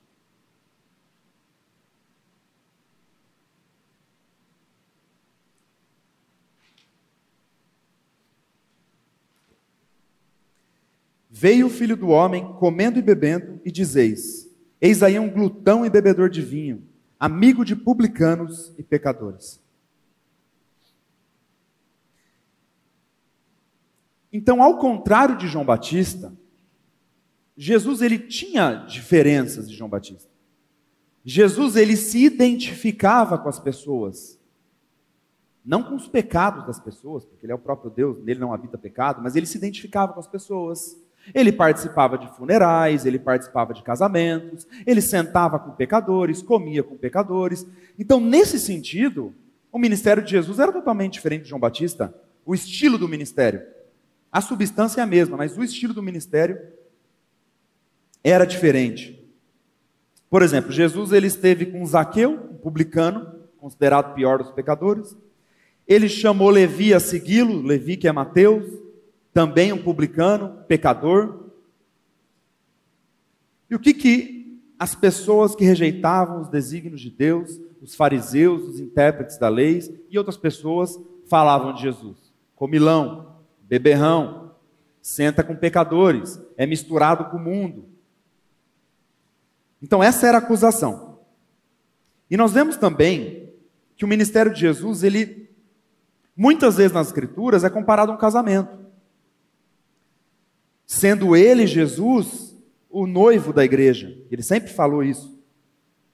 Veio 11.42 11.66
o 11.66 11.70
filho 11.72 11.98
do 11.98 12.10
homem, 12.10 12.54
comendo 12.60 13.00
e 13.00 13.02
bebendo, 13.02 13.60
e 13.66 13.72
dizeis: 13.72 14.48
Eis 14.80 15.02
aí 15.02 15.18
um 15.18 15.28
glutão 15.28 15.84
e 15.84 15.90
bebedor 15.90 16.30
de 16.30 16.40
vinho, 16.40 16.88
amigo 17.20 17.66
de 17.66 17.76
publicanos 17.76 18.72
e 18.78 18.84
pecadores. 18.84 19.60
Então, 24.32 24.62
ao 24.62 24.78
contrário 24.78 25.36
de 25.36 25.48
João 25.48 25.66
Batista, 25.66 26.32
Jesus 27.58 28.04
ele 28.04 28.20
tinha 28.20 28.86
diferenças 28.88 29.68
de 29.68 29.76
João 29.76 29.90
Batista. 29.90 30.30
Jesus 31.26 31.76
ele 31.76 31.98
se 31.98 32.24
identificava 32.24 33.40
com 33.40 33.50
as 33.50 33.60
pessoas, 33.60 34.40
não 35.66 35.82
com 35.82 35.96
os 35.96 36.08
pecados 36.08 36.68
das 36.68 36.80
pessoas, 36.80 37.26
porque 37.26 37.48
ele 37.48 37.52
é 37.52 37.56
o 37.56 37.60
próprio 37.60 37.90
Deus, 37.90 38.24
nele 38.24 38.40
não 38.40 38.54
habita 38.54 38.78
pecado, 38.78 39.24
mas 39.24 39.36
ele 39.36 39.48
se 39.48 39.58
identificava 39.58 40.14
com 40.14 40.20
as 40.20 40.28
pessoas. 40.28 41.02
Ele 41.34 41.52
participava 41.52 42.18
de 42.18 42.28
funerais, 42.36 43.06
ele 43.06 43.20
participava 43.20 43.74
de 43.74 43.84
casamentos, 43.84 44.68
ele 44.86 45.02
sentava 45.02 45.60
com 45.60 45.72
pecadores, 45.72 46.42
comia 46.42 46.84
com 46.84 46.98
pecadores. 46.98 47.66
Então, 47.98 48.20
nesse 48.20 48.60
sentido, 48.60 49.34
o 49.72 49.80
ministério 49.80 50.24
de 50.24 50.32
Jesus 50.32 50.60
era 50.60 50.72
totalmente 50.72 51.14
diferente 51.14 51.44
de 51.44 51.50
João 51.50 51.60
Batista. 51.60 52.14
O 52.46 52.54
estilo 52.54 52.98
do 52.98 53.08
ministério. 53.08 53.62
A 54.32 54.42
substância 54.42 55.00
é 55.00 55.04
a 55.04 55.08
mesma, 55.08 55.38
mas 55.38 55.58
o 55.58 55.64
estilo 55.64 55.94
do 55.94 56.02
ministério 56.02 56.60
era 58.24 58.46
diferente. 58.46 59.22
Por 60.30 60.42
exemplo, 60.42 60.72
Jesus 60.72 61.12
ele 61.12 61.28
esteve 61.28 61.66
com 61.68 61.86
Zaqueu, 61.86 62.50
um 62.52 62.56
publicano, 62.56 63.42
considerado 63.58 64.16
pior 64.16 64.40
dos 64.40 64.52
pecadores. 64.52 65.16
Ele 65.88 66.10
chamou 66.10 66.50
Levi 66.50 66.94
a 66.94 67.00
segui-lo, 67.00 67.62
Levi 67.62 67.98
que 67.98 68.08
é 68.08 68.12
Mateus 68.12 68.81
também 69.34 69.72
um 69.72 69.82
publicano, 69.82 70.64
pecador. 70.68 71.52
E 73.70 73.76
o 73.76 73.80
que 73.80 73.94
que 73.94 74.62
as 74.78 74.96
pessoas 74.96 75.56
que 75.56 75.64
rejeitavam 75.64 76.42
os 76.42 76.50
desígnios 76.50 77.02
de 77.02 77.10
Deus, 77.10 77.60
os 77.82 77.96
fariseus, 77.96 78.68
os 78.68 78.80
intérpretes 78.80 79.38
da 79.38 79.48
lei 79.48 80.06
e 80.10 80.18
outras 80.18 80.38
pessoas 80.38 81.00
falavam 81.28 81.74
de 81.74 81.82
Jesus? 81.82 82.18
Comilão, 82.56 83.38
beberrão, 83.62 84.52
senta 85.02 85.44
com 85.44 85.56
pecadores, 85.56 86.40
é 86.58 86.66
misturado 86.66 87.26
com 87.26 87.38
o 87.38 87.40
mundo. 87.40 87.86
Então 89.82 90.04
essa 90.04 90.28
era 90.28 90.38
a 90.38 90.42
acusação. 90.42 91.20
E 92.30 92.36
nós 92.38 92.52
vemos 92.54 92.78
também 92.78 93.50
que 93.96 94.06
o 94.06 94.08
ministério 94.08 94.54
de 94.54 94.60
Jesus, 94.60 95.04
ele 95.04 95.50
muitas 96.36 96.78
vezes 96.78 96.92
nas 96.92 97.08
escrituras 97.08 97.64
é 97.64 97.70
comparado 97.70 98.12
a 98.12 98.16
um 98.16 98.18
casamento 98.18 98.81
sendo 100.92 101.38
ele, 101.38 101.66
Jesus, 101.66 102.54
o 102.90 103.08
noivo 103.08 103.54
da 103.54 103.64
igreja. 103.64 104.14
Ele 104.30 104.44
sempre 104.44 104.74
falou 104.74 105.02
isso. 105.02 105.42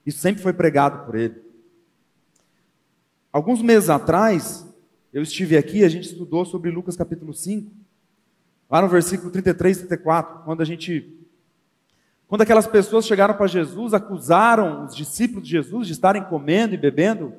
Isso 0.06 0.20
sempre 0.20 0.40
foi 0.40 0.52
pregado 0.52 1.04
por 1.04 1.16
ele. 1.16 1.34
Alguns 3.32 3.60
meses 3.60 3.90
atrás, 3.90 4.64
eu 5.12 5.20
estive 5.20 5.56
aqui, 5.56 5.82
a 5.82 5.88
gente 5.88 6.04
estudou 6.04 6.44
sobre 6.44 6.70
Lucas 6.70 6.94
capítulo 6.94 7.34
5, 7.34 7.68
lá 8.70 8.80
no 8.80 8.86
versículo 8.86 9.32
33 9.32 9.78
e 9.78 9.80
34, 9.80 10.44
quando 10.44 10.60
a 10.60 10.64
gente 10.64 11.12
quando 12.28 12.42
aquelas 12.42 12.68
pessoas 12.68 13.04
chegaram 13.04 13.34
para 13.34 13.48
Jesus, 13.48 13.92
acusaram 13.92 14.84
os 14.84 14.94
discípulos 14.94 15.42
de 15.42 15.50
Jesus 15.50 15.88
de 15.88 15.92
estarem 15.94 16.22
comendo 16.22 16.74
e 16.74 16.78
bebendo. 16.78 17.34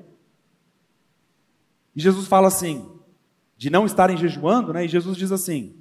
E 1.95 2.01
Jesus 2.01 2.27
fala 2.27 2.49
assim, 2.49 2.89
de 3.55 3.69
não 3.69 3.85
estarem 3.85 4.17
jejuando, 4.17 4.73
né? 4.73 4.83
E 4.83 4.89
Jesus 4.89 5.15
diz 5.15 5.31
assim: 5.31 5.78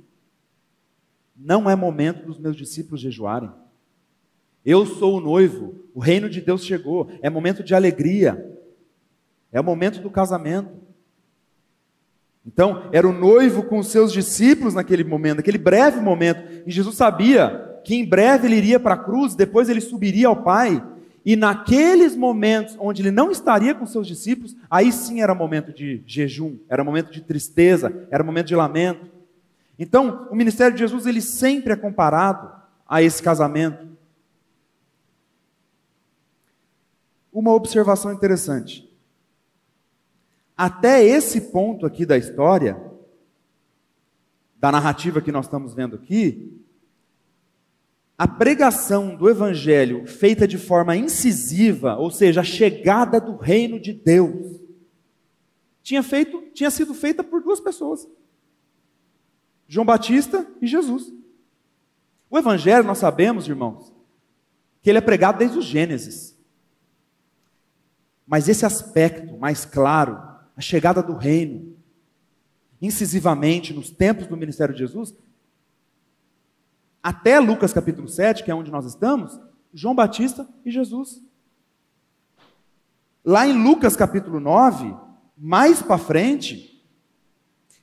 não 1.38 1.70
é 1.70 1.77
momento 1.77 2.27
dos 2.27 2.38
meus 2.38 2.57
discípulos 2.57 3.01
jejuarem. 3.01 3.51
Eu 4.64 4.85
sou 4.85 5.16
o 5.16 5.20
noivo, 5.20 5.74
o 5.94 6.01
reino 6.01 6.29
de 6.29 6.40
Deus 6.40 6.64
chegou, 6.64 7.09
é 7.22 7.31
momento 7.31 7.62
de 7.62 7.74
alegria, 7.74 8.59
é 9.53 9.61
o 9.61 9.64
momento 9.64 10.01
do 10.01 10.11
casamento. 10.11 10.70
Então, 12.44 12.88
era 12.92 13.07
o 13.07 13.12
noivo 13.12 13.62
com 13.62 13.79
os 13.79 13.88
seus 13.88 14.12
discípulos 14.12 14.74
naquele 14.74 15.05
momento, 15.05 15.37
naquele 15.37 15.59
breve 15.59 16.01
momento, 16.01 16.62
e 16.66 16.70
Jesus 16.70 16.96
sabia 16.96 17.81
que 17.85 17.94
em 17.94 18.05
breve 18.05 18.46
ele 18.46 18.57
iria 18.57 18.81
para 18.81 18.94
a 18.94 18.98
cruz, 18.98 19.35
depois 19.35 19.68
ele 19.68 19.81
subiria 19.81 20.29
ao 20.29 20.42
Pai, 20.42 20.83
e 21.24 21.37
naqueles 21.37 22.16
momentos 22.16 22.77
onde 22.81 23.03
ele 23.03 23.11
não 23.11 23.31
estaria 23.31 23.74
com 23.74 23.87
seus 23.87 24.07
discípulos, 24.07 24.57
aí 24.70 24.90
sim 24.90 25.20
era 25.20 25.35
momento 25.35 25.72
de 25.72 26.03
jejum, 26.07 26.57
era 26.68 26.83
momento 26.83 27.12
de 27.12 27.20
tristeza, 27.20 28.07
era 28.11 28.24
momento 28.24 28.46
de 28.46 28.57
lamento. 28.57 29.17
Então, 29.78 30.26
o 30.30 30.34
ministério 30.34 30.72
de 30.72 30.80
Jesus 30.80 31.06
ele 31.06 31.20
sempre 31.20 31.72
é 31.72 31.76
comparado 31.76 32.50
a 32.86 33.00
esse 33.00 33.22
casamento. 33.22 33.86
Uma 37.32 37.52
observação 37.52 38.12
interessante. 38.12 38.88
Até 40.56 41.04
esse 41.04 41.52
ponto 41.52 41.86
aqui 41.86 42.04
da 42.04 42.18
história, 42.18 42.82
da 44.56 44.72
narrativa 44.72 45.20
que 45.20 45.30
nós 45.30 45.46
estamos 45.46 45.72
vendo 45.72 45.94
aqui, 45.94 46.60
a 48.16 48.26
pregação 48.26 49.14
do 49.14 49.30
evangelho 49.30 50.04
feita 50.08 50.48
de 50.48 50.58
forma 50.58 50.96
incisiva, 50.96 51.94
ou 51.96 52.10
seja, 52.10 52.40
a 52.40 52.44
chegada 52.44 53.20
do 53.20 53.36
reino 53.36 53.78
de 53.78 53.92
Deus, 53.92 54.60
tinha 55.84 56.02
feito, 56.02 56.42
tinha 56.52 56.70
sido 56.72 56.92
feita 56.92 57.22
por 57.22 57.40
duas 57.40 57.60
pessoas. 57.60 58.08
João 59.68 59.85
Batista 59.85 60.46
e 60.61 60.66
Jesus. 60.66 61.12
O 62.31 62.38
evangelho, 62.38 62.85
nós 62.85 62.98
sabemos, 62.98 63.46
irmãos, 63.46 63.92
que 64.83 64.90
ele 64.90 64.98
é 64.98 65.02
pregado 65.02 65.38
desde 65.38 65.59
o 65.59 65.62
Gênesis. 65.62 66.37
Mas 68.26 68.48
esse 68.48 68.64
aspecto 68.64 69.38
mais 69.38 69.64
claro, 69.64 70.20
a 70.57 70.61
chegada 70.61 71.02
do 71.02 71.14
reino, 71.14 71.76
incisivamente 72.81 73.72
nos 73.72 73.90
tempos 73.90 74.26
do 74.26 74.37
ministério 74.37 74.74
de 74.74 74.81
Jesus, 74.81 75.14
até 77.02 77.38
Lucas 77.38 77.72
capítulo 77.72 78.09
7, 78.09 78.44
que 78.44 78.50
é 78.50 78.54
onde 78.54 78.70
nós 78.70 78.87
estamos, 78.87 79.38
João 79.72 79.94
Batista 79.94 80.48
e 80.64 80.70
Jesus. 80.70 81.22
Lá 83.24 83.46
em 83.46 83.62
Lucas 83.62 83.96
capítulo 83.96 84.40
9, 84.40 84.94
mais 85.37 85.83
para 85.83 85.98
frente, 85.98 86.77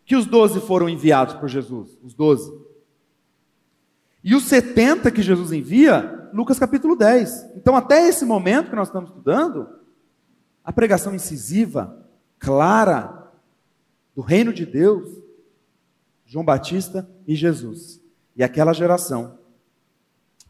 que 0.05 0.15
os 0.15 0.25
doze 0.25 0.61
foram 0.61 0.87
enviados 0.87 1.33
por 1.33 1.49
Jesus, 1.49 1.97
os 2.03 2.13
doze. 2.13 2.51
E 4.23 4.35
os 4.35 4.43
70 4.45 5.11
que 5.11 5.21
Jesus 5.21 5.51
envia, 5.51 6.29
Lucas 6.31 6.59
capítulo 6.59 6.95
10. 6.95 7.55
Então, 7.55 7.75
até 7.75 8.07
esse 8.07 8.25
momento 8.25 8.69
que 8.69 8.75
nós 8.75 8.87
estamos 8.87 9.09
estudando, 9.09 9.67
a 10.63 10.71
pregação 10.71 11.13
incisiva, 11.13 12.07
clara, 12.39 13.31
do 14.15 14.21
reino 14.21 14.53
de 14.53 14.65
Deus, 14.65 15.09
João 16.25 16.45
Batista 16.45 17.07
e 17.27 17.35
Jesus. 17.35 18.01
E 18.35 18.43
aquela 18.43 18.73
geração 18.73 19.37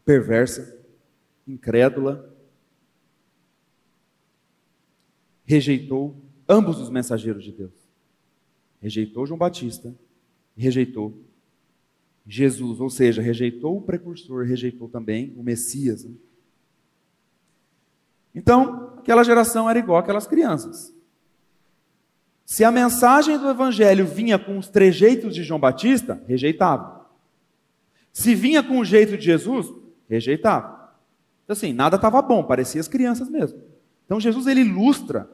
perversa, 0.04 0.76
incrédula, 1.46 2.32
rejeitou 5.44 6.16
ambos 6.48 6.80
os 6.80 6.90
mensageiros 6.90 7.42
de 7.42 7.52
Deus. 7.52 7.85
Rejeitou 8.80 9.26
João 9.26 9.38
Batista 9.38 9.94
rejeitou 10.56 11.22
Jesus, 12.26 12.80
ou 12.80 12.90
seja, 12.90 13.22
rejeitou 13.22 13.76
o 13.76 13.82
precursor, 13.82 14.44
rejeitou 14.44 14.88
também 14.88 15.32
o 15.36 15.42
Messias. 15.42 16.04
Né? 16.04 16.14
Então, 18.34 18.94
aquela 18.98 19.22
geração 19.22 19.70
era 19.70 19.78
igual 19.78 19.98
aquelas 19.98 20.26
crianças. 20.26 20.92
Se 22.44 22.64
a 22.64 22.72
mensagem 22.72 23.38
do 23.38 23.48
Evangelho 23.48 24.06
vinha 24.06 24.38
com 24.38 24.58
os 24.58 24.68
trejeitos 24.68 25.34
de 25.34 25.44
João 25.44 25.60
Batista, 25.60 26.20
rejeitava. 26.26 27.06
Se 28.12 28.34
vinha 28.34 28.62
com 28.62 28.80
o 28.80 28.84
jeito 28.84 29.16
de 29.16 29.24
Jesus, 29.24 29.72
rejeitava. 30.08 30.94
Então, 31.44 31.54
assim, 31.54 31.72
nada 31.72 31.94
estava 31.94 32.20
bom, 32.22 32.42
parecia 32.42 32.80
as 32.80 32.88
crianças 32.88 33.28
mesmo. 33.28 33.62
Então, 34.04 34.18
Jesus 34.18 34.46
ele 34.48 34.62
ilustra 34.62 35.30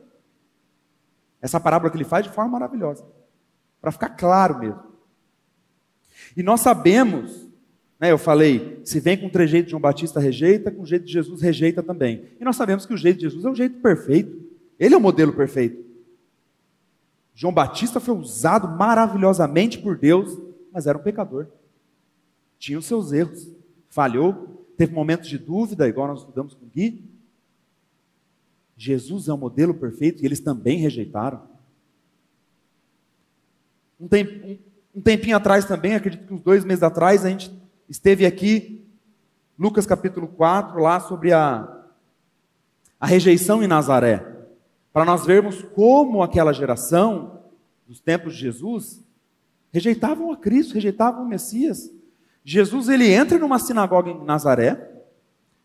essa 1.40 1.58
parábola 1.58 1.90
que 1.90 1.96
ele 1.96 2.04
faz 2.04 2.24
de 2.24 2.32
forma 2.32 2.50
maravilhosa, 2.50 3.04
para 3.82 3.92
ficar 3.92 4.08
claro 4.10 4.58
mesmo. 4.58 4.80
E 6.34 6.42
nós 6.42 6.62
sabemos, 6.62 7.46
né, 8.00 8.10
eu 8.10 8.16
falei, 8.16 8.80
se 8.84 8.98
vem 8.98 9.18
com 9.18 9.26
o 9.26 9.30
trejeito 9.30 9.66
de 9.66 9.72
João 9.72 9.80
Batista, 9.82 10.18
rejeita, 10.18 10.70
com 10.70 10.82
o 10.82 10.86
jeito 10.86 11.04
de 11.04 11.12
Jesus, 11.12 11.42
rejeita 11.42 11.82
também. 11.82 12.24
E 12.40 12.44
nós 12.44 12.56
sabemos 12.56 12.86
que 12.86 12.94
o 12.94 12.96
jeito 12.96 13.16
de 13.18 13.24
Jesus 13.24 13.44
é 13.44 13.50
o 13.50 13.54
jeito 13.54 13.80
perfeito. 13.80 14.40
Ele 14.78 14.94
é 14.94 14.96
o 14.96 15.00
modelo 15.00 15.34
perfeito. 15.34 15.84
João 17.34 17.52
Batista 17.52 18.00
foi 18.00 18.16
usado 18.16 18.66
maravilhosamente 18.78 19.78
por 19.78 19.98
Deus, 19.98 20.38
mas 20.72 20.86
era 20.86 20.96
um 20.96 21.02
pecador 21.02 21.48
tinha 22.62 22.78
os 22.78 22.86
seus 22.86 23.10
erros, 23.10 23.50
falhou, 23.88 24.64
teve 24.76 24.94
momentos 24.94 25.28
de 25.28 25.36
dúvida, 25.36 25.88
igual 25.88 26.06
nós 26.06 26.20
estudamos 26.20 26.54
com 26.54 26.64
Gui. 26.66 27.04
Jesus 28.76 29.26
é 29.26 29.32
o 29.32 29.36
modelo 29.36 29.74
perfeito 29.74 30.22
e 30.22 30.26
eles 30.26 30.38
também 30.38 30.78
rejeitaram. 30.78 31.42
Um, 34.02 34.08
temp, 34.08 34.58
tempinho 35.00 35.36
atrás 35.36 35.64
também, 35.64 35.94
acredito 35.94 36.26
que 36.26 36.34
uns 36.34 36.40
dois 36.40 36.64
meses 36.64 36.82
atrás, 36.82 37.24
a 37.24 37.28
gente 37.28 37.52
esteve 37.88 38.26
aqui, 38.26 38.84
Lucas 39.56 39.86
capítulo 39.86 40.26
4, 40.26 40.80
lá 40.80 40.98
sobre 40.98 41.32
a, 41.32 41.84
a 42.98 43.06
rejeição 43.06 43.62
em 43.62 43.68
Nazaré. 43.68 44.26
Para 44.92 45.04
nós 45.04 45.24
vermos 45.24 45.62
como 45.62 46.20
aquela 46.20 46.52
geração, 46.52 47.44
dos 47.86 48.00
tempos 48.00 48.34
de 48.34 48.40
Jesus, 48.40 49.04
rejeitavam 49.70 50.32
a 50.32 50.36
Cristo, 50.36 50.74
rejeitavam 50.74 51.22
o 51.22 51.28
Messias. 51.28 51.88
Jesus 52.44 52.88
ele 52.88 53.08
entra 53.08 53.38
numa 53.38 53.60
sinagoga 53.60 54.10
em 54.10 54.24
Nazaré, 54.24 55.04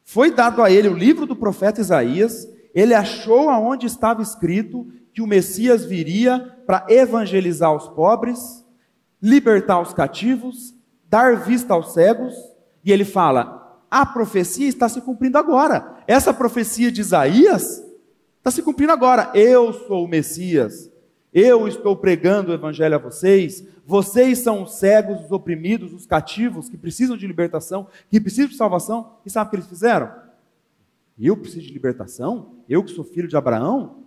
foi 0.03 0.29
dado 0.29 0.61
a 0.61 0.69
ele 0.69 0.89
o 0.89 0.95
livro 0.95 1.25
do 1.25 1.35
profeta 1.35 1.81
Isaías, 1.81 2.47
ele 2.71 2.93
achou 2.93 3.49
aonde 3.49 3.87
estava 3.87 4.21
escrito 4.21 4.85
que 5.11 5.23
o 5.23 5.27
Messias 5.27 5.85
viria 5.85 6.55
para 6.67 6.85
evangelizar 6.89 7.73
os 7.73 7.87
pobres, 7.87 8.63
libertar 9.21 9.79
os 9.79 9.93
cativos, 9.93 10.75
dar 11.09 11.37
vista 11.37 11.73
aos 11.73 11.93
cegos, 11.93 12.35
e 12.83 12.91
ele 12.91 13.05
fala: 13.05 13.81
a 13.89 14.05
profecia 14.05 14.67
está 14.67 14.89
se 14.89 14.99
cumprindo 15.01 15.37
agora. 15.37 16.03
Essa 16.05 16.33
profecia 16.33 16.91
de 16.91 16.99
Isaías 16.99 17.81
está 18.37 18.51
se 18.51 18.61
cumprindo 18.61 18.91
agora. 18.91 19.31
Eu 19.33 19.71
sou 19.71 20.03
o 20.03 20.07
Messias. 20.07 20.91
Eu 21.33 21.67
estou 21.67 21.95
pregando 21.95 22.51
o 22.51 22.53
evangelho 22.53 22.95
a 22.95 22.99
vocês, 22.99 23.65
vocês 23.85 24.39
são 24.39 24.63
os 24.63 24.75
cegos, 24.75 25.25
os 25.25 25.31
oprimidos, 25.31 25.93
os 25.93 26.05
cativos, 26.05 26.67
que 26.67 26.77
precisam 26.77 27.15
de 27.15 27.27
libertação, 27.27 27.87
que 28.09 28.19
precisam 28.19 28.49
de 28.49 28.55
salvação, 28.55 29.17
e 29.25 29.29
sabe 29.29 29.47
o 29.47 29.49
que 29.51 29.55
eles 29.57 29.67
fizeram? 29.67 30.11
Eu 31.19 31.37
preciso 31.37 31.67
de 31.67 31.73
libertação? 31.73 32.55
Eu 32.67 32.83
que 32.83 32.91
sou 32.91 33.03
filho 33.03 33.27
de 33.27 33.37
Abraão? 33.37 34.06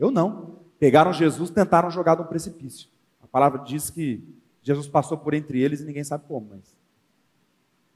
Eu 0.00 0.10
não. 0.10 0.58
Pegaram 0.78 1.12
Jesus, 1.12 1.50
tentaram 1.50 1.90
jogar 1.90 2.14
de 2.14 2.22
um 2.22 2.26
precipício. 2.26 2.88
A 3.22 3.26
palavra 3.26 3.62
diz 3.62 3.90
que 3.90 4.24
Jesus 4.62 4.88
passou 4.88 5.18
por 5.18 5.34
entre 5.34 5.60
eles 5.60 5.80
e 5.80 5.84
ninguém 5.84 6.02
sabe 6.02 6.24
como, 6.26 6.48
mas 6.50 6.74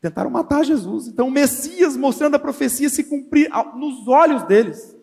tentaram 0.02 0.28
matar 0.28 0.62
Jesus. 0.62 1.08
Então 1.08 1.28
o 1.28 1.30
Messias 1.30 1.96
mostrando 1.96 2.34
a 2.34 2.38
profecia 2.38 2.90
se 2.90 3.04
cumprir 3.04 3.48
nos 3.74 4.06
olhos 4.06 4.42
deles. 4.42 4.94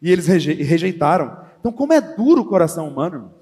E 0.00 0.08
eles 0.08 0.26
rejeitaram. 0.26 1.44
Então, 1.58 1.72
como 1.72 1.92
é 1.92 2.00
duro 2.00 2.42
o 2.42 2.46
coração 2.46 2.86
humano, 2.86 3.16
irmão. 3.16 3.34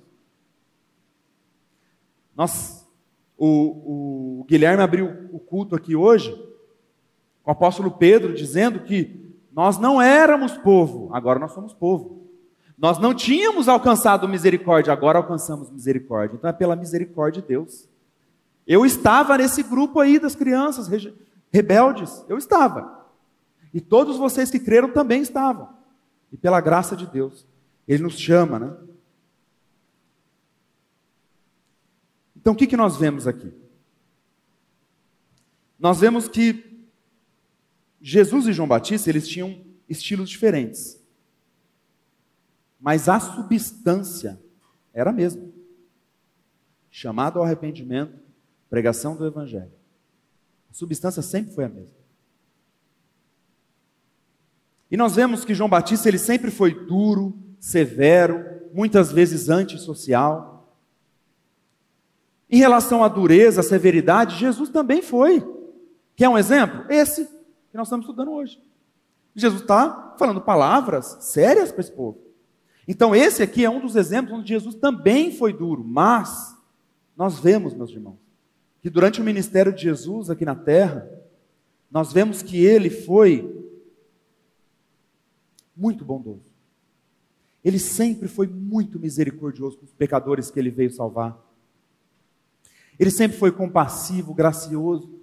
Nós, 2.35 2.89
o, 3.37 4.41
o 4.41 4.45
Guilherme 4.45 4.83
abriu 4.83 5.29
o 5.31 5.39
culto 5.39 5.77
aqui 5.77 5.95
hoje, 5.95 6.33
com 7.43 7.51
o 7.51 7.53
apóstolo 7.53 7.91
Pedro 7.91 8.33
dizendo 8.33 8.81
que 8.81 9.24
nós 9.55 9.79
não 9.79 10.03
éramos 10.03 10.57
povo, 10.59 11.15
agora 11.15 11.39
nós 11.39 11.53
somos 11.53 11.73
povo. 11.73 12.29
Nós 12.77 12.99
não 12.99 13.15
tínhamos 13.15 13.69
alcançado 13.69 14.29
misericórdia, 14.29 14.93
agora 14.93 15.19
alcançamos 15.19 15.71
misericórdia. 15.71 16.35
Então 16.37 16.51
é 16.51 16.53
pela 16.53 16.75
misericórdia 16.75 17.41
de 17.41 17.49
Deus. 17.49 17.89
Eu 18.67 18.85
estava 18.85 19.39
nesse 19.39 19.63
grupo 19.63 20.01
aí 20.01 20.19
das 20.19 20.35
crianças 20.35 20.89
rebeldes, 21.53 22.25
eu 22.29 22.37
estava. 22.37 23.07
E 23.73 23.81
todos 23.81 24.17
vocês 24.17 24.51
que 24.51 24.59
creram 24.59 24.91
também 24.91 25.23
estavam. 25.23 25.69
E 26.33 26.37
pela 26.37 26.61
graça 26.61 26.97
de 26.97 27.07
Deus, 27.07 27.47
Ele 27.87 28.03
nos 28.03 28.19
chama, 28.19 28.59
né? 28.59 28.77
Então 32.37 32.55
o 32.55 32.57
que, 32.57 32.67
que 32.67 32.77
nós 32.77 32.97
vemos 32.97 33.29
aqui? 33.29 33.53
Nós 35.79 36.01
vemos 36.01 36.27
que 36.27 36.74
Jesus 38.07 38.47
e 38.47 38.53
João 38.53 38.69
Batista, 38.69 39.09
eles 39.09 39.27
tinham 39.27 39.65
estilos 39.89 40.29
diferentes. 40.29 41.03
Mas 42.79 43.09
a 43.09 43.19
substância 43.19 44.39
era 44.93 45.09
a 45.09 45.13
mesma. 45.13 45.43
Chamado 46.91 47.39
ao 47.39 47.47
arrependimento, 47.47 48.21
pregação 48.69 49.17
do 49.17 49.27
evangelho. 49.27 49.73
A 50.71 50.75
substância 50.75 51.23
sempre 51.23 51.55
foi 51.55 51.65
a 51.65 51.69
mesma. 51.71 51.97
E 54.91 54.99
nós 54.99 55.17
vemos 55.17 55.43
que 55.43 55.55
João 55.55 55.71
Batista 55.71 56.07
ele 56.07 56.19
sempre 56.19 56.51
foi 56.51 56.75
duro, 56.85 57.35
severo, 57.59 58.69
muitas 58.75 59.11
vezes 59.11 59.49
antissocial. 59.49 60.77
Em 62.51 62.59
relação 62.59 63.03
à 63.03 63.09
dureza, 63.09 63.63
à 63.63 63.65
severidade, 63.65 64.37
Jesus 64.37 64.69
também 64.69 65.01
foi. 65.01 65.43
Quer 66.15 66.29
um 66.29 66.37
exemplo? 66.37 66.85
Esse 66.93 67.33
que 67.75 67.79
nós 67.79 67.89
estamos 67.89 68.05
estudando 68.05 68.31
hoje. 68.31 68.63
Jesus 69.35 69.63
está 69.63 70.15
falando 70.17 70.41
palavras 70.41 71.17
sérias 71.23 71.73
para 71.73 71.81
esse 71.81 71.91
povo. 71.91 72.21
Então, 72.87 73.17
esse 73.17 73.43
aqui 73.43 73.65
é 73.65 73.69
um 73.69 73.81
dos 73.81 73.97
exemplos 73.97 74.39
onde 74.39 74.47
Jesus 74.47 74.77
também 74.77 75.33
foi 75.33 75.53
duro, 75.53 75.83
mas 75.83 76.57
nós 77.17 77.41
vemos, 77.41 77.75
meus 77.75 77.91
irmãos, 77.91 78.21
que 78.81 78.89
durante 78.89 79.21
o 79.21 79.25
ministério 79.25 79.73
de 79.73 79.83
Jesus 79.83 80.31
aqui 80.31 80.45
na 80.45 80.55
terra, 80.55 81.11
nós 81.91 82.13
vemos 82.13 82.43
que 82.43 82.65
ele 82.65 82.89
foi 82.89 83.69
muito 85.77 86.05
bondoso. 86.05 86.55
Ele 87.65 87.81
sempre 87.81 88.29
foi 88.29 88.47
muito 88.47 89.01
misericordioso 89.01 89.79
com 89.79 89.85
os 89.85 89.93
pecadores 89.93 90.49
que 90.49 90.61
ele 90.61 90.71
veio 90.71 90.93
salvar. 90.93 91.37
Ele 93.01 93.11
sempre 93.11 93.37
foi 93.37 93.51
compassivo, 93.51 94.33
gracioso. 94.33 95.14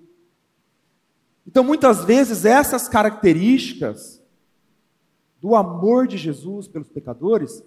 Então, 1.46 1.64
muitas 1.64 2.06
vezes, 2.06 2.46
essas 2.46 2.88
características 2.88 4.22
do 5.42 5.56
amor 5.56 6.08
de 6.08 6.18
Jesus 6.18 6.68
pelos 6.68 6.90
pecadores, 6.90 7.64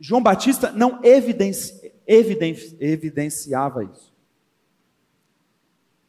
João 0.00 0.22
Batista 0.22 0.72
não 0.72 1.04
evidenci, 1.04 1.92
evidenci, 2.06 2.76
evidenciava 2.80 3.84
isso. 3.84 4.12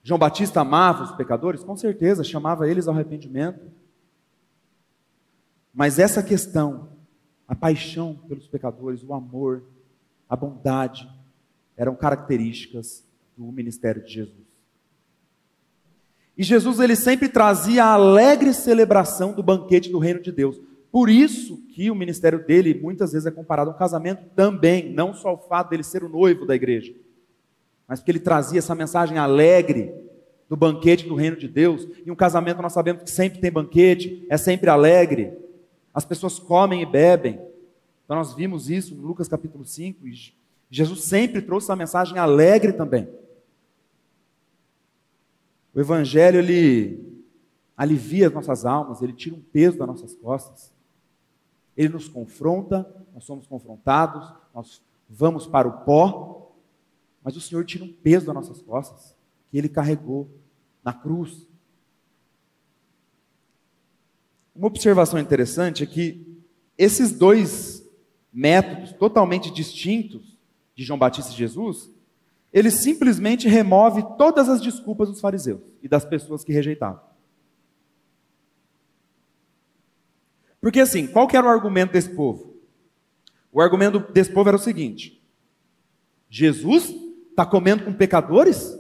João 0.02 0.18
Batista 0.18 0.62
amava 0.62 1.04
os 1.04 1.12
pecadores? 1.12 1.64
Com 1.64 1.76
certeza, 1.76 2.24
chamava 2.24 2.68
eles 2.70 2.88
ao 2.88 2.94
arrependimento. 2.94 3.70
Mas 5.74 6.00
essa 6.00 6.24
questão, 6.24 6.90
a 7.48 7.54
paixão 7.54 8.16
pelos 8.28 8.48
pecadores, 8.48 9.04
o 9.04 9.14
amor, 9.14 9.64
a 10.28 10.36
bondade, 10.36 11.10
eram 11.76 11.96
características 11.96 13.04
do 13.38 13.52
ministério 13.52 14.04
de 14.04 14.14
Jesus. 14.14 14.49
E 16.40 16.44
Jesus 16.44 16.80
ele 16.80 16.96
sempre 16.96 17.30
trazia 17.30 17.84
a 17.84 17.94
alegre 17.94 18.52
celebração 18.52 19.34
do 19.34 19.44
banquete 19.44 19.92
do 19.92 20.00
reino 20.00 20.22
de 20.22 20.32
Deus. 20.32 20.60
Por 20.92 21.08
isso 21.08 21.58
que 21.76 21.92
o 21.92 21.96
ministério 21.96 22.44
dele 22.44 22.74
muitas 22.82 23.12
vezes 23.12 23.28
é 23.28 23.32
comparado 23.32 23.70
a 23.70 23.74
um 23.74 23.78
casamento 23.78 24.24
também, 24.36 24.92
não 24.92 25.14
só 25.14 25.36
o 25.36 25.38
fato 25.38 25.70
dele 25.70 25.84
ser 25.84 26.04
o 26.04 26.10
noivo 26.10 26.48
da 26.48 26.56
igreja 26.56 26.92
mas 27.90 28.00
porque 28.00 28.12
ele 28.12 28.20
trazia 28.20 28.60
essa 28.60 28.76
mensagem 28.76 29.18
alegre 29.18 29.92
do 30.48 30.56
banquete 30.56 31.08
do 31.08 31.16
reino 31.16 31.36
de 31.36 31.48
Deus. 31.48 31.88
E 32.06 32.12
um 32.12 32.16
casamento 32.16 32.62
nós 32.62 32.72
sabemos 32.72 33.02
que 33.02 33.10
sempre 33.10 33.40
tem 33.40 33.52
banquete, 33.52 34.28
é 34.30 34.38
sempre 34.38 34.70
alegre. 34.70 35.34
As 35.92 36.06
pessoas 36.06 36.38
comem 36.38 36.84
e 36.84 36.86
bebem. 36.86 37.42
Então 38.06 38.16
nós 38.16 38.36
vimos 38.36 38.70
isso 38.70 38.94
no 38.94 39.08
Lucas 39.08 39.28
capítulo 39.28 39.66
5. 39.66 40.08
E 40.08 40.14
Jesus 40.70 41.02
sempre 41.02 41.42
trouxe 41.42 41.66
essa 41.66 41.76
mensagem 41.76 42.20
alegre 42.20 42.74
também. 42.74 43.10
O 45.80 45.82
evangelho 45.82 46.40
ele 46.40 47.24
alivia 47.78 48.28
as 48.28 48.34
nossas 48.34 48.66
almas, 48.66 49.02
ele 49.02 49.14
tira 49.14 49.34
um 49.34 49.40
peso 49.40 49.78
das 49.78 49.88
nossas 49.88 50.14
costas. 50.14 50.74
Ele 51.78 51.88
nos 51.88 52.10
confronta, 52.10 52.86
nós 53.14 53.24
somos 53.24 53.48
confrontados, 53.48 54.30
nós 54.54 54.82
vamos 55.10 55.48
para 55.48 55.70
o 55.70 55.86
pó, 55.86 56.52
mas 57.24 57.38
o 57.38 57.40
Senhor 57.40 57.64
tira 57.64 57.86
um 57.86 57.94
peso 57.94 58.26
das 58.26 58.36
nossas 58.36 58.62
costas, 58.62 59.16
que 59.48 59.58
Ele 59.58 59.70
carregou 59.70 60.30
na 60.84 60.92
cruz. 60.92 61.48
Uma 64.54 64.68
observação 64.68 65.18
interessante 65.18 65.82
é 65.82 65.86
que 65.86 66.44
esses 66.78 67.10
dois 67.14 67.90
métodos 68.34 68.92
totalmente 68.92 69.50
distintos 69.50 70.38
de 70.76 70.84
João 70.84 71.00
Batista 71.00 71.32
e 71.32 71.38
Jesus, 71.38 71.90
ele 72.52 72.70
simplesmente 72.70 73.48
remove 73.48 74.04
todas 74.18 74.50
as 74.50 74.60
desculpas 74.60 75.08
dos 75.08 75.22
fariseus 75.22 75.69
e 75.82 75.88
das 75.88 76.06
pessoas 76.06 76.44
que 76.44 76.54
rejeitavam. 76.54 77.02
Porque 80.62 80.80
assim, 80.80 81.08
qual 81.08 81.28
que 81.28 81.38
era 81.38 81.48
o 81.48 81.50
argumento 81.50 81.94
desse 81.94 82.10
povo? 82.10 82.58
O 83.52 83.62
argumento 83.62 84.00
desse 84.12 84.32
povo 84.32 84.50
era 84.50 84.58
o 84.58 84.60
seguinte: 84.60 85.24
Jesus 86.30 87.10
Está 87.40 87.46
comendo 87.46 87.86
com 87.86 87.94
pecadores? 87.94 88.78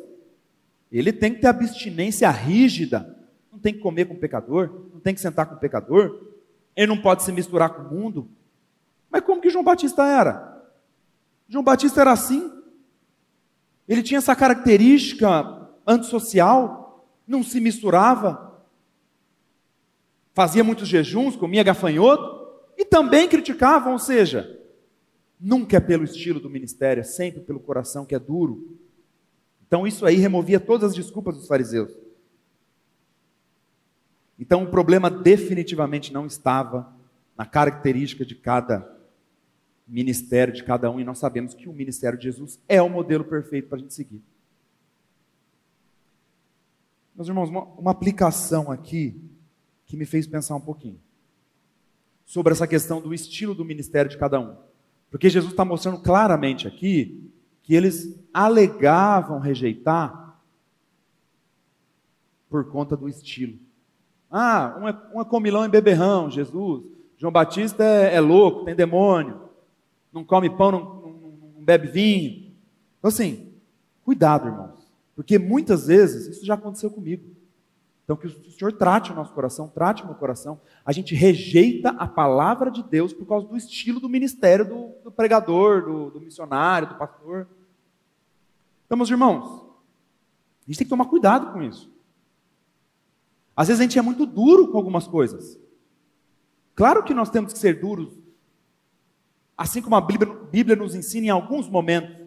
Ele 0.91 1.13
tem 1.13 1.33
que 1.33 1.39
ter 1.39 1.47
abstinência 1.47 2.29
rígida. 2.29 3.17
Não 3.49 3.57
tem 3.57 3.73
que 3.73 3.79
comer 3.79 4.03
com 4.03 4.17
pecador, 4.17 4.89
não 4.93 4.99
tem 4.99 5.15
que 5.15 5.21
sentar 5.21 5.45
com 5.45 5.55
pecador. 5.55 6.27
Ele 6.75 6.87
não 6.87 7.01
pode 7.01 7.23
se 7.23 7.31
misturar 7.31 7.69
com 7.69 7.83
o 7.83 7.97
mundo. 7.97 8.29
Mas 9.09 9.21
como 9.21 9.39
que 9.39 9.49
João 9.49 9.63
Batista 9.63 10.05
era? 10.05 10.61
João 11.47 11.63
Batista 11.63 12.01
era 12.01 12.11
assim. 12.11 12.51
Ele 13.87 14.03
tinha 14.03 14.17
essa 14.17 14.35
característica 14.35 15.69
antissocial, 15.87 16.88
não 17.29 17.43
se 17.43 17.61
misturava, 17.61 18.61
fazia 20.33 20.63
muitos 20.63 20.87
jejuns, 20.87 21.37
comia 21.37 21.63
gafanhoto 21.63 22.49
e 22.77 22.83
também 22.83 23.29
criticavam, 23.29 23.93
ou 23.93 23.99
seja, 23.99 24.59
Nunca 25.39 25.77
é 25.77 25.79
pelo 25.79 26.03
estilo 26.03 26.39
do 26.39 26.49
ministério, 26.49 26.99
é 26.99 27.03
sempre 27.03 27.39
pelo 27.39 27.61
coração 27.61 28.05
que 28.05 28.13
é 28.13 28.19
duro. 28.19 28.77
Então 29.65 29.87
isso 29.87 30.05
aí 30.05 30.15
removia 30.15 30.59
todas 30.59 30.89
as 30.89 30.95
desculpas 30.95 31.37
dos 31.37 31.47
fariseus. 31.47 31.93
Então 34.37 34.63
o 34.63 34.69
problema 34.69 35.09
definitivamente 35.09 36.11
não 36.11 36.25
estava 36.25 36.93
na 37.37 37.45
característica 37.45 38.25
de 38.25 38.35
cada 38.35 38.97
ministério, 39.87 40.53
de 40.53 40.63
cada 40.63 40.91
um, 40.91 40.99
e 40.99 41.05
nós 41.05 41.19
sabemos 41.19 41.53
que 41.53 41.69
o 41.69 41.73
ministério 41.73 42.17
de 42.17 42.25
Jesus 42.25 42.59
é 42.67 42.81
o 42.81 42.89
modelo 42.89 43.23
perfeito 43.23 43.69
para 43.69 43.77
a 43.77 43.81
gente 43.81 43.93
seguir. 43.93 44.21
Meus 47.19 47.27
irmãos, 47.27 47.49
uma, 47.49 47.63
uma 47.77 47.91
aplicação 47.91 48.71
aqui 48.71 49.21
que 49.85 49.97
me 49.97 50.05
fez 50.05 50.25
pensar 50.25 50.55
um 50.55 50.61
pouquinho 50.61 51.01
sobre 52.23 52.53
essa 52.53 52.65
questão 52.65 53.01
do 53.01 53.13
estilo 53.13 53.53
do 53.53 53.65
ministério 53.65 54.09
de 54.09 54.17
cada 54.17 54.39
um. 54.39 54.55
Porque 55.11 55.29
Jesus 55.29 55.51
está 55.51 55.65
mostrando 55.65 55.99
claramente 55.99 56.65
aqui 56.65 57.29
que 57.61 57.75
eles 57.75 58.17
alegavam 58.33 59.37
rejeitar 59.37 60.39
por 62.49 62.71
conta 62.71 62.95
do 62.95 63.09
estilo. 63.09 63.59
Ah, 64.31 64.77
um 64.79 64.87
é, 64.87 64.97
um 65.13 65.19
é 65.19 65.25
comilão 65.25 65.65
e 65.65 65.67
beberrão, 65.67 66.31
Jesus. 66.31 66.85
João 67.17 67.33
Batista 67.33 67.83
é, 67.83 68.15
é, 68.15 68.21
louco, 68.21 68.63
tem 68.63 68.75
demônio. 68.75 69.41
Não 70.13 70.23
come 70.23 70.49
pão, 70.49 70.71
não, 70.71 70.79
não, 70.79 71.11
não 71.57 71.65
bebe 71.65 71.89
vinho. 71.89 72.53
Então, 72.97 73.09
assim, 73.09 73.51
cuidado, 74.05 74.47
irmãos. 74.47 74.78
Porque 75.19 75.37
muitas 75.37 75.87
vezes 75.87 76.27
isso 76.27 76.45
já 76.45 76.53
aconteceu 76.53 76.89
comigo. 76.89 77.35
Então, 78.05 78.15
que 78.15 78.25
o 78.25 78.51
Senhor 78.51 78.71
trate 78.71 79.11
o 79.11 79.13
nosso 79.13 79.33
coração, 79.33 79.67
trate 79.67 80.01
o 80.01 80.05
meu 80.05 80.15
coração. 80.15 80.61
A 80.85 80.93
gente 80.93 81.13
rejeita 81.13 81.89
a 81.89 82.07
palavra 82.07 82.71
de 82.71 82.81
Deus 82.81 83.11
por 83.11 83.25
causa 83.25 83.45
do 83.45 83.57
estilo 83.57 83.99
do 83.99 84.07
ministério 84.07 84.65
do, 84.65 84.93
do 85.03 85.11
pregador, 85.11 85.83
do, 85.83 86.09
do, 86.11 86.21
missionário, 86.21 86.87
do 86.87 86.95
pastor. 86.95 87.49
Então, 88.85 88.97
meus 88.97 89.09
irmãos, 89.09 89.43
a 90.65 90.71
gente 90.71 90.77
tem 90.77 90.85
que 90.85 90.89
tomar 90.89 91.03
cuidado 91.03 91.51
com 91.51 91.61
isso. 91.61 91.91
Às 93.57 93.67
vezes 93.67 93.81
a 93.81 93.83
gente 93.83 93.99
é 93.99 94.01
muito 94.01 94.25
duro 94.25 94.69
com 94.69 94.77
algumas 94.77 95.05
coisas. 95.05 95.59
Claro 96.75 97.03
que 97.03 97.13
nós 97.13 97.29
temos 97.29 97.51
que 97.51 97.59
ser 97.59 97.81
duros, 97.81 98.17
assim 99.57 99.81
como 99.81 99.97
a 99.97 100.01
Bíblia, 100.01 100.33
Bíblia 100.49 100.77
nos 100.77 100.95
ensina 100.95 101.27
em 101.27 101.29
alguns 101.29 101.67
momentos. 101.67 102.18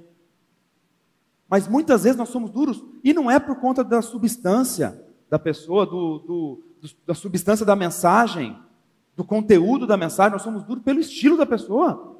Mas 1.53 1.69
muitas 1.69 2.05
vezes 2.05 2.17
nós 2.17 2.31
somos 2.31 2.51
duros, 2.51 2.83
e 3.05 3.13
não 3.13 3.31
é 3.31 3.39
por 3.39 3.57
conta 3.57 3.85
da 3.85 4.01
substância 4.01 5.05
da 5.29 5.39
pessoa, 5.39 5.85
do, 5.85 6.19
do, 6.21 6.63
da 7.07 7.13
substância 7.13 7.67
da 7.67 7.77
mensagem, 7.77 8.59
do 9.15 9.23
conteúdo 9.23 9.87
da 9.87 9.95
mensagem, 9.95 10.33
nós 10.33 10.41
somos 10.41 10.63
duros 10.63 10.83
pelo 10.83 10.99
estilo 10.99 11.37
da 11.37 11.45
pessoa. 11.45 12.17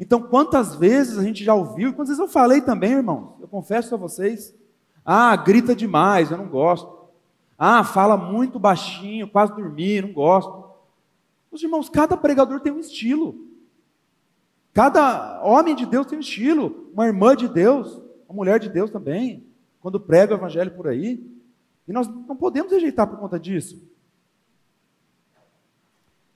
Então, 0.00 0.22
quantas 0.22 0.74
vezes 0.74 1.18
a 1.18 1.22
gente 1.22 1.44
já 1.44 1.52
ouviu, 1.52 1.92
quantas 1.92 2.16
vezes 2.16 2.18
eu 2.18 2.32
falei 2.32 2.62
também, 2.62 2.92
irmãos, 2.92 3.34
eu 3.42 3.46
confesso 3.46 3.94
a 3.94 3.98
vocês, 3.98 4.54
ah, 5.04 5.36
grita 5.36 5.76
demais, 5.76 6.30
eu 6.30 6.38
não 6.38 6.48
gosto. 6.48 7.10
Ah, 7.58 7.84
fala 7.84 8.16
muito 8.16 8.58
baixinho, 8.58 9.28
quase 9.28 9.54
dormir, 9.54 10.02
não 10.02 10.14
gosto. 10.14 10.64
Os 11.52 11.62
irmãos, 11.62 11.90
cada 11.90 12.16
pregador 12.16 12.60
tem 12.60 12.72
um 12.72 12.80
estilo. 12.80 13.47
Cada 14.78 15.42
homem 15.42 15.74
de 15.74 15.84
Deus 15.84 16.06
tem 16.06 16.16
um 16.16 16.20
estilo. 16.20 16.88
Uma 16.94 17.04
irmã 17.08 17.34
de 17.34 17.48
Deus, 17.48 18.00
uma 18.28 18.36
mulher 18.36 18.60
de 18.60 18.68
Deus 18.68 18.92
também 18.92 19.44
quando 19.80 19.98
prega 19.98 20.34
o 20.34 20.38
evangelho 20.38 20.70
por 20.70 20.86
aí. 20.86 21.28
E 21.88 21.92
nós 21.92 22.06
não 22.06 22.36
podemos 22.36 22.70
rejeitar 22.70 23.08
por 23.08 23.18
conta 23.18 23.40
disso. 23.40 23.82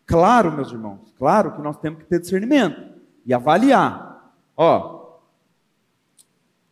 Claro, 0.05 0.51
meus 0.51 0.73
irmãos, 0.73 1.15
claro 1.17 1.53
que 1.53 1.63
nós 1.63 1.77
temos 1.77 2.01
que 2.01 2.05
ter 2.05 2.19
discernimento 2.19 2.83
e 3.25 3.33
avaliar. 3.33 4.35
Ó, 4.57 5.21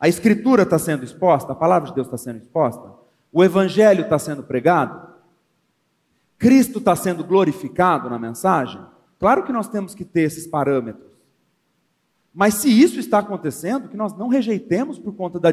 a 0.01 0.09
escritura 0.09 0.65
está 0.65 0.77
sendo 0.77 1.05
exposta, 1.05 1.53
a 1.53 1.55
palavra 1.55 1.89
de 1.89 1.95
Deus 1.95 2.09
está 2.09 2.19
sendo 2.19 2.39
exposta, 2.39 2.95
o 3.33 3.45
evangelho 3.45 4.03
está 4.03 4.19
sendo 4.19 4.43
pregado, 4.43 5.09
Cristo 6.37 6.81
está 6.81 6.97
sendo 6.97 7.23
glorificado 7.23 8.11
na 8.11 8.19
mensagem. 8.19 8.85
Claro 9.21 9.45
que 9.45 9.53
nós 9.53 9.69
temos 9.69 9.95
que 9.95 10.05
ter 10.05 10.23
esses 10.23 10.49
parâmetros. 10.49 11.10
Mas 12.33 12.55
se 12.55 12.69
isso 12.69 12.99
está 13.01 13.19
acontecendo, 13.19 13.89
que 13.89 13.97
nós 13.97 14.17
não 14.17 14.29
rejeitemos 14.29 14.99
por 14.99 15.13
conta 15.15 15.39
da, 15.41 15.53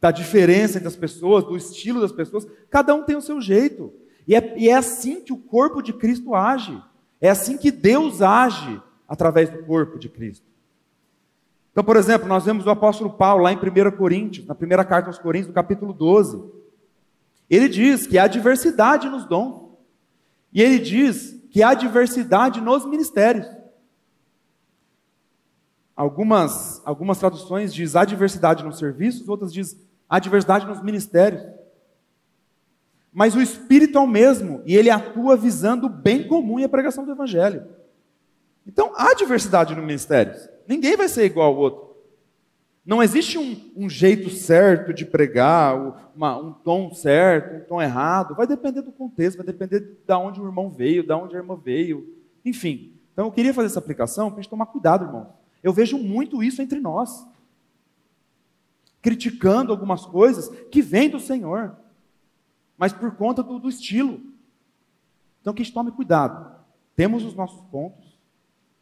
da 0.00 0.10
diferença 0.10 0.78
entre 0.78 0.88
as 0.88 0.96
pessoas, 0.96 1.44
do 1.44 1.56
estilo 1.56 2.00
das 2.00 2.12
pessoas, 2.12 2.46
cada 2.70 2.94
um 2.94 3.02
tem 3.02 3.16
o 3.16 3.22
seu 3.22 3.40
jeito. 3.40 3.92
E 4.26 4.34
é, 4.34 4.58
e 4.58 4.68
é 4.68 4.74
assim 4.74 5.20
que 5.20 5.32
o 5.32 5.38
corpo 5.38 5.82
de 5.82 5.92
Cristo 5.92 6.34
age. 6.34 6.80
É 7.20 7.28
assim 7.28 7.56
que 7.56 7.70
Deus 7.70 8.22
age 8.22 8.80
através 9.08 9.50
do 9.50 9.64
corpo 9.64 9.98
de 9.98 10.08
Cristo. 10.08 10.46
Então, 11.72 11.82
por 11.82 11.96
exemplo, 11.96 12.28
nós 12.28 12.44
vemos 12.44 12.66
o 12.66 12.70
apóstolo 12.70 13.10
Paulo 13.10 13.44
lá 13.44 13.52
em 13.52 13.56
1 13.56 13.96
Coríntios, 13.96 14.46
na 14.46 14.54
primeira 14.54 14.84
carta 14.84 15.08
aos 15.08 15.18
Coríntios, 15.18 15.48
no 15.48 15.54
capítulo 15.54 15.92
12. 15.92 16.42
Ele 17.48 17.68
diz 17.68 18.06
que 18.06 18.18
há 18.18 18.26
diversidade 18.26 19.08
nos 19.08 19.24
dons. 19.24 19.72
E 20.52 20.60
ele 20.60 20.78
diz 20.78 21.34
que 21.50 21.62
há 21.62 21.74
diversidade 21.74 22.60
nos 22.60 22.84
ministérios. 22.84 23.46
Algumas, 25.94 26.80
algumas 26.84 27.18
traduções 27.18 27.72
diz 27.72 27.94
adversidade 27.94 28.64
nos 28.64 28.78
serviços, 28.78 29.28
outras 29.28 29.52
diz 29.52 29.76
adversidade 30.08 30.66
nos 30.66 30.82
ministérios. 30.82 31.42
Mas 33.12 33.34
o 33.34 33.42
Espírito 33.42 33.98
é 33.98 34.00
o 34.00 34.06
mesmo 34.06 34.62
e 34.64 34.74
ele 34.74 34.88
atua 34.88 35.36
visando 35.36 35.86
o 35.86 35.90
bem 35.90 36.26
comum 36.26 36.58
e 36.58 36.64
a 36.64 36.68
pregação 36.68 37.04
do 37.04 37.12
Evangelho. 37.12 37.66
Então 38.66 38.92
há 38.96 39.12
diversidade 39.14 39.74
no 39.74 39.82
ministério. 39.82 40.34
Ninguém 40.66 40.96
vai 40.96 41.08
ser 41.08 41.24
igual 41.24 41.48
ao 41.48 41.58
outro. 41.58 41.92
Não 42.84 43.02
existe 43.02 43.38
um, 43.38 43.70
um 43.76 43.88
jeito 43.88 44.28
certo 44.30 44.92
de 44.92 45.04
pregar, 45.04 46.10
uma, 46.16 46.36
um 46.36 46.52
tom 46.52 46.92
certo, 46.92 47.56
um 47.56 47.68
tom 47.68 47.80
errado. 47.80 48.34
Vai 48.34 48.46
depender 48.46 48.82
do 48.82 48.90
contexto, 48.90 49.36
vai 49.36 49.46
depender 49.46 49.80
de 50.04 50.14
onde 50.14 50.40
o 50.40 50.46
irmão 50.46 50.68
veio, 50.70 51.06
de 51.06 51.12
onde 51.12 51.36
a 51.36 51.38
irmã 51.38 51.54
veio. 51.54 52.16
Enfim. 52.44 52.94
Então 53.12 53.26
eu 53.26 53.30
queria 53.32 53.54
fazer 53.54 53.66
essa 53.66 53.78
aplicação 53.78 54.30
para 54.30 54.40
a 54.40 54.42
gente 54.42 54.50
tomar 54.50 54.66
cuidado, 54.66 55.04
irmão. 55.04 55.41
Eu 55.62 55.72
vejo 55.72 55.98
muito 55.98 56.42
isso 56.42 56.60
entre 56.60 56.80
nós. 56.80 57.26
Criticando 59.00 59.72
algumas 59.72 60.06
coisas 60.06 60.48
que 60.70 60.82
vêm 60.82 61.08
do 61.08 61.20
Senhor 61.20 61.76
mas 62.82 62.92
por 62.92 63.14
conta 63.14 63.44
do, 63.44 63.60
do 63.60 63.68
estilo. 63.68 64.20
Então 65.40 65.54
que 65.54 65.62
a 65.62 65.64
gente 65.64 65.72
tome 65.72 65.92
cuidado. 65.92 66.52
Temos 66.96 67.24
os 67.24 67.32
nossos 67.32 67.60
pontos 67.66 68.18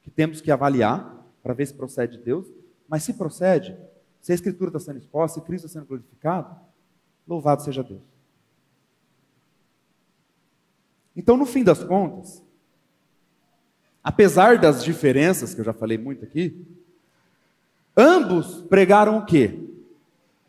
que 0.02 0.10
temos 0.10 0.40
que 0.40 0.50
avaliar 0.50 1.22
para 1.42 1.52
ver 1.52 1.66
se 1.66 1.74
procede 1.74 2.16
de 2.16 2.24
Deus, 2.24 2.50
mas 2.88 3.02
se 3.02 3.12
procede, 3.12 3.76
se 4.18 4.32
a 4.32 4.34
Escritura 4.34 4.70
está 4.70 4.80
sendo 4.80 5.00
exposta, 5.00 5.38
se 5.38 5.46
Cristo 5.46 5.66
está 5.66 5.78
sendo 5.78 5.86
glorificado, 5.86 6.58
louvado 7.28 7.62
seja 7.62 7.82
Deus. 7.82 8.00
Então, 11.14 11.36
no 11.36 11.44
fim 11.44 11.62
das 11.62 11.84
contas, 11.84 12.42
apesar 14.02 14.58
das 14.58 14.82
diferenças, 14.82 15.54
que 15.54 15.60
eu 15.60 15.64
já 15.64 15.72
falei 15.72 15.98
muito 15.98 16.24
aqui, 16.24 16.66
ambos 17.96 18.62
pregaram 18.62 19.18
o 19.18 19.24
quê? 19.24 19.58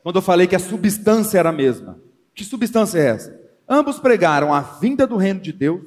Quando 0.03 0.15
eu 0.17 0.21
falei 0.21 0.47
que 0.47 0.55
a 0.55 0.59
substância 0.59 1.37
era 1.37 1.49
a 1.49 1.53
mesma. 1.53 1.99
Que 2.33 2.43
substância 2.43 2.97
é 2.97 3.05
essa? 3.07 3.41
Ambos 3.67 3.99
pregaram 3.99 4.53
a 4.53 4.61
vinda 4.61 5.05
do 5.05 5.17
reino 5.17 5.39
de 5.39 5.53
Deus, 5.53 5.85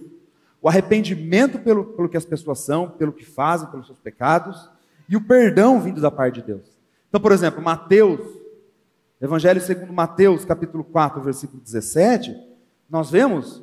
o 0.62 0.68
arrependimento 0.68 1.58
pelo, 1.58 1.84
pelo 1.84 2.08
que 2.08 2.16
as 2.16 2.24
pessoas 2.24 2.60
são, 2.60 2.88
pelo 2.88 3.12
que 3.12 3.24
fazem, 3.24 3.68
pelos 3.70 3.86
seus 3.86 3.98
pecados, 3.98 4.70
e 5.08 5.16
o 5.16 5.20
perdão 5.20 5.80
vindo 5.80 6.00
da 6.00 6.10
parte 6.10 6.36
de 6.36 6.42
Deus. 6.42 6.62
Então, 7.08 7.20
por 7.20 7.32
exemplo, 7.32 7.62
Mateus, 7.62 8.20
Evangelho 9.20 9.60
segundo 9.60 9.92
Mateus, 9.92 10.44
capítulo 10.44 10.84
4, 10.84 11.22
versículo 11.22 11.62
17, 11.62 12.36
nós 12.88 13.10
vemos 13.10 13.62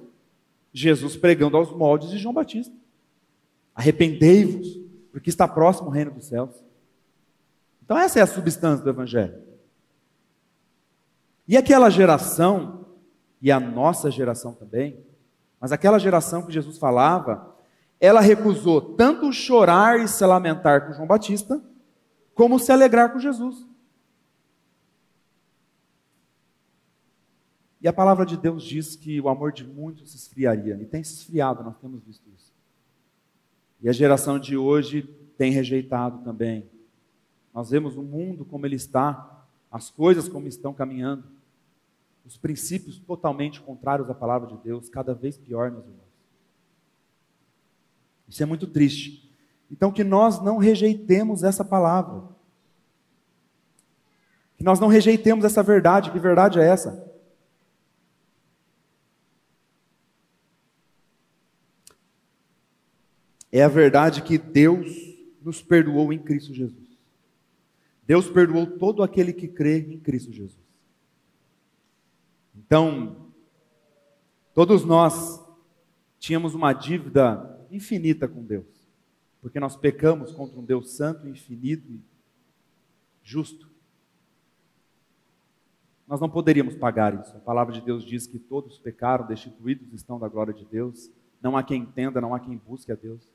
Jesus 0.74 1.16
pregando 1.16 1.58
aos 1.58 1.72
moldes 1.72 2.10
de 2.10 2.18
João 2.18 2.34
Batista. 2.34 2.74
Arrependei-vos, 3.76 4.80
porque 5.12 5.30
está 5.30 5.48
próximo 5.48 5.90
o 5.90 5.92
reino 5.92 6.12
dos 6.12 6.26
céus. 6.26 6.52
Então, 7.84 7.98
essa 7.98 8.20
é 8.20 8.22
a 8.22 8.28
substância 8.28 8.84
do 8.84 8.90
Evangelho. 8.90 9.42
E 11.48 11.58
aquela 11.58 11.90
geração 11.90 12.86
e 13.42 13.52
a 13.52 13.60
nossa 13.60 14.10
geração 14.10 14.54
também, 14.54 15.04
mas 15.60 15.72
aquela 15.72 16.00
geração 16.00 16.46
que 16.46 16.54
Jesus 16.54 16.78
falava, 16.78 17.56
ela 18.00 18.22
recusou 18.22 18.82
tanto 18.96 19.32
chorar 19.34 20.00
e 20.00 20.08
se 20.08 20.26
lamentar 20.26 20.88
com 20.88 20.94
João 20.94 21.08
Batista, 21.08 21.62
como 22.34 22.58
se 22.58 22.72
alegrar 22.72 23.12
com 23.12 23.20
Jesus. 23.20 23.66
E 27.82 27.88
a 27.88 27.94
palavra 27.94 28.26
de 28.26 28.38
Deus 28.38 28.64
diz 28.64 28.96
que 28.96 29.20
o 29.20 29.28
amor 29.28 29.52
de 29.52 29.66
muitos 29.66 30.12
se 30.12 30.18
esfriaria, 30.18 30.76
e 30.82 30.86
tem 30.86 31.04
se 31.04 31.16
esfriado, 31.16 31.64
nós 31.64 31.78
temos 31.78 32.04
visto 32.04 32.30
isso. 32.30 32.51
E 33.82 33.90
a 33.90 33.92
geração 33.92 34.38
de 34.38 34.56
hoje 34.56 35.04
tem 35.38 35.52
rejeitado 35.52 36.24
também. 36.24 36.70
Nós 37.54 37.70
vemos 37.70 37.98
o 37.98 38.04
mundo 38.04 38.46
como 38.46 38.66
ele 38.66 38.76
está, 38.76 39.46
as 39.72 39.90
coisas 39.90 40.30
como 40.30 40.48
estão 40.48 40.74
caminhando 40.74 41.24
os 42.26 42.38
princípios 42.38 43.00
totalmente 43.00 43.60
contrários 43.62 44.10
à 44.10 44.14
palavra 44.14 44.48
de 44.48 44.58
Deus, 44.58 44.90
cada 44.90 45.14
vez 45.14 45.38
pior, 45.38 45.72
meus 45.72 45.86
irmãos. 45.86 46.12
Isso 48.28 48.44
é 48.44 48.46
muito 48.46 48.68
triste. 48.68 49.30
Então, 49.70 49.92
que 49.92 50.04
nós 50.04 50.42
não 50.42 50.58
rejeitemos 50.58 51.44
essa 51.44 51.66
palavra. 51.66 52.24
Que 54.58 54.64
nós 54.64 54.80
não 54.80 54.88
rejeitemos 54.88 55.44
essa 55.44 55.64
verdade. 55.64 56.12
Que 56.12 56.20
verdade 56.20 56.60
é 56.60 56.66
essa? 56.66 57.11
É 63.52 63.64
a 63.64 63.68
verdade 63.68 64.22
que 64.22 64.38
Deus 64.38 64.88
nos 65.42 65.62
perdoou 65.62 66.14
em 66.14 66.20
Cristo 66.20 66.54
Jesus. 66.54 66.82
Deus 68.06 68.30
perdoou 68.30 68.66
todo 68.66 69.04
aquele 69.04 69.34
que 69.34 69.48
crê 69.48 69.80
em 69.80 70.00
Cristo 70.00 70.32
Jesus. 70.32 70.58
Então, 72.56 73.32
todos 74.54 74.86
nós 74.86 75.42
tínhamos 76.20 76.54
uma 76.54 76.74
dívida 76.74 77.60
infinita 77.72 78.28
com 78.28 78.44
Deus, 78.44 78.68
porque 79.42 79.60
nós 79.60 79.76
pecamos 79.76 80.32
contra 80.32 80.60
um 80.60 80.64
Deus 80.64 80.92
santo, 80.92 81.28
infinito 81.28 81.90
e 81.90 82.02
justo. 83.24 83.70
Nós 86.08 86.20
não 86.20 86.30
poderíamos 86.30 86.76
pagar 86.76 87.14
isso. 87.20 87.36
A 87.36 87.40
palavra 87.40 87.74
de 87.74 87.82
Deus 87.82 88.04
diz 88.04 88.28
que 88.28 88.38
todos 88.38 88.78
pecaram, 88.78 89.26
destituídos 89.26 89.94
estão 89.94 90.20
da 90.20 90.28
glória 90.28 90.54
de 90.54 90.66
Deus. 90.66 91.10
Não 91.42 91.56
há 91.56 91.64
quem 91.64 91.82
entenda, 91.84 92.20
não 92.20 92.36
há 92.36 92.40
quem 92.40 92.58
busque 92.58 92.92
a 92.92 92.96
Deus. 92.96 93.32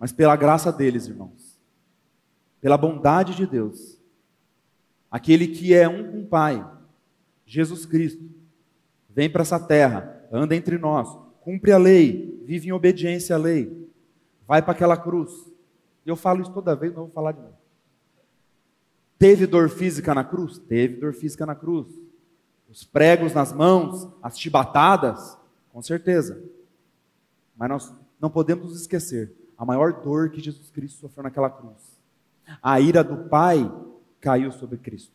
Mas 0.00 0.12
pela 0.12 0.34
graça 0.34 0.72
deles, 0.72 1.06
irmãos, 1.06 1.60
pela 2.58 2.78
bondade 2.78 3.34
de 3.34 3.46
Deus, 3.46 4.00
aquele 5.10 5.46
que 5.46 5.74
é 5.74 5.86
um 5.86 6.10
com 6.10 6.20
o 6.22 6.26
Pai, 6.26 6.66
Jesus 7.44 7.84
Cristo, 7.84 8.24
vem 9.10 9.28
para 9.28 9.42
essa 9.42 9.60
terra, 9.60 10.26
anda 10.32 10.56
entre 10.56 10.78
nós, 10.78 11.06
cumpre 11.42 11.70
a 11.70 11.76
lei, 11.76 12.42
vive 12.46 12.68
em 12.68 12.72
obediência 12.72 13.36
à 13.36 13.38
lei, 13.38 13.90
vai 14.48 14.62
para 14.62 14.72
aquela 14.72 14.96
cruz. 14.96 15.30
Eu 16.06 16.16
falo 16.16 16.40
isso 16.40 16.52
toda 16.52 16.74
vez, 16.74 16.94
não 16.94 17.02
vou 17.02 17.12
falar 17.12 17.32
de 17.32 17.42
novo. 17.42 17.58
Teve 19.18 19.46
dor 19.46 19.68
física 19.68 20.14
na 20.14 20.24
cruz? 20.24 20.56
Teve 20.58 20.96
dor 20.96 21.12
física 21.12 21.44
na 21.44 21.54
cruz. 21.54 21.86
Os 22.70 22.84
pregos 22.84 23.34
nas 23.34 23.52
mãos, 23.52 24.08
as 24.22 24.40
chibatadas, 24.40 25.36
com 25.70 25.82
certeza. 25.82 26.42
Mas 27.54 27.68
nós 27.68 27.94
não 28.18 28.30
podemos 28.30 28.70
nos 28.70 28.80
esquecer 28.80 29.39
a 29.60 29.64
maior 29.66 29.92
dor 29.92 30.30
que 30.30 30.40
Jesus 30.40 30.70
Cristo 30.70 31.00
sofreu 31.00 31.22
naquela 31.22 31.50
cruz. 31.50 32.00
A 32.62 32.80
ira 32.80 33.04
do 33.04 33.28
Pai 33.28 33.70
caiu 34.18 34.50
sobre 34.52 34.78
Cristo. 34.78 35.12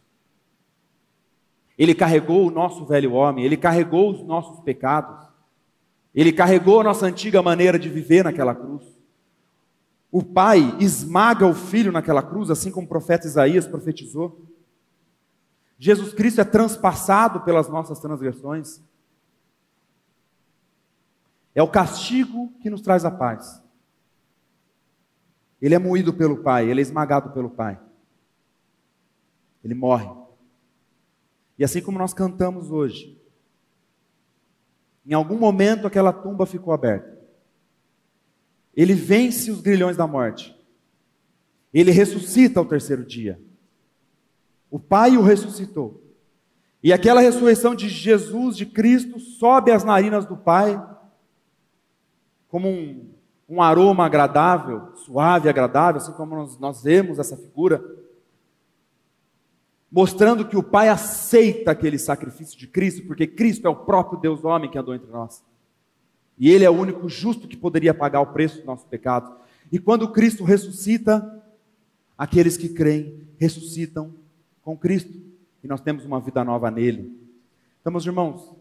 Ele 1.76 1.96
carregou 1.96 2.48
o 2.48 2.52
nosso 2.52 2.86
velho 2.86 3.14
homem, 3.14 3.44
ele 3.44 3.58
carregou 3.58 4.12
os 4.12 4.24
nossos 4.24 4.60
pecados, 4.60 5.28
ele 6.14 6.32
carregou 6.32 6.80
a 6.80 6.84
nossa 6.84 7.08
antiga 7.08 7.42
maneira 7.42 7.80
de 7.80 7.90
viver 7.90 8.24
naquela 8.24 8.54
cruz. 8.54 8.86
O 10.12 10.22
pai 10.22 10.78
esmaga 10.80 11.48
o 11.48 11.56
filho 11.56 11.92
naquela 11.92 12.22
cruz, 12.22 12.52
assim 12.52 12.72
como 12.72 12.86
o 12.86 12.90
profeta 12.90 13.26
Isaías 13.26 13.66
profetizou. 13.66 14.46
Jesus 15.80 16.14
Cristo 16.14 16.40
é 16.40 16.46
transpassado 16.46 17.42
pelas 17.42 17.68
nossas 17.68 18.00
transgressões. 18.00 18.80
É 21.56 21.64
o 21.64 21.68
castigo 21.68 22.54
que 22.62 22.70
nos 22.70 22.82
traz 22.82 23.04
a 23.04 23.12
paz. 23.12 23.65
Ele 25.62 25.76
é 25.76 25.80
moído 25.80 26.14
pelo 26.14 26.38
Pai, 26.38 26.70
ele 26.70 26.82
é 26.82 26.84
esmagado 26.84 27.32
pelo 27.32 27.50
Pai. 27.50 27.80
Ele 29.64 29.74
morre. 29.74 30.10
E 31.58 31.64
assim 31.64 31.82
como 31.82 31.98
nós 31.98 32.14
cantamos 32.14 32.70
hoje, 32.70 33.20
em 35.06 35.14
algum 35.14 35.38
momento 35.38 35.88
aquela 35.88 36.12
tumba 36.12 36.46
ficou 36.46 36.74
aberta. 36.74 37.16
Ele 38.76 38.94
vence 38.94 39.50
os 39.50 39.62
grilhões 39.62 39.96
da 39.96 40.06
morte. 40.06 40.56
Ele 41.74 41.92
ressuscita 41.92 42.60
ao 42.60 42.66
terceiro 42.66 43.06
dia. 43.06 43.40
O 44.70 44.80
Pai 44.80 45.18
o 45.18 45.22
ressuscitou. 45.22 46.04
E 46.84 46.94
aquela 46.94 47.22
ressurreição 47.22 47.74
de 47.74 47.90
Jesus, 47.90 48.56
de 48.56 48.66
Cristo, 48.66 49.20
sobe 49.20 49.72
às 49.72 49.84
narinas 49.84 50.26
do 50.26 50.38
Pai, 50.38 50.80
como 52.48 52.70
um, 52.70 53.15
um 53.48 53.62
aroma 53.62 54.06
agradável, 54.06 54.96
suave 54.96 55.48
e 55.48 55.50
agradável, 55.50 56.02
assim 56.02 56.12
como 56.14 56.36
nós, 56.36 56.58
nós 56.60 56.84
vemos 56.84 57.20
essa 57.20 57.38
figura 57.38 57.84
mostrando 59.96 60.46
que 60.46 60.58
o 60.58 60.64
Pai 60.64 60.90
aceita 60.90 61.72
aquele 61.72 61.98
sacrifício 61.98 62.60
de 62.60 62.68
Cristo, 62.68 63.08
porque 63.08 63.26
Cristo 63.26 63.66
é 63.66 63.70
o 63.70 63.76
próprio 63.78 64.20
Deus 64.20 64.44
homem 64.44 64.70
que 64.70 64.78
andou 64.78 64.94
entre 64.94 65.10
nós. 65.10 65.42
E 66.38 66.52
Ele 66.52 66.66
é 66.66 66.70
o 66.70 66.74
único 66.74 67.08
justo 67.08 67.48
que 67.48 67.56
poderia 67.56 67.94
pagar 67.94 68.20
o 68.20 68.34
preço 68.34 68.60
do 68.60 68.66
nosso 68.66 68.86
pecado. 68.88 69.34
E 69.72 69.80
quando 69.80 70.12
Cristo 70.12 70.44
ressuscita, 70.44 71.42
aqueles 72.18 72.58
que 72.58 72.68
creem 72.68 73.26
ressuscitam 73.38 74.14
com 74.62 74.78
Cristo. 74.78 75.14
E 75.64 75.68
nós 75.68 75.80
temos 75.80 76.04
uma 76.04 76.20
vida 76.20 76.44
nova 76.44 76.70
nele. 76.70 77.18
Então, 77.80 77.92
meus 77.92 78.06
irmãos, 78.06 78.52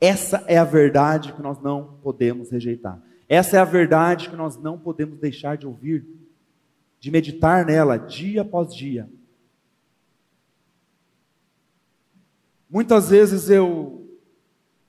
essa 0.00 0.44
é 0.48 0.58
a 0.58 0.64
verdade 0.64 1.32
que 1.32 1.42
nós 1.42 1.60
não 1.60 1.98
podemos 2.02 2.50
rejeitar. 2.50 3.00
Essa 3.34 3.56
é 3.56 3.60
a 3.60 3.64
verdade 3.64 4.30
que 4.30 4.36
nós 4.36 4.56
não 4.56 4.78
podemos 4.78 5.18
deixar 5.18 5.56
de 5.56 5.66
ouvir. 5.66 6.06
de 7.00 7.10
meditar 7.10 7.66
nela 7.66 7.98
dia 7.98 8.40
após 8.40 8.74
dia. 8.74 9.06
Muitas 12.70 13.10
vezes 13.10 13.50
eu 13.50 14.08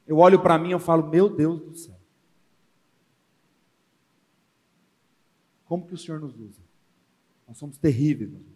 eu 0.08 0.18
olho 0.20 0.40
para 0.42 0.58
mim 0.58 0.74
e 0.74 0.80
falo, 0.80 1.10
meu 1.10 1.28
Deus 1.28 1.60
do 1.60 1.76
céu. 1.76 2.00
Como 5.66 5.86
que 5.86 5.94
o 5.94 5.98
Senhor 5.98 6.22
nos 6.22 6.40
usa? 6.40 6.62
Nós 7.46 7.58
somos 7.58 7.78
terríveis, 7.78 8.30
meus 8.30 8.44
irmãos. 8.44 8.56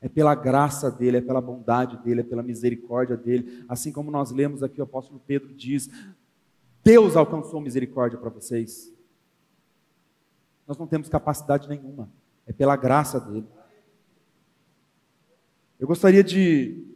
É 0.00 0.08
pela 0.08 0.34
graça 0.34 0.90
dele, 0.90 1.18
é 1.18 1.20
pela 1.20 1.40
bondade 1.40 1.96
dele, 1.98 2.22
é 2.22 2.24
pela 2.24 2.42
misericórdia 2.42 3.16
dele. 3.16 3.64
Assim 3.68 3.92
como 3.92 4.10
nós 4.10 4.32
lemos 4.32 4.64
aqui, 4.64 4.80
o 4.80 4.84
apóstolo 4.84 5.22
Pedro 5.24 5.54
diz: 5.54 5.88
Deus 6.82 7.14
alcançou 7.14 7.60
misericórdia 7.60 8.18
para 8.18 8.30
vocês. 8.30 8.92
Nós 10.70 10.78
não 10.78 10.86
temos 10.86 11.08
capacidade 11.08 11.68
nenhuma, 11.68 12.08
é 12.46 12.52
pela 12.52 12.76
graça 12.76 13.18
dele. 13.18 13.44
Eu 15.80 15.88
gostaria 15.88 16.22
de, 16.22 16.86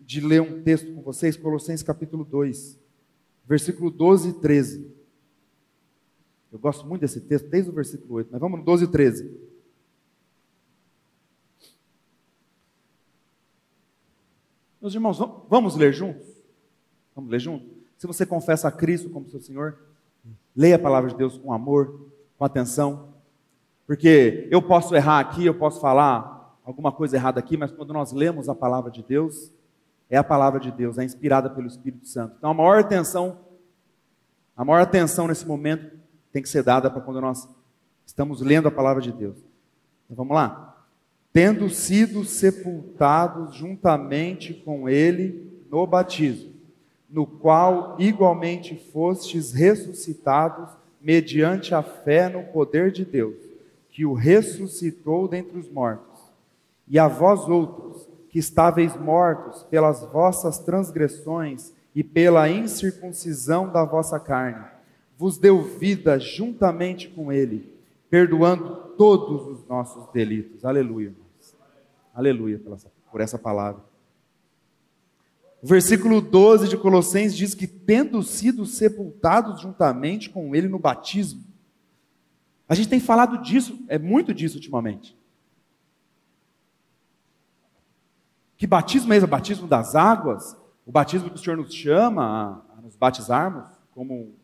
de 0.00 0.20
ler 0.20 0.42
um 0.42 0.60
texto 0.60 0.92
com 0.92 1.00
vocês, 1.00 1.36
Colossenses 1.36 1.84
capítulo 1.84 2.24
2, 2.24 2.76
versículo 3.46 3.88
12 3.88 4.30
e 4.30 4.32
13. 4.32 4.92
Eu 6.50 6.58
gosto 6.58 6.84
muito 6.84 7.02
desse 7.02 7.20
texto, 7.20 7.48
desde 7.48 7.70
o 7.70 7.72
versículo 7.72 8.14
8, 8.14 8.30
mas 8.32 8.40
vamos 8.40 8.58
no 8.58 8.64
12 8.64 8.84
e 8.84 8.88
13. 8.88 9.40
Meus 14.80 14.92
irmãos, 14.92 15.18
vamos 15.48 15.76
ler 15.76 15.92
juntos? 15.92 16.26
Vamos 17.14 17.30
ler 17.30 17.38
juntos? 17.38 17.68
Se 17.96 18.08
você 18.08 18.26
confessa 18.26 18.66
a 18.66 18.72
Cristo 18.72 19.08
como 19.08 19.30
seu 19.30 19.40
Senhor, 19.40 19.78
leia 20.56 20.74
a 20.74 20.80
palavra 20.80 21.10
de 21.10 21.16
Deus 21.16 21.38
com 21.38 21.52
amor, 21.52 22.10
com 22.40 22.46
atenção, 22.46 23.10
porque 23.86 24.48
eu 24.50 24.62
posso 24.62 24.96
errar 24.96 25.20
aqui, 25.20 25.44
eu 25.44 25.52
posso 25.52 25.78
falar 25.78 26.58
alguma 26.64 26.90
coisa 26.90 27.18
errada 27.18 27.38
aqui, 27.38 27.54
mas 27.54 27.70
quando 27.70 27.92
nós 27.92 28.12
lemos 28.12 28.48
a 28.48 28.54
palavra 28.54 28.90
de 28.90 29.02
Deus, 29.02 29.52
é 30.08 30.16
a 30.16 30.24
palavra 30.24 30.58
de 30.58 30.72
Deus, 30.72 30.96
é 30.96 31.04
inspirada 31.04 31.50
pelo 31.50 31.66
Espírito 31.66 32.08
Santo. 32.08 32.36
Então 32.38 32.48
a 32.48 32.54
maior 32.54 32.80
atenção, 32.80 33.40
a 34.56 34.64
maior 34.64 34.80
atenção 34.80 35.28
nesse 35.28 35.46
momento 35.46 35.98
tem 36.32 36.40
que 36.42 36.48
ser 36.48 36.62
dada 36.62 36.90
para 36.90 37.02
quando 37.02 37.20
nós 37.20 37.46
estamos 38.06 38.40
lendo 38.40 38.68
a 38.68 38.70
palavra 38.70 39.02
de 39.02 39.12
Deus. 39.12 39.36
Então 40.06 40.16
vamos 40.16 40.34
lá? 40.34 40.70
tendo 41.32 41.68
sido 41.68 42.24
sepultados 42.24 43.54
juntamente 43.54 44.52
com 44.52 44.88
ele 44.88 45.62
no 45.70 45.86
batismo, 45.86 46.52
no 47.08 47.26
qual 47.26 47.96
igualmente 47.98 48.74
fostes 48.92 49.52
ressuscitados 49.52 50.79
mediante 51.00 51.74
a 51.74 51.82
fé 51.82 52.28
no 52.28 52.44
poder 52.52 52.90
de 52.90 53.04
Deus, 53.04 53.36
que 53.90 54.04
o 54.04 54.12
ressuscitou 54.12 55.26
dentre 55.26 55.58
os 55.58 55.68
mortos. 55.70 56.20
E 56.86 56.98
a 56.98 57.08
vós 57.08 57.48
outros, 57.48 58.08
que 58.28 58.38
estáveis 58.38 58.96
mortos 58.96 59.62
pelas 59.64 60.02
vossas 60.12 60.58
transgressões 60.58 61.72
e 61.94 62.04
pela 62.04 62.48
incircuncisão 62.48 63.70
da 63.70 63.84
vossa 63.84 64.20
carne, 64.20 64.64
vos 65.18 65.36
deu 65.36 65.62
vida 65.62 66.18
juntamente 66.18 67.08
com 67.08 67.32
ele, 67.32 67.72
perdoando 68.08 68.94
todos 68.96 69.46
os 69.48 69.66
nossos 69.66 70.06
delitos. 70.12 70.64
Aleluia. 70.64 71.12
Aleluia 72.14 72.60
por 73.10 73.20
essa 73.20 73.38
palavra. 73.38 73.89
O 75.62 75.66
versículo 75.66 76.20
12 76.20 76.68
de 76.68 76.76
Colossenses 76.76 77.36
diz 77.36 77.54
que, 77.54 77.66
tendo 77.66 78.22
sido 78.22 78.64
sepultados 78.64 79.60
juntamente 79.60 80.30
com 80.30 80.54
ele 80.54 80.68
no 80.68 80.78
batismo, 80.78 81.44
a 82.66 82.74
gente 82.74 82.88
tem 82.88 83.00
falado 83.00 83.38
disso, 83.38 83.78
é 83.88 83.98
muito 83.98 84.32
disso 84.32 84.56
ultimamente. 84.56 85.18
Que 88.56 88.66
batismo 88.66 89.12
é 89.12 89.16
esse? 89.16 89.24
O 89.24 89.28
batismo 89.28 89.66
das 89.66 89.94
águas? 89.94 90.56
O 90.86 90.92
batismo 90.92 91.28
que 91.28 91.36
o 91.36 91.38
Senhor 91.38 91.56
nos 91.56 91.74
chama 91.74 92.64
a, 92.76 92.80
nos 92.80 92.96
batizarmos 92.96 93.66
como 93.90 94.34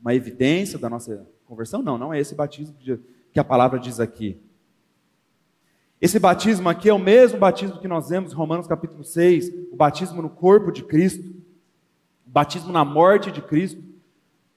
uma 0.00 0.14
evidência 0.14 0.78
da 0.78 0.88
nossa 0.88 1.26
conversão? 1.46 1.82
Não, 1.82 1.98
não 1.98 2.14
é 2.14 2.20
esse 2.20 2.34
batismo 2.34 2.76
que 3.32 3.40
a 3.40 3.44
palavra 3.44 3.78
diz 3.78 4.00
aqui. 4.00 4.40
Esse 6.02 6.18
batismo 6.18 6.68
aqui 6.68 6.88
é 6.88 6.92
o 6.92 6.98
mesmo 6.98 7.38
batismo 7.38 7.78
que 7.78 7.86
nós 7.86 8.08
vemos 8.08 8.32
em 8.32 8.34
Romanos 8.34 8.66
capítulo 8.66 9.04
6, 9.04 9.68
o 9.70 9.76
batismo 9.76 10.20
no 10.20 10.28
corpo 10.28 10.72
de 10.72 10.82
Cristo, 10.82 11.32
o 12.26 12.30
batismo 12.30 12.72
na 12.72 12.84
morte 12.84 13.30
de 13.30 13.40
Cristo. 13.40 13.80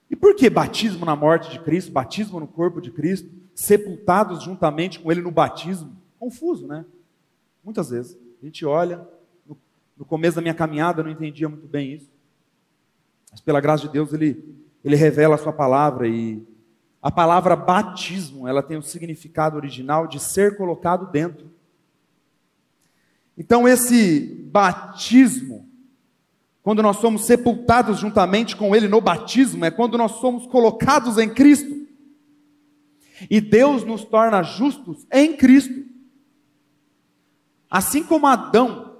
E 0.10 0.16
por 0.16 0.34
que 0.34 0.50
batismo 0.50 1.06
na 1.06 1.16
morte 1.16 1.52
de 1.52 1.60
Cristo, 1.60 1.92
batismo 1.92 2.40
no 2.40 2.48
corpo 2.48 2.82
de 2.82 2.90
Cristo, 2.90 3.30
sepultados 3.54 4.42
juntamente 4.42 5.00
com 5.00 5.12
Ele 5.12 5.22
no 5.22 5.30
batismo? 5.30 5.96
Confuso, 6.18 6.66
né? 6.66 6.84
Muitas 7.64 7.92
vezes. 7.92 8.18
A 8.42 8.46
gente 8.48 8.66
olha, 8.66 9.08
no, 9.48 9.56
no 9.96 10.04
começo 10.04 10.38
da 10.38 10.42
minha 10.42 10.56
caminhada 10.56 11.02
eu 11.02 11.04
não 11.04 11.12
entendia 11.12 11.48
muito 11.48 11.68
bem 11.68 11.94
isso. 11.94 12.10
Mas 13.30 13.40
pela 13.40 13.62
graça 13.62 13.84
de 13.84 13.94
Deus, 13.94 14.12
Ele, 14.12 14.44
Ele 14.84 14.96
revela 14.96 15.36
a 15.36 15.38
Sua 15.38 15.54
palavra 15.54 16.08
e 16.08 16.44
a 17.06 17.12
palavra 17.12 17.56
batismo, 17.56 18.48
ela 18.48 18.64
tem 18.64 18.78
o 18.78 18.82
significado 18.82 19.56
original 19.58 20.08
de 20.08 20.20
ser 20.20 20.58
colocado 20.58 21.12
dentro. 21.12 21.52
Então 23.38 23.68
esse 23.68 24.22
batismo, 24.52 25.70
quando 26.64 26.82
nós 26.82 26.98
somos 26.98 27.26
sepultados 27.26 28.00
juntamente 28.00 28.56
com 28.56 28.76
ele 28.76 28.88
no 28.88 29.00
batismo, 29.00 29.64
é 29.64 29.70
quando 29.70 30.00
nós 30.00 30.14
somos 30.14 30.48
colocados 30.48 31.20
em 31.20 31.30
Cristo. 31.30 31.86
E 33.30 33.40
Deus 33.40 33.84
nos 33.84 34.04
torna 34.04 34.42
justos 34.42 35.06
em 35.12 35.38
Cristo. 35.38 35.86
Assim 37.70 38.04
como 38.04 38.26
Adão, 38.26 38.98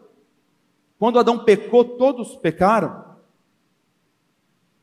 quando 1.00 1.18
Adão 1.18 1.44
pecou, 1.44 1.84
todos 1.84 2.36
pecaram. 2.36 3.04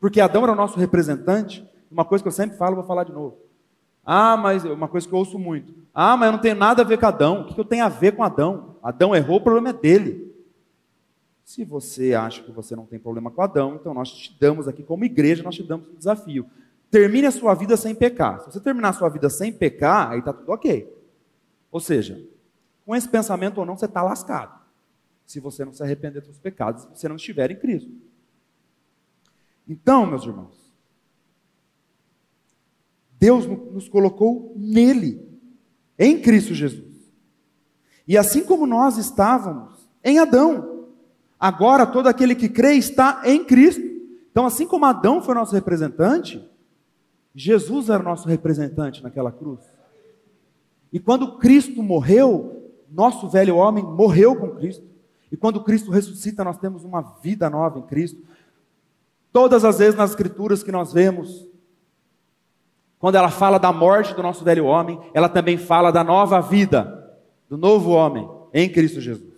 Porque 0.01 0.21
Adão 0.21 0.43
era 0.43 0.51
o 0.51 0.57
nosso 0.57 0.77
representante. 0.77 1.71
Uma 1.93 2.05
coisa 2.05 2.23
que 2.23 2.29
eu 2.29 2.33
sempre 2.33 2.57
falo, 2.57 2.77
vou 2.77 2.85
falar 2.85 3.05
de 3.05 3.13
novo. 3.13 3.37
Ah, 4.05 4.37
mas 4.37 4.65
uma 4.65 4.89
coisa 4.89 5.07
que 5.07 5.15
eu 5.15 5.19
ouço 5.19 5.39
muito. 5.39 5.75
Ah, 5.95 6.17
mas 6.17 6.27
eu 6.27 6.33
não 6.33 6.41
tenho 6.41 6.57
nada 6.57 6.83
a 6.83 6.85
ver 6.85 6.99
com 6.99 7.07
Adão. 7.07 7.43
O 7.43 7.55
que 7.55 7.61
eu 7.61 7.65
tenho 7.65 7.85
a 7.85 7.89
ver 7.89 8.17
com 8.17 8.25
Adão? 8.25 8.77
Adão 8.83 9.15
errou, 9.15 9.37
o 9.37 9.41
problema 9.41 9.71
é 9.71 9.73
dele. 9.73 10.33
Se 11.45 11.65
você 11.65 12.15
acha 12.15 12.43
que 12.43 12.51
você 12.51 12.75
não 12.75 12.87
tem 12.87 12.99
problema 12.99 13.31
com 13.31 13.43
Adão, 13.43 13.77
então 13.77 13.93
nós 13.93 14.11
te 14.11 14.37
damos 14.41 14.67
aqui 14.67 14.83
como 14.83 15.05
igreja, 15.05 15.43
nós 15.43 15.55
te 15.55 15.63
damos 15.63 15.89
um 15.89 15.95
desafio. 15.95 16.47
Termine 16.91 17.27
a 17.27 17.31
sua 17.31 17.55
vida 17.55 17.77
sem 17.77 17.95
pecar. 17.95 18.41
Se 18.41 18.53
você 18.53 18.61
terminar 18.61 18.91
a 18.91 18.93
sua 18.93 19.09
vida 19.09 19.29
sem 19.29 19.53
pecar, 19.53 20.11
aí 20.11 20.19
está 20.19 20.33
tudo 20.33 20.51
ok. 20.51 20.91
Ou 21.71 21.81
seja, 21.81 22.23
com 22.85 22.95
esse 22.95 23.09
pensamento 23.09 23.59
ou 23.59 23.67
não, 23.67 23.77
você 23.77 23.87
está 23.87 24.03
lascado. 24.03 24.61
Se 25.25 25.41
você 25.41 25.65
não 25.65 25.73
se 25.73 25.83
arrepender 25.83 26.21
dos 26.23 26.39
pecados, 26.39 26.83
se 26.83 26.89
você 26.89 27.09
não 27.09 27.17
estiver 27.17 27.51
em 27.51 27.57
Cristo. 27.57 27.91
Então, 29.67 30.05
meus 30.05 30.25
irmãos, 30.25 30.62
Deus 33.23 33.47
nos 33.47 33.89
colocou 33.89 34.53
nele, 34.57 35.25
em 35.97 36.21
Cristo 36.21 36.53
Jesus. 36.55 36.93
E 38.05 38.19
assim 38.19 38.43
como 38.43 38.67
nós 38.67 38.99
estávamos 38.99 39.89
em 40.03 40.19
Adão, 40.19 40.89
agora 41.39 41.87
todo 41.87 42.09
aquele 42.09 42.35
que 42.35 42.49
crê 42.49 42.73
está 42.73 43.23
em 43.25 43.45
Cristo. 43.45 43.81
Então, 44.29 44.45
assim 44.45 44.67
como 44.67 44.87
Adão 44.87 45.23
foi 45.23 45.37
nosso 45.37 45.55
representante, 45.55 46.45
Jesus 47.33 47.91
era 47.91 48.03
nosso 48.03 48.27
representante 48.27 49.05
naquela 49.05 49.31
cruz. 49.31 49.61
E 50.93 50.99
quando 50.99 51.39
Cristo 51.39 51.81
morreu, 51.81 52.73
nosso 52.91 53.29
velho 53.29 53.55
homem 53.55 53.85
morreu 53.85 54.35
com 54.35 54.51
Cristo. 54.57 54.85
E 55.31 55.37
quando 55.37 55.63
Cristo 55.63 55.93
ressuscita, 55.93 56.43
nós 56.43 56.59
temos 56.59 56.83
uma 56.83 57.01
vida 57.23 57.49
nova 57.49 57.79
em 57.79 57.83
Cristo. 57.83 58.21
Todas 59.33 59.65
as 59.65 59.79
vezes 59.79 59.95
nas 59.95 60.11
Escrituras 60.11 60.65
que 60.65 60.73
nós 60.73 60.93
vemos 60.93 61.52
quando 63.03 63.17
ela 63.17 63.33
fala 63.33 63.59
da 63.59 63.73
morte 63.73 64.15
do 64.15 64.23
nosso 64.23 64.45
velho 64.45 64.65
homem, 64.65 64.97
ela 65.13 65.29
também 65.29 65.59
fala 65.59 65.91
da 65.91 66.05
nova 66.05 66.41
vida, 66.41 67.21
do 67.49 67.59
novo 67.59 67.91
homem 67.91 68.31
em 68.55 68.71
Cristo 68.73 69.01
Jesus. 69.01 69.35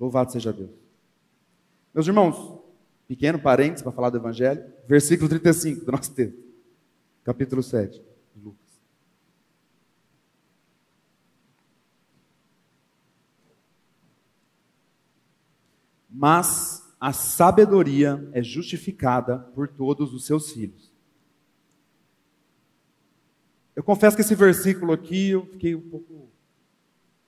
Louvado 0.00 0.32
seja 0.32 0.52
Deus. 0.52 0.72
Meus 1.94 2.08
irmãos, 2.08 2.58
pequeno 3.06 3.38
parênteses 3.38 3.80
para 3.80 3.92
falar 3.92 4.10
do 4.10 4.16
Evangelho, 4.16 4.64
versículo 4.88 5.28
35 5.28 5.84
do 5.84 5.92
nosso 5.92 6.12
texto, 6.12 6.42
capítulo 7.22 7.62
7 7.62 8.02
de 8.34 8.42
Lucas. 8.42 8.82
Mas 16.10 16.81
a 17.02 17.12
sabedoria 17.12 18.30
é 18.32 18.40
justificada 18.44 19.36
por 19.36 19.66
todos 19.66 20.14
os 20.14 20.24
seus 20.24 20.52
filhos. 20.52 20.92
Eu 23.74 23.82
confesso 23.82 24.14
que 24.14 24.22
esse 24.22 24.36
versículo 24.36 24.92
aqui 24.92 25.30
eu 25.30 25.44
fiquei 25.46 25.74
um 25.74 25.80
pouco, 25.80 26.14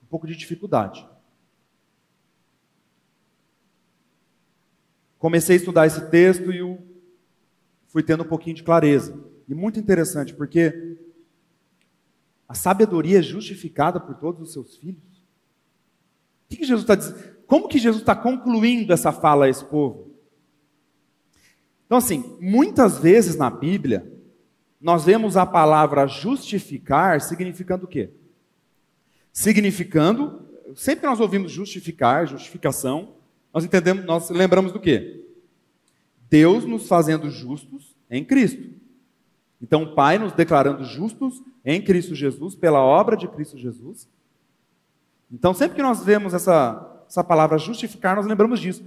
um 0.01 0.05
pouco 0.09 0.25
de 0.25 0.33
dificuldade. 0.33 1.05
Comecei 5.19 5.57
a 5.57 5.59
estudar 5.59 5.85
esse 5.85 6.09
texto 6.09 6.53
e 6.53 6.59
eu 6.59 6.81
fui 7.87 8.01
tendo 8.01 8.23
um 8.23 8.27
pouquinho 8.27 8.55
de 8.55 8.63
clareza. 8.63 9.21
e 9.45 9.53
muito 9.53 9.77
interessante, 9.77 10.33
porque 10.33 10.97
a 12.47 12.53
sabedoria 12.53 13.19
é 13.19 13.21
justificada 13.21 13.99
por 13.99 14.15
todos 14.15 14.41
os 14.41 14.53
seus 14.53 14.77
filhos. 14.77 15.14
O 16.51 16.55
que, 16.55 16.63
Jesus 16.63 16.81
está 16.81 16.95
dizendo? 16.95 17.35
Como 17.47 17.67
que 17.67 17.77
Jesus 17.77 18.01
está 18.01 18.15
concluindo 18.15 18.91
essa 18.91 19.11
fala 19.11 19.45
a 19.45 19.49
esse 19.49 19.63
povo? 19.65 20.11
Então, 21.85 21.97
assim, 21.97 22.37
muitas 22.39 22.97
vezes 22.97 23.35
na 23.35 23.49
Bíblia, 23.49 24.11
nós 24.81 25.05
vemos 25.05 25.37
a 25.37 25.45
palavra 25.45 26.07
justificar 26.07 27.21
significando 27.21 27.85
o 27.85 27.87
quê? 27.87 28.09
Significando, 29.31 30.47
sempre 30.75 31.01
que 31.01 31.07
nós 31.07 31.19
ouvimos 31.19 31.51
justificar, 31.51 32.27
justificação, 32.27 33.15
nós 33.53 33.63
entendemos, 33.63 34.05
nós 34.05 34.29
lembramos 34.29 34.71
do 34.71 34.79
quê? 34.79 35.23
Deus 36.29 36.65
nos 36.65 36.87
fazendo 36.87 37.29
justos 37.29 37.95
em 38.09 38.23
Cristo. 38.25 38.63
Então, 39.61 39.83
o 39.83 39.95
Pai 39.95 40.17
nos 40.17 40.33
declarando 40.33 40.83
justos 40.83 41.41
em 41.63 41.81
Cristo 41.81 42.13
Jesus, 42.13 42.55
pela 42.55 42.79
obra 42.79 43.15
de 43.15 43.27
Cristo 43.27 43.57
Jesus. 43.57 44.07
Então, 45.35 45.53
sempre 45.53 45.75
que 45.75 45.81
nós 45.81 46.01
vemos 46.01 46.33
essa, 46.33 47.03
essa 47.09 47.21
palavra 47.21 47.57
justificar, 47.57 48.15
nós 48.15 48.25
lembramos 48.25 48.57
disso. 48.57 48.85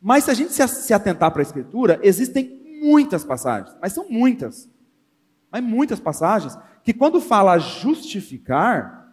Mas 0.00 0.22
se 0.22 0.30
a 0.30 0.34
gente 0.34 0.52
se 0.52 0.94
atentar 0.94 1.32
para 1.32 1.40
a 1.40 1.42
Escritura, 1.42 1.98
existem 2.04 2.80
muitas 2.80 3.24
passagens, 3.24 3.76
mas 3.82 3.92
são 3.92 4.08
muitas, 4.08 4.70
mas 5.50 5.60
muitas 5.60 5.98
passagens, 5.98 6.56
que 6.84 6.94
quando 6.94 7.20
fala 7.20 7.58
justificar, 7.58 9.12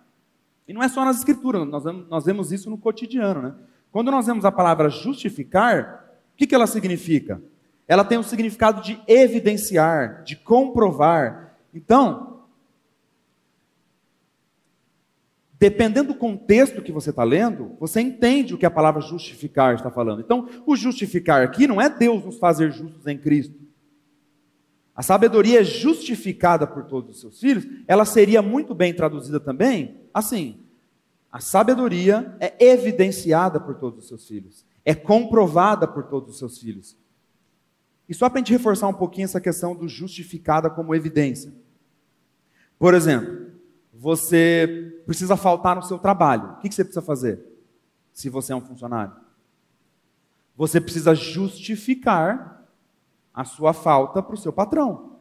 e 0.68 0.74
não 0.74 0.84
é 0.84 0.88
só 0.88 1.04
nas 1.04 1.18
Escrituras, 1.18 1.68
nós, 1.68 1.84
nós 2.08 2.24
vemos 2.24 2.52
isso 2.52 2.70
no 2.70 2.78
cotidiano, 2.78 3.42
né? 3.42 3.56
Quando 3.92 4.12
nós 4.12 4.28
vemos 4.28 4.46
a 4.46 4.52
palavra 4.52 4.88
justificar, 4.88 6.06
o 6.34 6.38
que, 6.38 6.46
que 6.46 6.54
ela 6.54 6.68
significa? 6.68 7.42
Ela 7.88 8.04
tem 8.04 8.20
o 8.20 8.24
significado 8.24 8.80
de 8.82 9.02
evidenciar, 9.08 10.22
de 10.24 10.36
comprovar. 10.36 11.56
Então, 11.74 12.35
dependendo 15.66 16.14
do 16.14 16.20
contexto 16.20 16.80
que 16.80 16.92
você 16.92 17.10
está 17.10 17.24
lendo, 17.24 17.76
você 17.80 18.00
entende 18.00 18.54
o 18.54 18.58
que 18.58 18.68
a 18.68 18.72
palavra 18.72 19.02
justificar 19.02 19.74
está 19.74 19.90
falando. 19.90 20.22
Então, 20.22 20.48
o 20.64 20.76
justificar 20.76 21.42
aqui 21.42 21.66
não 21.66 21.82
é 21.82 21.90
Deus 21.90 22.24
nos 22.24 22.38
fazer 22.38 22.72
justos 22.72 23.08
em 23.08 23.18
Cristo. 23.18 23.56
A 24.96 25.02
sabedoria 25.02 25.62
é 25.62 25.64
justificada 25.64 26.68
por 26.68 26.84
todos 26.84 27.16
os 27.16 27.20
seus 27.20 27.40
filhos, 27.40 27.66
ela 27.88 28.06
seria 28.06 28.44
muito 28.44 28.76
bem 28.76 28.94
traduzida 28.94 29.40
também 29.40 30.02
assim: 30.14 30.60
a 31.32 31.40
sabedoria 31.40 32.38
é 32.40 32.64
evidenciada 32.64 33.60
por 33.60 33.74
todos 33.74 34.04
os 34.04 34.08
seus 34.08 34.28
filhos, 34.28 34.64
é 34.86 34.94
comprovada 34.94 35.88
por 35.88 36.04
todos 36.04 36.30
os 36.30 36.38
seus 36.38 36.60
filhos. 36.60 36.96
E 38.08 38.14
só 38.14 38.30
para 38.30 38.38
a 38.38 38.42
gente 38.42 38.54
reforçar 38.54 38.88
um 38.88 38.94
pouquinho 38.94 39.26
essa 39.26 39.42
questão 39.42 39.76
do 39.76 39.90
justificada 39.90 40.70
como 40.70 40.94
evidência. 40.94 41.52
Por 42.78 42.94
exemplo, 42.94 43.55
você 43.98 45.02
precisa 45.06 45.38
faltar 45.38 45.76
no 45.76 45.84
seu 45.84 45.98
trabalho. 45.98 46.52
O 46.52 46.56
que 46.58 46.74
você 46.74 46.84
precisa 46.84 47.06
fazer? 47.06 47.40
Se 48.12 48.30
você 48.30 48.54
é 48.54 48.56
um 48.56 48.62
funcionário, 48.62 49.14
você 50.56 50.80
precisa 50.80 51.16
justificar 51.16 52.66
a 53.34 53.44
sua 53.44 53.74
falta 53.74 54.22
para 54.22 54.36
o 54.36 54.38
seu 54.38 54.54
patrão. 54.54 55.20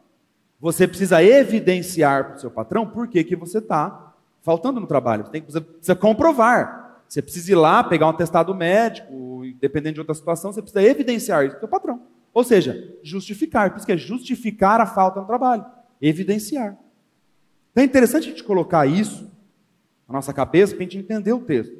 Você 0.59 0.87
precisa 0.87 1.21
evidenciar 1.21 2.25
para 2.25 2.35
o 2.35 2.39
seu 2.39 2.51
patrão 2.51 2.87
por 2.87 3.07
que, 3.07 3.23
que 3.23 3.35
você 3.35 3.57
está 3.57 4.13
faltando 4.41 4.79
no 4.79 4.87
trabalho. 4.87 5.25
Você 5.25 5.31
tem 5.31 5.41
que, 5.41 5.51
precisa 5.51 5.95
comprovar. 5.95 7.01
Você 7.07 7.21
precisa 7.21 7.51
ir 7.51 7.55
lá, 7.55 7.83
pegar 7.83 8.07
um 8.07 8.09
atestado 8.09 8.53
médico, 8.55 9.43
dependendo 9.59 9.95
de 9.95 9.99
outra 9.99 10.15
situação, 10.15 10.51
você 10.51 10.61
precisa 10.61 10.83
evidenciar 10.83 11.45
isso 11.45 11.51
para 11.51 11.57
o 11.57 11.59
seu 11.61 11.69
patrão. 11.69 12.01
Ou 12.33 12.43
seja, 12.43 12.97
justificar. 13.03 13.69
Por 13.69 13.77
isso 13.77 13.85
que 13.85 13.91
é 13.91 13.97
justificar 13.97 14.81
a 14.81 14.85
falta 14.85 15.19
no 15.19 15.27
trabalho. 15.27 15.65
Evidenciar. 16.01 16.77
Então 17.75 17.83
é 17.83 17.85
interessante 17.87 18.27
a 18.27 18.29
gente 18.29 18.43
colocar 18.45 18.87
isso 18.87 19.29
na 20.07 20.13
nossa 20.13 20.31
cabeça 20.31 20.73
para 20.73 20.81
a 20.81 20.87
gente 20.87 20.97
entender 20.97 21.33
o 21.33 21.41
texto. 21.41 21.75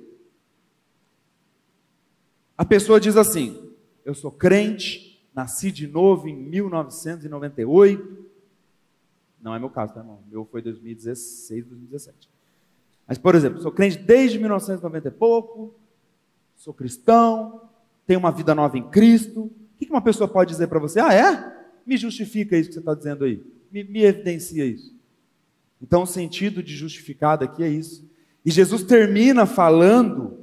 A 2.58 2.66
pessoa 2.66 3.00
diz 3.00 3.16
assim: 3.16 3.72
Eu 4.04 4.14
sou 4.14 4.30
crente, 4.30 5.26
nasci 5.34 5.72
de 5.72 5.88
novo 5.88 6.28
em 6.28 6.36
1998. 6.36 8.26
Não 9.41 9.56
é 9.56 9.60
meu 9.60 9.70
caso, 9.70 9.93
tá, 9.93 10.02
irmão? 10.02 10.20
Meu 10.30 10.43
foi 10.43 10.62
2016, 10.62 11.66
2017. 11.66 12.30
Mas, 13.08 13.18
por 13.18 13.34
exemplo, 13.34 13.62
sou 13.62 13.72
crente 13.72 13.98
desde 13.98 14.38
1990 14.38 15.08
e 15.08 15.12
pouco, 15.12 15.76
sou 16.58 16.74
cristão, 16.74 17.70
tenho 18.06 18.20
uma 18.20 18.32
vida 18.34 18.54
nova 18.54 18.78
em 18.78 18.84
Cristo. 18.89 19.43
O 19.43 19.78
que 19.78 19.89
uma 19.89 20.02
pessoa 20.02 20.28
pode 20.28 20.52
dizer 20.52 20.68
para 20.68 20.80
você? 20.80 21.00
Ah, 21.00 21.14
é? 21.14 21.56
Me 21.86 21.96
justifica 21.96 22.58
isso 22.58 22.68
que 22.68 22.74
você 22.74 22.80
está 22.80 22.93
dizendo 22.93 23.24
aí. 23.24 23.41
Me, 23.72 23.82
me 23.86 24.04
evidencia 24.04 24.66
isso. 24.66 24.95
Então, 25.86 26.02
o 26.02 26.08
sentido 26.08 26.64
de 26.64 26.76
justificado 26.76 27.44
aqui 27.44 27.64
é 27.64 27.70
isso. 27.70 28.10
E 28.44 28.50
Jesus 28.50 28.82
termina 28.82 29.46
falando 29.46 30.40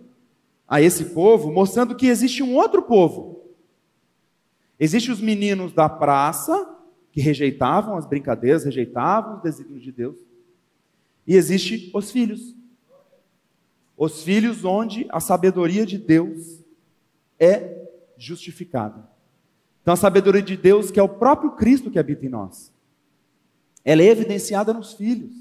a 0.68 0.80
esse 0.80 1.06
povo, 1.06 1.50
mostrando 1.52 1.96
que 1.96 2.06
existe 2.06 2.44
um 2.44 2.54
outro 2.54 2.80
povo. 2.80 3.42
Existem 4.78 5.12
os 5.12 5.20
meninos 5.20 5.72
da 5.72 5.88
praça, 5.88 6.78
que 7.10 7.20
rejeitavam 7.20 7.96
as 7.96 8.06
brincadeiras, 8.06 8.64
rejeitavam 8.64 9.34
os 9.34 9.42
desígnios 9.42 9.82
de 9.82 9.90
Deus. 9.90 10.16
E 11.26 11.34
existe 11.34 11.90
os 11.92 12.12
filhos. 12.12 12.54
Os 13.96 14.22
filhos 14.22 14.64
onde 14.64 15.08
a 15.10 15.18
sabedoria 15.18 15.84
de 15.84 15.98
Deus 15.98 16.64
é 17.36 17.88
justificada. 18.16 19.10
Então 19.82 19.94
a 19.94 19.96
sabedoria 19.96 20.40
de 20.40 20.56
Deus, 20.56 20.92
que 20.92 21.00
é 21.00 21.02
o 21.02 21.08
próprio 21.08 21.50
Cristo 21.50 21.90
que 21.90 21.98
habita 21.98 22.24
em 22.24 22.28
nós. 22.28 22.71
Ela 23.84 24.02
é 24.02 24.06
evidenciada 24.06 24.72
nos 24.72 24.92
filhos. 24.92 25.32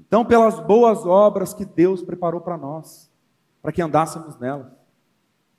Então, 0.00 0.24
pelas 0.24 0.60
boas 0.60 1.04
obras 1.04 1.52
que 1.52 1.64
Deus 1.64 2.02
preparou 2.02 2.40
para 2.40 2.56
nós, 2.56 3.10
para 3.60 3.72
que 3.72 3.82
andássemos 3.82 4.38
nelas, 4.38 4.72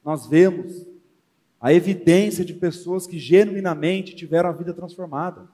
nós 0.04 0.28
vemos 0.28 0.86
a 1.60 1.74
evidência 1.74 2.46
de 2.46 2.54
pessoas 2.54 3.08
que 3.08 3.18
genuinamente 3.18 4.16
tiveram 4.16 4.50
a 4.50 4.54
vida 4.54 4.74
transformada, 4.74 5.48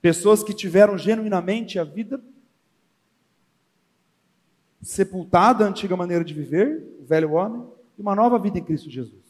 pessoas 0.00 0.42
que 0.42 0.54
tiveram 0.54 0.96
genuinamente 0.96 1.78
a 1.78 1.84
vida 1.84 2.20
sepultada, 4.80 5.64
a 5.64 5.68
antiga 5.68 5.96
maneira 5.96 6.24
de 6.24 6.34
viver, 6.34 6.82
o 7.00 7.04
velho 7.04 7.32
homem, 7.32 7.64
e 7.96 8.02
uma 8.02 8.16
nova 8.16 8.38
vida 8.38 8.58
em 8.58 8.64
Cristo 8.64 8.90
Jesus. 8.90 9.22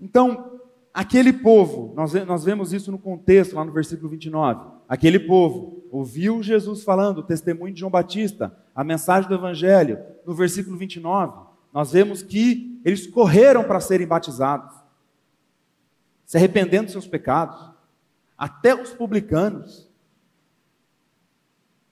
Então, 0.00 0.60
aquele 0.92 1.32
povo, 1.32 1.92
nós, 1.94 2.12
nós 2.26 2.44
vemos 2.44 2.72
isso 2.72 2.90
no 2.90 2.98
contexto, 2.98 3.54
lá 3.54 3.64
no 3.64 3.72
versículo 3.72 4.08
29. 4.08 4.70
Aquele 4.88 5.18
povo 5.18 5.84
ouviu 5.90 6.42
Jesus 6.42 6.82
falando, 6.82 7.18
o 7.18 7.22
testemunho 7.22 7.72
de 7.72 7.80
João 7.80 7.90
Batista, 7.90 8.56
a 8.74 8.82
mensagem 8.82 9.28
do 9.28 9.34
Evangelho. 9.34 9.98
No 10.26 10.34
versículo 10.34 10.76
29, 10.76 11.46
nós 11.72 11.92
vemos 11.92 12.22
que 12.22 12.80
eles 12.84 13.06
correram 13.06 13.64
para 13.64 13.80
serem 13.80 14.06
batizados, 14.06 14.74
se 16.24 16.36
arrependendo 16.36 16.84
dos 16.84 16.92
seus 16.92 17.06
pecados. 17.06 17.70
Até 18.36 18.74
os 18.74 18.90
publicanos. 18.90 19.88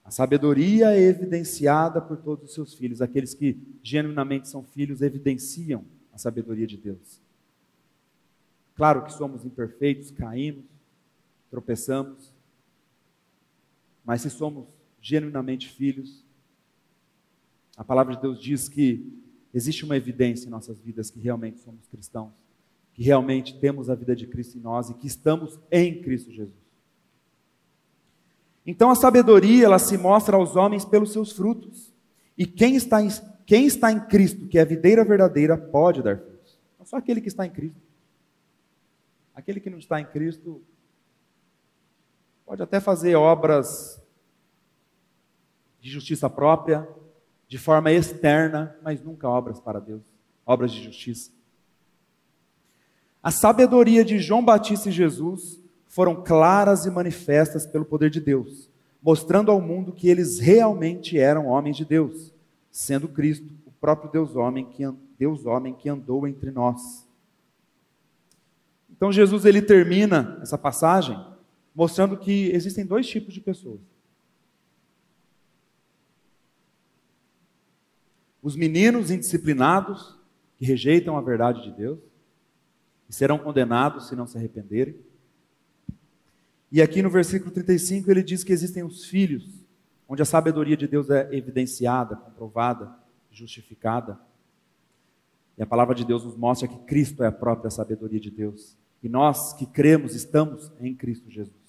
A 0.03 0.11
sabedoria 0.11 0.91
é 0.91 0.99
evidenciada 0.99 2.01
por 2.01 2.17
todos 2.17 2.49
os 2.49 2.53
seus 2.53 2.73
filhos. 2.73 3.01
Aqueles 3.01 3.33
que 3.33 3.57
genuinamente 3.81 4.49
são 4.49 4.61
filhos 4.63 5.01
evidenciam 5.01 5.85
a 6.11 6.17
sabedoria 6.17 6.67
de 6.67 6.75
Deus. 6.75 7.21
Claro 8.81 9.03
que 9.03 9.13
somos 9.13 9.45
imperfeitos, 9.45 10.09
caímos, 10.09 10.65
tropeçamos, 11.51 12.33
mas 14.03 14.23
se 14.23 14.29
somos 14.31 14.65
genuinamente 14.99 15.69
filhos, 15.69 16.25
a 17.77 17.83
palavra 17.83 18.15
de 18.15 18.21
Deus 18.23 18.41
diz 18.41 18.67
que 18.67 19.05
existe 19.53 19.85
uma 19.85 19.95
evidência 19.95 20.47
em 20.47 20.49
nossas 20.49 20.79
vidas 20.79 21.11
que 21.11 21.19
realmente 21.19 21.59
somos 21.59 21.85
cristãos, 21.91 22.31
que 22.95 23.03
realmente 23.03 23.55
temos 23.59 23.87
a 23.87 23.93
vida 23.93 24.15
de 24.15 24.25
Cristo 24.25 24.57
em 24.57 24.61
nós 24.61 24.89
e 24.89 24.95
que 24.95 25.05
estamos 25.05 25.59
em 25.69 26.01
Cristo 26.01 26.31
Jesus. 26.31 26.57
Então 28.65 28.89
a 28.89 28.95
sabedoria, 28.95 29.65
ela 29.65 29.77
se 29.77 29.95
mostra 29.95 30.37
aos 30.37 30.55
homens 30.55 30.83
pelos 30.83 31.13
seus 31.13 31.31
frutos. 31.31 31.93
E 32.35 32.47
quem 32.47 32.75
está 32.75 32.99
em, 32.99 33.09
quem 33.45 33.67
está 33.67 33.91
em 33.91 33.99
Cristo, 33.99 34.47
que 34.47 34.57
é 34.57 34.63
a 34.63 34.65
videira 34.65 35.05
verdadeira, 35.05 35.55
pode 35.55 36.01
dar 36.01 36.17
frutos. 36.17 36.57
Só 36.83 36.97
aquele 36.97 37.21
que 37.21 37.27
está 37.27 37.45
em 37.45 37.51
Cristo. 37.51 37.90
Aquele 39.41 39.59
que 39.59 39.71
não 39.71 39.79
está 39.79 39.99
em 39.99 40.05
Cristo 40.05 40.61
pode 42.45 42.61
até 42.61 42.79
fazer 42.79 43.15
obras 43.15 43.99
de 45.79 45.89
justiça 45.89 46.29
própria, 46.29 46.87
de 47.47 47.57
forma 47.57 47.91
externa, 47.91 48.77
mas 48.83 49.01
nunca 49.01 49.27
obras 49.27 49.59
para 49.59 49.79
Deus, 49.79 50.03
obras 50.45 50.71
de 50.71 50.83
justiça. 50.83 51.31
A 53.23 53.31
sabedoria 53.31 54.05
de 54.05 54.19
João 54.19 54.45
Batista 54.45 54.89
e 54.89 54.91
Jesus 54.91 55.59
foram 55.87 56.23
claras 56.23 56.85
e 56.85 56.91
manifestas 56.91 57.65
pelo 57.65 57.83
poder 57.83 58.11
de 58.11 58.21
Deus, 58.21 58.69
mostrando 59.01 59.49
ao 59.49 59.59
mundo 59.59 59.91
que 59.91 60.07
eles 60.07 60.37
realmente 60.37 61.17
eram 61.17 61.47
homens 61.47 61.77
de 61.77 61.83
Deus, 61.83 62.31
sendo 62.69 63.07
Cristo 63.07 63.51
o 63.65 63.71
próprio 63.71 64.11
Deus 64.11 64.35
homem 64.35 64.65
que, 64.65 64.83
Deus 65.17 65.47
homem 65.47 65.73
que 65.73 65.89
andou 65.89 66.27
entre 66.27 66.51
nós. 66.51 67.09
Então 69.01 69.11
Jesus 69.11 69.45
ele 69.45 69.63
termina 69.63 70.37
essa 70.43 70.59
passagem 70.59 71.19
mostrando 71.73 72.15
que 72.15 72.51
existem 72.51 72.85
dois 72.85 73.07
tipos 73.07 73.33
de 73.33 73.41
pessoas. 73.41 73.81
Os 78.43 78.55
meninos 78.55 79.09
indisciplinados 79.09 80.19
que 80.55 80.65
rejeitam 80.65 81.17
a 81.17 81.21
verdade 81.21 81.63
de 81.63 81.71
Deus 81.71 81.97
e 83.09 83.13
serão 83.15 83.39
condenados 83.39 84.07
se 84.07 84.15
não 84.15 84.27
se 84.27 84.37
arrependerem. 84.37 84.95
E 86.71 86.79
aqui 86.79 87.01
no 87.01 87.09
versículo 87.09 87.49
35 87.49 88.11
ele 88.11 88.21
diz 88.21 88.43
que 88.43 88.53
existem 88.53 88.83
os 88.83 89.05
filhos, 89.05 89.65
onde 90.07 90.21
a 90.21 90.25
sabedoria 90.25 90.77
de 90.77 90.87
Deus 90.87 91.09
é 91.09 91.27
evidenciada, 91.31 92.15
comprovada, 92.15 92.95
justificada. 93.31 94.21
E 95.57 95.63
a 95.63 95.65
palavra 95.65 95.95
de 95.95 96.05
Deus 96.05 96.23
nos 96.23 96.37
mostra 96.37 96.67
que 96.67 96.77
Cristo 96.85 97.23
é 97.23 97.27
a 97.27 97.31
própria 97.31 97.71
sabedoria 97.71 98.19
de 98.19 98.29
Deus. 98.29 98.79
E 99.03 99.09
nós 99.09 99.53
que 99.53 99.65
cremos 99.65 100.15
estamos 100.15 100.71
em 100.79 100.95
Cristo 100.95 101.29
Jesus. 101.29 101.61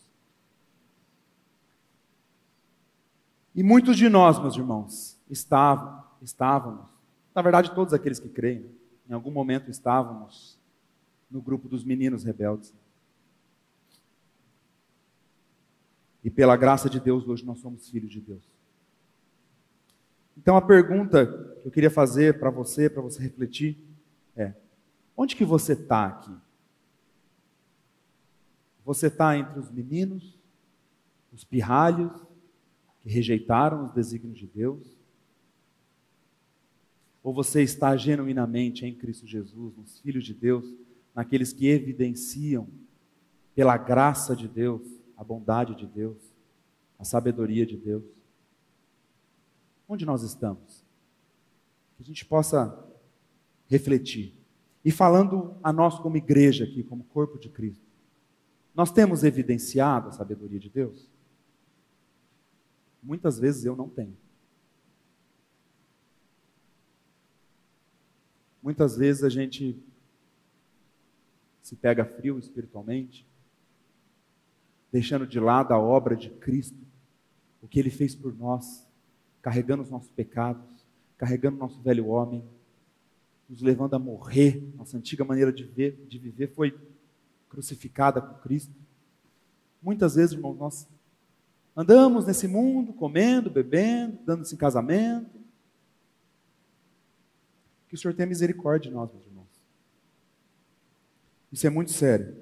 E 3.54 3.62
muitos 3.62 3.96
de 3.96 4.08
nós, 4.08 4.38
meus 4.38 4.56
irmãos, 4.56 5.18
estavam, 5.28 6.04
estávamos, 6.22 6.86
na 7.34 7.42
verdade 7.42 7.74
todos 7.74 7.92
aqueles 7.92 8.18
que 8.18 8.28
creem, 8.28 8.60
né, 8.60 8.70
em 9.10 9.12
algum 9.12 9.30
momento 9.30 9.70
estávamos 9.70 10.58
no 11.30 11.40
grupo 11.40 11.68
dos 11.68 11.84
meninos 11.84 12.24
rebeldes. 12.24 12.74
E 16.24 16.30
pela 16.30 16.56
graça 16.56 16.88
de 16.88 17.00
Deus, 17.00 17.26
hoje 17.26 17.44
nós 17.44 17.58
somos 17.58 17.88
filhos 17.90 18.10
de 18.10 18.20
Deus. 18.20 18.42
Então 20.36 20.56
a 20.56 20.62
pergunta 20.62 21.26
que 21.60 21.66
eu 21.66 21.72
queria 21.72 21.90
fazer 21.90 22.38
para 22.38 22.50
você, 22.50 22.88
para 22.88 23.02
você 23.02 23.22
refletir, 23.22 23.78
é: 24.36 24.54
onde 25.16 25.36
que 25.36 25.44
você 25.44 25.72
está 25.72 26.06
aqui? 26.06 26.32
Você 28.84 29.06
está 29.06 29.36
entre 29.36 29.58
os 29.58 29.70
meninos, 29.70 30.38
os 31.32 31.44
pirralhos, 31.44 32.12
que 33.00 33.08
rejeitaram 33.08 33.84
os 33.84 33.92
desígnios 33.92 34.38
de 34.38 34.46
Deus? 34.46 34.96
Ou 37.22 37.32
você 37.32 37.62
está 37.62 37.96
genuinamente 37.96 38.84
em 38.84 38.94
Cristo 38.94 39.26
Jesus, 39.26 39.76
nos 39.76 40.00
filhos 40.00 40.24
de 40.24 40.34
Deus, 40.34 40.64
naqueles 41.14 41.52
que 41.52 41.68
evidenciam, 41.68 42.68
pela 43.54 43.76
graça 43.76 44.34
de 44.34 44.48
Deus, 44.48 44.82
a 45.16 45.22
bondade 45.22 45.74
de 45.74 45.86
Deus, 45.86 46.16
a 46.98 47.04
sabedoria 47.04 47.66
de 47.66 47.76
Deus? 47.76 48.04
Onde 49.88 50.06
nós 50.06 50.22
estamos? 50.22 50.84
Que 51.96 52.02
a 52.02 52.06
gente 52.06 52.24
possa 52.24 52.88
refletir. 53.68 54.34
E 54.84 54.90
falando 54.90 55.54
a 55.62 55.72
nós 55.72 55.98
como 55.98 56.16
igreja 56.16 56.64
aqui, 56.64 56.82
como 56.82 57.04
corpo 57.04 57.38
de 57.38 57.48
Cristo, 57.48 57.91
nós 58.74 58.90
temos 58.90 59.22
evidenciado 59.22 60.08
a 60.08 60.12
sabedoria 60.12 60.58
de 60.58 60.68
Deus? 60.68 61.10
Muitas 63.02 63.38
vezes 63.38 63.64
eu 63.64 63.76
não 63.76 63.88
tenho. 63.88 64.16
Muitas 68.62 68.96
vezes 68.96 69.24
a 69.24 69.28
gente 69.28 69.76
se 71.60 71.74
pega 71.74 72.04
frio 72.04 72.38
espiritualmente, 72.38 73.26
deixando 74.90 75.26
de 75.26 75.40
lado 75.40 75.72
a 75.72 75.78
obra 75.78 76.14
de 76.14 76.30
Cristo, 76.30 76.78
o 77.60 77.66
que 77.66 77.78
ele 77.78 77.90
fez 77.90 78.14
por 78.14 78.34
nós, 78.36 78.86
carregando 79.40 79.82
os 79.82 79.90
nossos 79.90 80.10
pecados, 80.10 80.86
carregando 81.18 81.56
o 81.56 81.60
nosso 81.60 81.80
velho 81.82 82.06
homem, 82.06 82.44
nos 83.48 83.62
levando 83.62 83.94
a 83.94 83.98
morrer. 83.98 84.62
Nossa 84.76 84.96
antiga 84.96 85.24
maneira 85.24 85.52
de, 85.52 85.64
ver, 85.64 86.04
de 86.08 86.18
viver 86.18 86.48
foi 86.48 86.78
crucificada 87.52 88.18
com 88.18 88.32
Cristo. 88.40 88.74
Muitas 89.82 90.14
vezes, 90.14 90.34
irmãos, 90.34 90.56
nós 90.58 90.88
andamos 91.76 92.24
nesse 92.24 92.48
mundo, 92.48 92.94
comendo, 92.94 93.50
bebendo, 93.50 94.18
dando-se 94.24 94.54
em 94.54 94.58
casamento. 94.58 95.38
Que 97.88 97.94
o 97.94 97.98
Senhor 97.98 98.14
tenha 98.14 98.26
misericórdia 98.26 98.90
de 98.90 98.96
nós, 98.96 99.12
meus 99.12 99.26
irmãos. 99.26 99.48
Isso 101.52 101.66
é 101.66 101.70
muito 101.70 101.92
sério. 101.92 102.34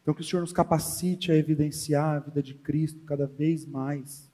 Então, 0.00 0.14
que 0.14 0.20
o 0.20 0.24
Senhor 0.24 0.42
nos 0.42 0.52
capacite 0.52 1.32
a 1.32 1.36
evidenciar 1.36 2.16
a 2.16 2.20
vida 2.20 2.40
de 2.40 2.54
Cristo 2.54 3.04
cada 3.04 3.26
vez 3.26 3.66
mais. 3.66 4.30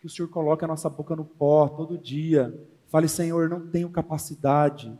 Que 0.00 0.06
o 0.06 0.10
Senhor 0.10 0.28
coloque 0.28 0.66
a 0.66 0.68
nossa 0.68 0.90
boca 0.90 1.16
no 1.16 1.24
pó 1.24 1.66
todo 1.66 1.96
dia. 1.96 2.54
Fale, 2.88 3.08
Senhor, 3.08 3.48
não 3.48 3.66
tenho 3.66 3.88
capacidade 3.88 4.96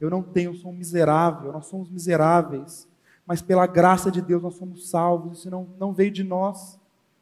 eu 0.00 0.08
não 0.08 0.22
tenho, 0.22 0.50
eu 0.50 0.54
sou 0.54 0.70
um 0.70 0.74
miserável, 0.74 1.52
nós 1.52 1.66
somos 1.66 1.90
miseráveis. 1.90 2.88
Mas 3.26 3.42
pela 3.42 3.66
graça 3.66 4.10
de 4.10 4.22
Deus 4.22 4.42
nós 4.42 4.54
somos 4.54 4.88
salvos. 4.88 5.38
Isso 5.38 5.50
não, 5.50 5.68
não 5.78 5.92
veio 5.92 6.10
de 6.10 6.24
nós, 6.24 6.80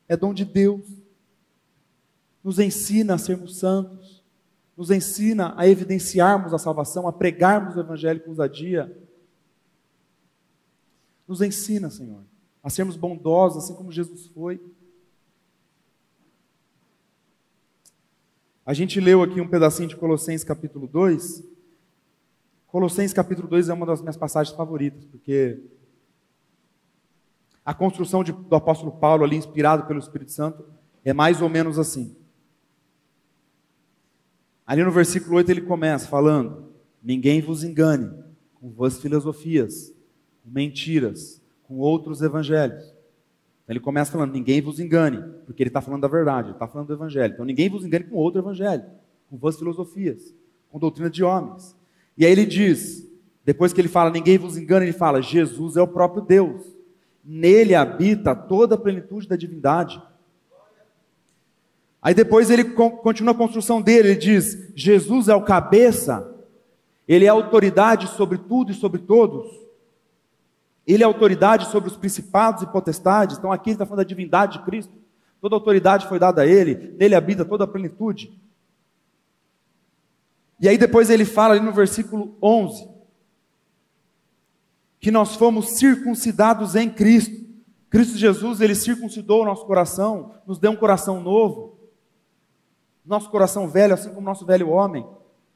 é 0.09 0.17
dom 0.17 0.33
de 0.33 0.45
Deus. 0.45 0.87
Nos 2.43 2.59
ensina 2.61 3.15
a 3.15 3.19
sermos 3.19 3.59
santos, 3.59 4.25
nos 4.77 4.91
ensina 4.91 5.53
a 5.57 5.69
evidenciarmos 5.69 6.55
a 6.55 6.59
salvação, 6.59 7.09
a 7.09 7.13
pregarmos 7.13 7.77
o 7.77 7.81
Evangelho 7.81 8.21
com 8.21 8.31
ousadia. 8.31 8.97
Nos 11.27 11.43
ensina, 11.43 11.91
Senhor, 11.91 12.23
a 12.63 12.71
sermos 12.71 12.97
bondosos, 12.97 13.65
assim 13.65 13.75
como 13.75 13.93
Jesus 13.93 14.29
foi. 14.29 14.63
A 18.65 18.73
gente 18.73 19.01
leu 19.01 19.23
aqui 19.23 19.41
um 19.41 19.49
pedacinho 19.49 19.89
de 19.89 19.97
Colossenses 19.97 20.45
capítulo 20.45 20.87
2. 20.87 21.58
Colossenses 22.69 23.15
capítulo 23.15 23.49
2 23.49 23.71
é 23.71 23.73
uma 23.73 23.87
das 23.87 24.03
minhas 24.03 24.17
passagens 24.17 24.55
favoritas, 24.55 25.03
porque 25.07 25.59
a 27.65 27.73
construção 27.73 28.23
de, 28.23 28.31
do 28.31 28.55
apóstolo 28.55 28.93
Paulo 28.93 29.25
ali, 29.25 29.37
inspirado 29.37 29.87
pelo 29.87 29.99
Espírito 29.99 30.33
Santo, 30.33 30.65
é 31.03 31.15
mais 31.15 31.41
ou 31.41 31.49
menos 31.49 31.79
assim. 31.79 32.15
Ali 34.67 34.85
no 34.85 34.91
versículo 34.91 35.37
8 35.37 35.51
ele 35.51 35.61
começa 35.63 36.07
falando: 36.09 36.71
Ninguém 37.03 37.41
vos 37.41 37.65
engane 37.65 38.13
com 38.61 38.71
vãs 38.71 39.01
filosofias, 39.01 39.91
com 40.45 40.51
mentiras, 40.51 41.41
com 41.63 41.79
outros 41.79 42.21
evangelhos. 42.21 42.85
Então 42.85 43.73
ele 43.73 43.81
começa 43.81 44.13
falando: 44.13 44.33
Ninguém 44.35 44.61
vos 44.61 44.79
engane, 44.79 45.23
porque 45.47 45.63
ele 45.63 45.71
está 45.71 45.81
falando 45.81 46.03
da 46.03 46.09
verdade, 46.09 46.49
ele 46.49 46.57
está 46.57 46.69
falando 46.69 46.89
do 46.89 46.93
evangelho. 46.93 47.33
Então 47.33 47.47
ninguém 47.47 47.71
vos 47.71 47.83
engane 47.83 48.05
com 48.05 48.17
outro 48.17 48.43
evangelho, 48.43 48.85
com 49.31 49.39
vãs 49.39 49.57
filosofias, 49.57 50.35
com 50.69 50.79
doutrina 50.79 51.09
de 51.09 51.25
homens 51.25 51.78
e 52.19 52.27
aí 52.27 52.33
ele 52.33 52.45
diz, 52.45 53.09
depois 53.45 53.73
que 53.73 53.81
ele 53.81 53.89
fala, 53.89 54.11
ninguém 54.11 54.37
vos 54.37 54.59
engana, 54.59 54.85
ele 54.85 54.93
fala, 54.93 55.23
Jesus 55.23 55.77
é 55.77 55.81
o 55.81 55.87
próprio 55.87 56.21
Deus. 56.21 56.67
Nele 57.25 57.77
habita 57.77 58.35
toda 58.35 58.75
a 58.75 58.79
plenitude 58.79 59.29
da 59.29 59.37
divindade. 59.37 60.03
Aí 62.03 62.15
depois 62.15 62.51
ele 62.51 62.65
continua 62.65 63.33
a 63.33 63.37
construção 63.37 63.81
dele, 63.81 64.09
ele 64.09 64.19
diz: 64.19 64.73
Jesus 64.75 65.29
é 65.29 65.35
o 65.35 65.45
cabeça, 65.45 66.35
ele 67.07 67.25
é 67.25 67.29
autoridade 67.29 68.09
sobre 68.09 68.39
tudo 68.39 68.73
e 68.73 68.75
sobre 68.75 69.01
todos. 69.01 69.47
Ele 70.87 71.03
é 71.03 71.07
autoridade 71.07 71.71
sobre 71.71 71.91
os 71.91 71.97
principados 71.97 72.63
e 72.63 72.67
potestades. 72.67 73.37
Então 73.37 73.53
aqui 73.53 73.71
ele 73.71 73.75
está 73.75 73.85
falando 73.85 73.99
da 73.99 74.09
divindade 74.09 74.59
de 74.59 74.65
Cristo. 74.65 74.93
Toda 75.41 75.55
autoridade 75.55 76.09
foi 76.09 76.19
dada 76.19 76.43
a 76.43 76.47
ele, 76.47 76.95
nele 76.99 77.15
habita 77.15 77.45
toda 77.45 77.65
a 77.65 77.67
plenitude. 77.67 78.33
E 80.61 80.69
aí 80.69 80.77
depois 80.77 81.11
ele 81.11 81.25
fala 81.25 81.55
ali 81.55 81.65
no 81.65 81.73
versículo 81.73 82.37
11 82.43 82.99
que 85.01 85.11
nós 85.11 85.37
fomos 85.37 85.71
circuncidados 85.71 86.75
em 86.75 86.91
Cristo. 86.91 87.47
Cristo 87.89 88.19
Jesus, 88.19 88.61
ele 88.61 88.75
circuncidou 88.75 89.43
o 89.43 89.45
nosso 89.45 89.65
coração, 89.65 90.35
nos 90.47 90.59
deu 90.59 90.73
um 90.73 90.77
coração 90.77 91.21
novo. 91.21 91.79
Nosso 93.05 93.31
coração 93.31 93.69
velho, 93.69 93.95
assim 93.95 94.11
como 94.13 94.27
nosso 94.27 94.45
velho 94.45 94.69
homem, 94.69 95.07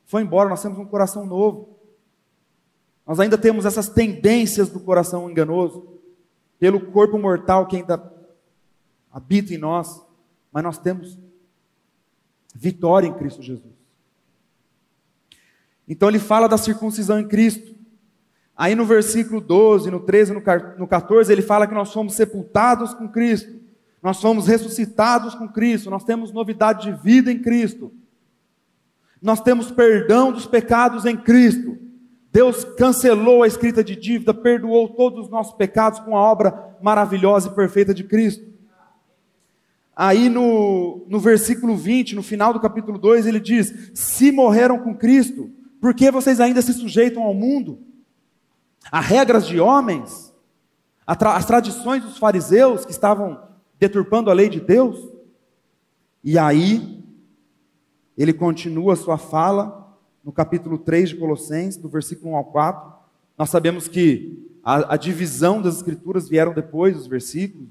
foi 0.07 0.23
embora, 0.23 0.49
nós 0.49 0.63
temos 0.63 0.79
um 0.79 0.87
coração 0.87 1.27
novo. 1.27 1.77
Nós 3.07 3.21
ainda 3.21 3.37
temos 3.37 3.67
essas 3.67 3.89
tendências 3.89 4.71
do 4.71 4.81
coração 4.81 5.29
enganoso, 5.29 6.01
pelo 6.59 6.93
corpo 6.93 7.19
mortal 7.19 7.67
que 7.67 7.77
ainda 7.77 8.01
habita 9.11 9.53
em 9.53 9.59
nós, 9.59 10.01
mas 10.53 10.63
nós 10.63 10.79
temos 10.79 11.19
vitória 12.55 13.07
em 13.07 13.13
Cristo 13.13 13.43
Jesus. 13.43 13.82
Então 15.89 16.09
ele 16.09 16.19
fala 16.19 16.49
da 16.49 16.57
circuncisão 16.57 17.19
em 17.19 17.27
Cristo. 17.27 17.75
Aí 18.57 18.75
no 18.75 18.85
versículo 18.85 19.41
12, 19.41 19.91
no 19.91 20.01
13, 20.01 20.33
no 20.79 20.87
14, 20.87 21.33
ele 21.33 21.43
fala 21.43 21.67
que 21.67 21.75
nós 21.75 21.89
somos 21.89 22.15
sepultados 22.15 22.95
com 22.95 23.09
Cristo, 23.09 23.61
nós 24.03 24.19
somos 24.19 24.47
ressuscitados 24.47 25.35
com 25.35 25.49
Cristo, 25.49 25.91
nós 25.91 26.05
temos 26.05 26.33
novidade 26.33 26.83
de 26.83 27.03
vida 27.03 27.33
em 27.33 27.41
Cristo, 27.41 27.93
nós 29.21 29.41
temos 29.41 29.71
perdão 29.71 30.33
dos 30.33 30.47
pecados 30.47 31.07
em 31.07 31.17
Cristo. 31.17 31.79
Deus 32.33 32.65
cancelou 32.65 33.43
a 33.43 33.47
escrita 33.47 33.85
de 33.85 33.95
dívida, 33.95 34.33
perdoou 34.33 34.89
todos 34.89 35.27
os 35.27 35.31
nossos 35.31 35.55
pecados 35.55 36.01
com 36.01 36.17
a 36.17 36.21
obra 36.21 36.77
maravilhosa 36.83 37.49
e 37.49 37.55
perfeita 37.55 37.93
de 37.95 38.05
Cristo. 38.05 38.53
Aí 39.95 40.29
no, 40.29 41.05
no 41.09 41.21
versículo 41.21 41.77
20, 41.77 42.15
no 42.15 42.23
final 42.23 42.53
do 42.53 42.61
capítulo 42.61 42.99
2, 42.99 43.27
ele 43.27 43.39
diz: 43.39 43.93
Se 43.95 44.33
morreram 44.33 44.79
com 44.79 44.97
Cristo, 44.97 45.51
por 45.83 45.93
que 45.93 46.11
vocês 46.11 46.41
ainda 46.41 46.63
se 46.63 46.73
sujeitam 46.73 47.23
ao 47.23 47.35
mundo? 47.35 47.93
a 48.91 49.01
regras 49.01 49.47
de 49.47 49.61
homens, 49.61 50.35
as 51.07 51.45
tradições 51.45 52.03
dos 52.03 52.19
fariseus 52.19 52.85
que 52.85 52.91
estavam 52.91 53.41
deturpando 53.79 54.31
a 54.31 54.35
lei 54.35 54.49
de 54.49 54.61
Deus. 54.61 54.99
E 56.25 56.39
aí, 56.39 57.05
ele 58.17 58.33
continua 58.33 58.97
sua 58.97 59.19
fala 59.19 59.97
no 60.25 60.33
capítulo 60.33 60.79
3 60.79 61.11
de 61.11 61.17
Colossenses, 61.17 61.77
do 61.77 61.89
versículo 61.89 62.33
1 62.33 62.37
ao 62.37 62.45
4. 62.45 62.93
Nós 63.37 63.51
sabemos 63.51 63.89
que 63.89 64.49
a, 64.63 64.95
a 64.95 64.97
divisão 64.97 65.61
das 65.61 65.77
escrituras 65.77 66.29
vieram 66.29 66.55
depois 66.55 66.97
dos 66.97 67.07
versículos, 67.07 67.69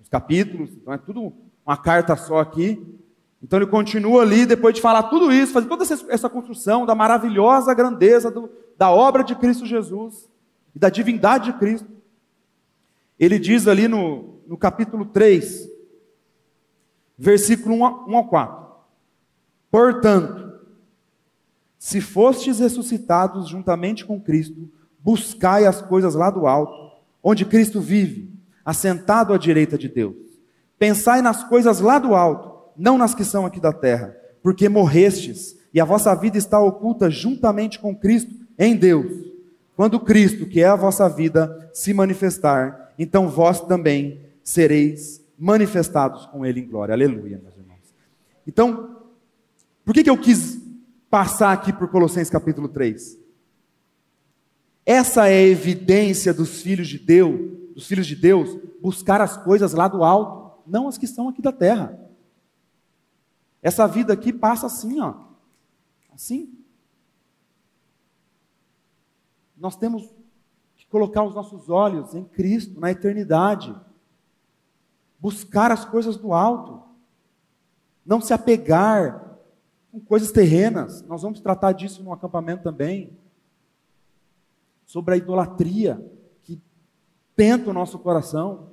os 0.00 0.08
capítulos, 0.08 0.70
então 0.72 0.92
é 0.92 0.98
tudo 0.98 1.32
uma 1.64 1.76
carta 1.76 2.16
só 2.16 2.38
aqui. 2.40 2.99
Então 3.42 3.58
ele 3.58 3.66
continua 3.66 4.22
ali, 4.22 4.44
depois 4.44 4.74
de 4.74 4.82
falar 4.82 5.04
tudo 5.04 5.32
isso, 5.32 5.52
fazer 5.52 5.68
toda 5.68 5.84
essa 5.84 6.28
construção 6.28 6.84
da 6.84 6.94
maravilhosa 6.94 7.72
grandeza 7.72 8.30
do, 8.30 8.50
da 8.76 8.90
obra 8.90 9.24
de 9.24 9.34
Cristo 9.34 9.64
Jesus 9.64 10.28
e 10.74 10.78
da 10.78 10.90
divindade 10.90 11.52
de 11.52 11.58
Cristo. 11.58 11.88
Ele 13.18 13.38
diz 13.38 13.66
ali 13.66 13.88
no, 13.88 14.40
no 14.46 14.58
capítulo 14.58 15.06
3, 15.06 15.68
versículo 17.16 17.76
1 17.76 18.16
ao 18.16 18.28
4: 18.28 18.66
Portanto, 19.70 20.50
se 21.78 22.00
fostes 22.00 22.58
ressuscitados 22.58 23.48
juntamente 23.48 24.04
com 24.04 24.20
Cristo, 24.20 24.70
buscai 24.98 25.64
as 25.64 25.80
coisas 25.80 26.14
lá 26.14 26.30
do 26.30 26.46
alto, 26.46 26.92
onde 27.22 27.46
Cristo 27.46 27.80
vive, 27.80 28.30
assentado 28.64 29.32
à 29.32 29.38
direita 29.38 29.78
de 29.78 29.88
Deus. 29.88 30.14
Pensai 30.78 31.22
nas 31.22 31.42
coisas 31.42 31.80
lá 31.80 31.98
do 31.98 32.14
alto 32.14 32.49
não 32.80 32.96
nas 32.96 33.14
que 33.14 33.24
são 33.24 33.44
aqui 33.44 33.60
da 33.60 33.74
terra, 33.74 34.16
porque 34.42 34.66
morrestes 34.66 35.54
e 35.72 35.78
a 35.78 35.84
vossa 35.84 36.14
vida 36.14 36.38
está 36.38 36.58
oculta 36.58 37.10
juntamente 37.10 37.78
com 37.78 37.94
Cristo 37.94 38.34
em 38.58 38.74
Deus. 38.74 39.12
Quando 39.76 40.00
Cristo, 40.00 40.46
que 40.46 40.62
é 40.62 40.66
a 40.66 40.76
vossa 40.76 41.06
vida, 41.06 41.70
se 41.74 41.92
manifestar, 41.92 42.94
então 42.98 43.28
vós 43.28 43.60
também 43.60 44.20
sereis 44.42 45.22
manifestados 45.38 46.24
com 46.26 46.44
Ele 46.44 46.60
em 46.60 46.66
glória. 46.66 46.94
Aleluia, 46.94 47.38
meus 47.42 47.54
irmãos. 47.54 47.94
Então, 48.46 48.96
por 49.84 49.92
que, 49.92 50.02
que 50.02 50.10
eu 50.10 50.16
quis 50.16 50.58
passar 51.10 51.52
aqui 51.52 51.74
por 51.74 51.88
Colossenses 51.88 52.30
capítulo 52.30 52.66
3? 52.66 53.18
Essa 54.86 55.28
é 55.28 55.34
a 55.34 55.48
evidência 55.48 56.32
dos 56.32 56.62
filhos 56.62 56.88
de 56.88 56.98
Deus, 56.98 57.74
dos 57.74 57.86
filhos 57.86 58.06
de 58.06 58.16
Deus, 58.16 58.56
buscar 58.80 59.20
as 59.20 59.36
coisas 59.36 59.74
lá 59.74 59.86
do 59.86 60.02
alto, 60.02 60.62
não 60.66 60.88
as 60.88 60.96
que 60.96 61.06
são 61.06 61.28
aqui 61.28 61.42
da 61.42 61.52
terra. 61.52 62.09
Essa 63.62 63.86
vida 63.86 64.12
aqui 64.12 64.32
passa 64.32 64.66
assim, 64.66 65.00
ó. 65.00 65.14
Assim. 66.12 66.58
Nós 69.56 69.76
temos 69.76 70.08
que 70.76 70.86
colocar 70.86 71.22
os 71.22 71.34
nossos 71.34 71.68
olhos 71.68 72.14
em 72.14 72.24
Cristo, 72.24 72.80
na 72.80 72.90
eternidade. 72.90 73.74
Buscar 75.18 75.70
as 75.70 75.84
coisas 75.84 76.16
do 76.16 76.32
alto. 76.32 76.82
Não 78.04 78.20
se 78.20 78.32
apegar 78.32 79.38
com 79.92 80.00
coisas 80.00 80.32
terrenas. 80.32 81.02
Nós 81.02 81.22
vamos 81.22 81.40
tratar 81.40 81.72
disso 81.72 82.02
no 82.02 82.12
acampamento 82.12 82.62
também. 82.62 83.16
Sobre 84.86 85.14
a 85.14 85.16
idolatria 85.18 86.02
que 86.42 86.60
tenta 87.36 87.68
o 87.68 87.74
nosso 87.74 87.98
coração. 87.98 88.70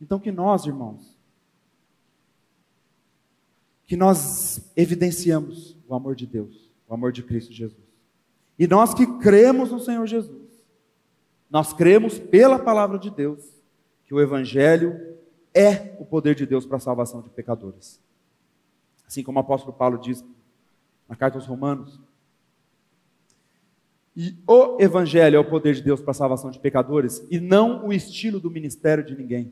Então, 0.00 0.20
que 0.20 0.30
nós, 0.30 0.66
irmãos, 0.66 1.17
que 3.88 3.96
nós 3.96 4.70
evidenciamos 4.76 5.74
o 5.88 5.94
amor 5.94 6.14
de 6.14 6.26
Deus, 6.26 6.70
o 6.86 6.92
amor 6.92 7.10
de 7.10 7.22
Cristo 7.22 7.54
Jesus. 7.54 7.88
E 8.58 8.66
nós 8.66 8.92
que 8.92 9.06
cremos 9.18 9.72
no 9.72 9.80
Senhor 9.80 10.06
Jesus, 10.06 10.46
nós 11.50 11.72
cremos 11.72 12.18
pela 12.18 12.58
palavra 12.58 12.98
de 12.98 13.10
Deus 13.10 13.42
que 14.04 14.12
o 14.12 14.20
Evangelho 14.20 15.16
é 15.54 15.96
o 15.98 16.04
poder 16.04 16.34
de 16.34 16.44
Deus 16.44 16.66
para 16.66 16.76
a 16.76 16.80
salvação 16.80 17.22
de 17.22 17.30
pecadores. 17.30 17.98
Assim 19.06 19.22
como 19.22 19.38
o 19.38 19.40
apóstolo 19.40 19.72
Paulo 19.72 19.96
diz 19.96 20.22
na 21.08 21.16
carta 21.16 21.38
aos 21.38 21.46
Romanos. 21.46 21.98
E 24.14 24.36
o 24.46 24.76
Evangelho 24.78 25.36
é 25.36 25.40
o 25.40 25.48
poder 25.48 25.74
de 25.74 25.80
Deus 25.80 26.02
para 26.02 26.10
a 26.10 26.14
salvação 26.14 26.50
de 26.50 26.58
pecadores 26.58 27.26
e 27.30 27.40
não 27.40 27.86
o 27.86 27.92
estilo 27.92 28.38
do 28.38 28.50
ministério 28.50 29.02
de 29.02 29.16
ninguém 29.16 29.50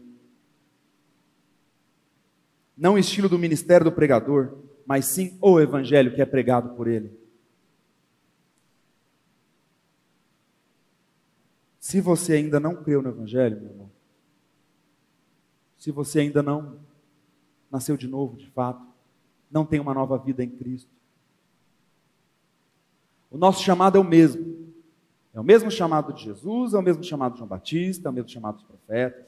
não 2.76 2.94
o 2.94 2.98
estilo 2.98 3.28
do 3.28 3.38
ministério 3.38 3.84
do 3.84 3.92
pregador, 3.92 4.58
mas 4.84 5.06
sim 5.06 5.38
o 5.40 5.58
evangelho 5.58 6.14
que 6.14 6.20
é 6.20 6.26
pregado 6.26 6.76
por 6.76 6.86
ele. 6.86 7.10
Se 11.80 12.00
você 12.00 12.34
ainda 12.34 12.58
não 12.60 12.82
creu 12.82 13.00
no 13.00 13.08
evangelho, 13.08 13.60
meu 13.60 13.70
irmão, 13.70 13.90
se 15.78 15.90
você 15.90 16.20
ainda 16.20 16.42
não 16.42 16.80
nasceu 17.70 17.96
de 17.96 18.08
novo, 18.08 18.36
de 18.36 18.50
fato, 18.50 18.84
não 19.50 19.64
tem 19.64 19.78
uma 19.78 19.94
nova 19.94 20.18
vida 20.18 20.42
em 20.42 20.50
Cristo, 20.50 20.90
o 23.30 23.38
nosso 23.38 23.62
chamado 23.62 23.98
é 23.98 24.00
o 24.00 24.04
mesmo. 24.04 24.66
É 25.34 25.40
o 25.40 25.44
mesmo 25.44 25.70
chamado 25.70 26.12
de 26.14 26.24
Jesus, 26.24 26.72
é 26.72 26.78
o 26.78 26.82
mesmo 26.82 27.04
chamado 27.04 27.32
de 27.32 27.38
João 27.38 27.48
Batista, 27.48 28.08
é 28.08 28.10
o 28.10 28.14
mesmo 28.14 28.30
chamado 28.30 28.54
dos 28.54 28.64
profetas. 28.64 29.26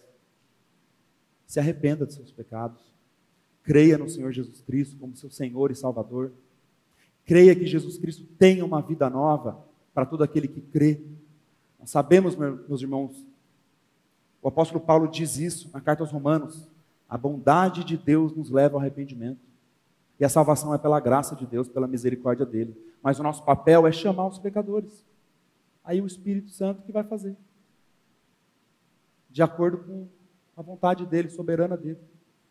Se 1.46 1.60
arrependa 1.60 2.06
dos 2.06 2.14
seus 2.14 2.32
pecados. 2.32 2.80
Creia 3.68 3.98
no 3.98 4.08
Senhor 4.08 4.32
Jesus 4.32 4.62
Cristo 4.62 4.96
como 4.96 5.14
seu 5.14 5.30
Senhor 5.30 5.70
e 5.70 5.74
Salvador. 5.74 6.32
Creia 7.26 7.54
que 7.54 7.66
Jesus 7.66 7.98
Cristo 7.98 8.24
tem 8.38 8.62
uma 8.62 8.80
vida 8.80 9.10
nova 9.10 9.62
para 9.92 10.06
todo 10.06 10.24
aquele 10.24 10.48
que 10.48 10.62
crê. 10.62 11.02
Nós 11.78 11.90
sabemos, 11.90 12.34
meus 12.34 12.80
irmãos, 12.80 13.22
o 14.40 14.48
apóstolo 14.48 14.80
Paulo 14.80 15.06
diz 15.06 15.36
isso 15.36 15.68
na 15.70 15.82
carta 15.82 16.02
aos 16.02 16.10
Romanos: 16.10 16.66
a 17.06 17.18
bondade 17.18 17.84
de 17.84 17.98
Deus 17.98 18.34
nos 18.34 18.48
leva 18.48 18.76
ao 18.76 18.80
arrependimento. 18.80 19.40
E 20.18 20.24
a 20.24 20.30
salvação 20.30 20.72
é 20.72 20.78
pela 20.78 20.98
graça 20.98 21.36
de 21.36 21.44
Deus, 21.44 21.68
pela 21.68 21.86
misericórdia 21.86 22.46
dele. 22.46 22.74
Mas 23.02 23.20
o 23.20 23.22
nosso 23.22 23.44
papel 23.44 23.86
é 23.86 23.92
chamar 23.92 24.28
os 24.28 24.38
pecadores. 24.38 25.04
Aí 25.84 26.00
o 26.00 26.06
Espírito 26.06 26.48
Santo 26.48 26.80
que 26.80 26.90
vai 26.90 27.04
fazer. 27.04 27.36
De 29.28 29.42
acordo 29.42 29.76
com 29.84 30.08
a 30.56 30.62
vontade 30.62 31.04
dele, 31.04 31.28
soberana 31.28 31.76
dele. 31.76 31.98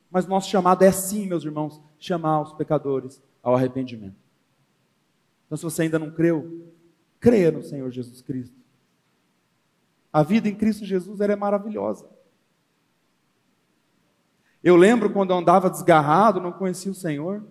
Mas 0.10 0.26
nosso 0.26 0.50
chamado 0.50 0.84
é 0.84 0.92
sim, 0.92 1.28
meus 1.28 1.44
irmãos, 1.44 1.82
chamar 2.00 2.42
os 2.42 2.54
pecadores 2.54 3.22
ao 3.44 3.56
arrependimento. 3.56 4.16
Então, 5.46 5.58
se 5.58 5.64
você 5.64 5.84
ainda 5.84 6.00
não 6.00 6.12
creu, 6.12 6.72
creia 7.20 7.52
no 7.52 7.64
Senhor 7.64 7.90
Jesus 7.92 8.22
Cristo. 8.22 8.56
A 10.12 10.24
vida 10.24 10.48
em 10.48 10.56
Cristo 10.56 10.86
Jesus 10.86 11.20
é 11.22 11.36
maravilhosa. 11.36 12.08
Eu 14.64 14.76
lembro 14.76 15.10
quando 15.12 15.32
eu 15.32 15.38
andava 15.38 15.70
desgarrado, 15.70 16.42
não 16.42 16.52
conhecia 16.52 16.92
o 16.92 16.96
Senhor, 16.96 17.44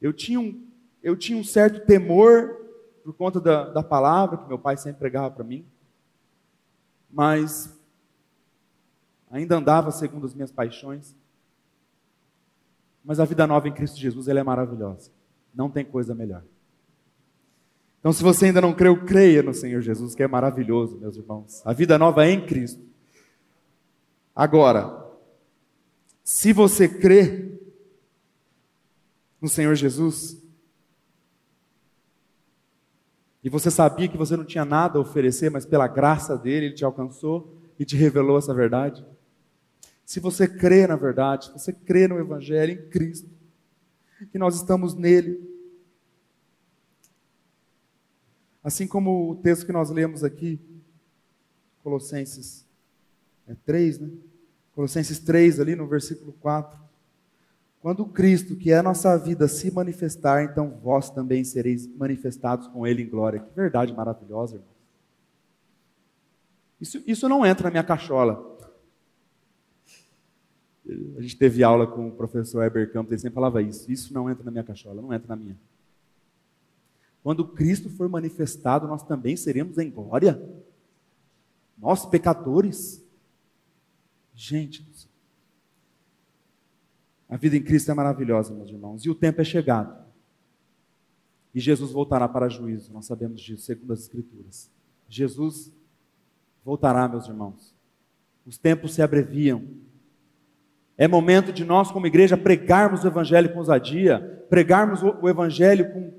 eu 0.00 0.12
tinha 0.12 0.40
um, 0.40 0.66
eu 1.02 1.16
tinha 1.16 1.38
um 1.38 1.44
certo 1.44 1.84
temor 1.84 2.56
por 3.02 3.12
conta 3.12 3.40
da, 3.40 3.68
da 3.68 3.82
palavra 3.82 4.38
que 4.38 4.48
meu 4.48 4.58
pai 4.58 4.76
sempre 4.76 5.00
pregava 5.00 5.30
para 5.30 5.44
mim, 5.44 5.66
mas 7.10 7.78
ainda 9.30 9.56
andava 9.56 9.90
segundo 9.90 10.24
as 10.24 10.32
minhas 10.32 10.50
paixões. 10.50 11.14
Mas 13.04 13.20
a 13.20 13.24
vida 13.24 13.46
nova 13.46 13.68
em 13.68 13.72
Cristo 13.72 13.98
Jesus 13.98 14.28
ela 14.28 14.40
é 14.40 14.42
maravilhosa. 14.42 15.10
Não 15.54 15.70
tem 15.70 15.84
coisa 15.84 16.14
melhor. 16.14 16.42
Então, 18.00 18.12
se 18.12 18.22
você 18.22 18.46
ainda 18.46 18.60
não 18.60 18.74
creu, 18.74 19.04
creia 19.04 19.42
no 19.42 19.54
Senhor 19.54 19.80
Jesus, 19.80 20.14
que 20.14 20.22
é 20.22 20.28
maravilhoso, 20.28 20.98
meus 20.98 21.16
irmãos. 21.16 21.62
A 21.64 21.72
vida 21.72 21.98
nova 21.98 22.26
é 22.26 22.30
em 22.30 22.44
Cristo. 22.44 22.82
Agora, 24.34 25.04
se 26.22 26.52
você 26.52 26.88
crê 26.88 27.58
no 29.40 29.48
Senhor 29.48 29.74
Jesus, 29.74 30.42
e 33.42 33.48
você 33.50 33.70
sabia 33.70 34.08
que 34.08 34.16
você 34.16 34.36
não 34.36 34.44
tinha 34.44 34.64
nada 34.64 34.98
a 34.98 35.02
oferecer, 35.02 35.50
mas 35.50 35.66
pela 35.66 35.86
graça 35.86 36.36
dele, 36.36 36.66
ele 36.66 36.74
te 36.74 36.84
alcançou 36.84 37.54
e 37.78 37.84
te 37.84 37.94
revelou 37.94 38.38
essa 38.38 38.54
verdade. 38.54 39.04
Se 40.04 40.20
você 40.20 40.46
crê 40.46 40.86
na 40.86 40.96
verdade, 40.96 41.46
se 41.46 41.52
você 41.52 41.72
crê 41.72 42.06
no 42.06 42.18
Evangelho, 42.18 42.72
em 42.72 42.88
Cristo, 42.88 43.28
que 44.30 44.38
nós 44.38 44.54
estamos 44.56 44.94
nele. 44.94 45.52
Assim 48.62 48.86
como 48.86 49.30
o 49.30 49.36
texto 49.36 49.66
que 49.66 49.72
nós 49.72 49.90
lemos 49.90 50.24
aqui, 50.24 50.58
Colossenses 51.82 52.66
é 53.46 53.54
3, 53.66 53.98
né? 53.98 54.10
Colossenses 54.74 55.18
3, 55.18 55.60
ali 55.60 55.76
no 55.76 55.86
versículo 55.86 56.32
4. 56.40 56.78
Quando 57.80 58.06
Cristo, 58.06 58.56
que 58.56 58.72
é 58.72 58.78
a 58.78 58.82
nossa 58.82 59.16
vida, 59.18 59.46
se 59.46 59.70
manifestar, 59.70 60.42
então 60.42 60.80
vós 60.82 61.10
também 61.10 61.44
sereis 61.44 61.86
manifestados 61.86 62.66
com 62.68 62.86
Ele 62.86 63.02
em 63.02 63.08
glória. 63.08 63.40
Que 63.40 63.54
verdade 63.54 63.92
maravilhosa, 63.92 64.54
irmão. 64.54 64.68
Isso, 66.80 67.02
isso 67.06 67.28
não 67.28 67.44
entra 67.44 67.64
na 67.64 67.70
minha 67.70 67.84
cachola. 67.84 68.53
A 71.16 71.22
gente 71.22 71.36
teve 71.36 71.62
aula 71.62 71.86
com 71.86 72.08
o 72.08 72.12
professor 72.12 72.62
Heber 72.62 72.92
Campos, 72.92 73.12
ele 73.12 73.20
sempre 73.20 73.34
falava 73.34 73.62
isso. 73.62 73.90
Isso 73.90 74.12
não 74.12 74.30
entra 74.30 74.44
na 74.44 74.50
minha 74.50 74.64
cachola, 74.64 75.00
não 75.00 75.12
entra 75.12 75.28
na 75.28 75.36
minha. 75.36 75.56
Quando 77.22 77.48
Cristo 77.48 77.88
for 77.88 78.08
manifestado, 78.08 78.86
nós 78.86 79.02
também 79.02 79.34
seremos 79.36 79.78
em 79.78 79.90
glória. 79.90 80.40
Nós, 81.78 82.04
pecadores? 82.04 83.02
Gente, 84.34 84.86
a 87.28 87.36
vida 87.36 87.56
em 87.56 87.62
Cristo 87.62 87.90
é 87.90 87.94
maravilhosa, 87.94 88.52
meus 88.52 88.68
irmãos, 88.68 89.04
e 89.04 89.10
o 89.10 89.14
tempo 89.14 89.40
é 89.40 89.44
chegado. 89.44 90.04
E 91.54 91.60
Jesus 91.60 91.92
voltará 91.92 92.28
para 92.28 92.48
juízo, 92.48 92.92
nós 92.92 93.06
sabemos 93.06 93.40
disso, 93.40 93.64
segundo 93.64 93.92
as 93.92 94.00
Escrituras. 94.00 94.70
Jesus 95.08 95.72
voltará, 96.64 97.08
meus 97.08 97.26
irmãos. 97.26 97.74
Os 98.44 98.58
tempos 98.58 98.94
se 98.94 99.02
abreviam. 99.02 99.64
É 100.96 101.08
momento 101.08 101.52
de 101.52 101.64
nós, 101.64 101.90
como 101.90 102.06
igreja, 102.06 102.36
pregarmos 102.36 103.02
o 103.02 103.08
Evangelho 103.08 103.52
com 103.52 103.58
ousadia, 103.58 104.44
pregarmos 104.48 105.02
o 105.02 105.28
Evangelho 105.28 105.92
com, 105.92 106.12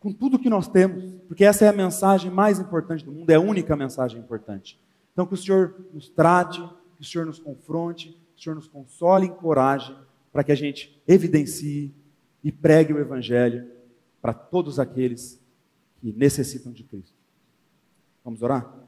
com 0.00 0.12
tudo 0.12 0.38
que 0.38 0.48
nós 0.48 0.66
temos, 0.66 1.04
porque 1.28 1.44
essa 1.44 1.64
é 1.64 1.68
a 1.68 1.72
mensagem 1.72 2.30
mais 2.30 2.58
importante 2.58 3.04
do 3.04 3.12
mundo, 3.12 3.28
é 3.30 3.34
a 3.34 3.40
única 3.40 3.76
mensagem 3.76 4.18
importante. 4.18 4.80
Então, 5.12 5.26
que 5.26 5.34
o 5.34 5.36
Senhor 5.36 5.74
nos 5.92 6.08
trate, 6.08 6.62
que 6.96 7.02
o 7.02 7.04
Senhor 7.04 7.26
nos 7.26 7.38
confronte, 7.38 8.08
que 8.34 8.40
o 8.40 8.42
Senhor 8.42 8.54
nos 8.54 8.68
console 8.68 9.26
e 9.26 9.28
encoraje 9.28 9.94
para 10.32 10.44
que 10.44 10.52
a 10.52 10.56
gente 10.56 11.02
evidencie 11.06 11.94
e 12.42 12.52
pregue 12.52 12.92
o 12.92 12.98
Evangelho 12.98 13.66
para 14.22 14.32
todos 14.32 14.78
aqueles 14.78 15.40
que 16.00 16.12
necessitam 16.12 16.72
de 16.72 16.82
Cristo. 16.82 17.16
Vamos 18.24 18.42
orar? 18.42 18.85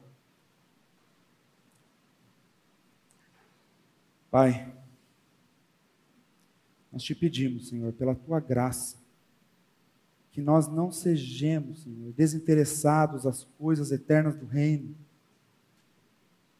Pai, 4.31 4.71
nós 6.91 7.03
te 7.03 7.15
pedimos, 7.15 7.69
Senhor, 7.69 7.91
pela 7.93 8.13
tua 8.13 8.39
graça, 8.39 8.97
que 10.31 10.41
nós 10.41 10.67
não 10.67 10.91
sejamos, 10.91 11.83
Senhor, 11.83 12.13
desinteressados 12.13 13.25
às 13.25 13.43
coisas 13.57 13.91
eternas 13.91 14.35
do 14.35 14.45
reino, 14.45 14.95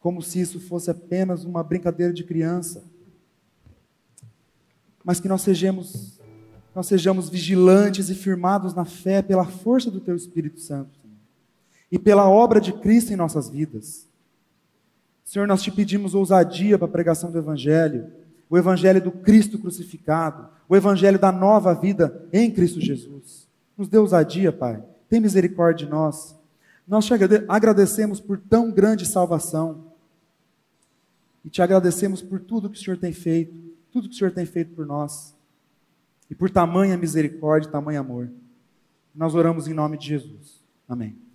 como 0.00 0.20
se 0.22 0.40
isso 0.40 0.58
fosse 0.58 0.90
apenas 0.90 1.44
uma 1.44 1.62
brincadeira 1.62 2.12
de 2.12 2.24
criança, 2.24 2.84
mas 5.04 5.20
que 5.20 5.28
nós 5.28 5.42
sejamos 5.42 6.18
nós 6.72 6.86
sejamos 6.86 7.28
vigilantes 7.28 8.10
e 8.10 8.14
firmados 8.14 8.74
na 8.74 8.84
fé 8.84 9.20
pela 9.20 9.44
força 9.44 9.90
do 9.90 10.00
Teu 10.00 10.14
Espírito 10.14 10.60
Santo 10.60 10.96
Senhor, 11.02 11.16
e 11.90 11.98
pela 11.98 12.28
obra 12.28 12.60
de 12.60 12.72
Cristo 12.72 13.12
em 13.12 13.16
nossas 13.16 13.48
vidas. 13.48 14.09
Senhor, 15.30 15.46
nós 15.46 15.62
te 15.62 15.70
pedimos 15.70 16.12
ousadia 16.12 16.76
para 16.76 16.88
a 16.88 16.90
pregação 16.90 17.30
do 17.30 17.38
Evangelho, 17.38 18.10
o 18.48 18.58
Evangelho 18.58 19.00
do 19.00 19.12
Cristo 19.12 19.60
crucificado, 19.60 20.48
o 20.68 20.74
Evangelho 20.74 21.20
da 21.20 21.30
nova 21.30 21.72
vida 21.72 22.28
em 22.32 22.50
Cristo 22.50 22.80
Jesus. 22.80 23.46
Nos 23.78 23.86
dê 23.86 23.96
ousadia, 23.96 24.50
Pai. 24.50 24.82
Tem 25.08 25.20
misericórdia 25.20 25.86
de 25.86 25.92
nós. 25.92 26.36
Nós 26.84 27.06
te 27.06 27.14
agradecemos 27.48 28.18
por 28.18 28.38
tão 28.38 28.72
grande 28.72 29.06
salvação. 29.06 29.84
E 31.44 31.48
te 31.48 31.62
agradecemos 31.62 32.20
por 32.20 32.40
tudo 32.40 32.68
que 32.68 32.76
o 32.76 32.82
Senhor 32.82 32.96
tem 32.96 33.12
feito, 33.12 33.54
tudo 33.92 34.08
que 34.08 34.16
o 34.16 34.18
Senhor 34.18 34.32
tem 34.32 34.44
feito 34.44 34.74
por 34.74 34.84
nós 34.84 35.32
e 36.28 36.34
por 36.34 36.50
tamanha 36.50 36.96
misericórdia 36.96 37.68
e 37.68 37.70
tamanho 37.70 38.00
amor. 38.00 38.28
Nós 39.14 39.36
oramos 39.36 39.68
em 39.68 39.74
nome 39.74 39.96
de 39.96 40.08
Jesus. 40.08 40.60
Amém. 40.88 41.29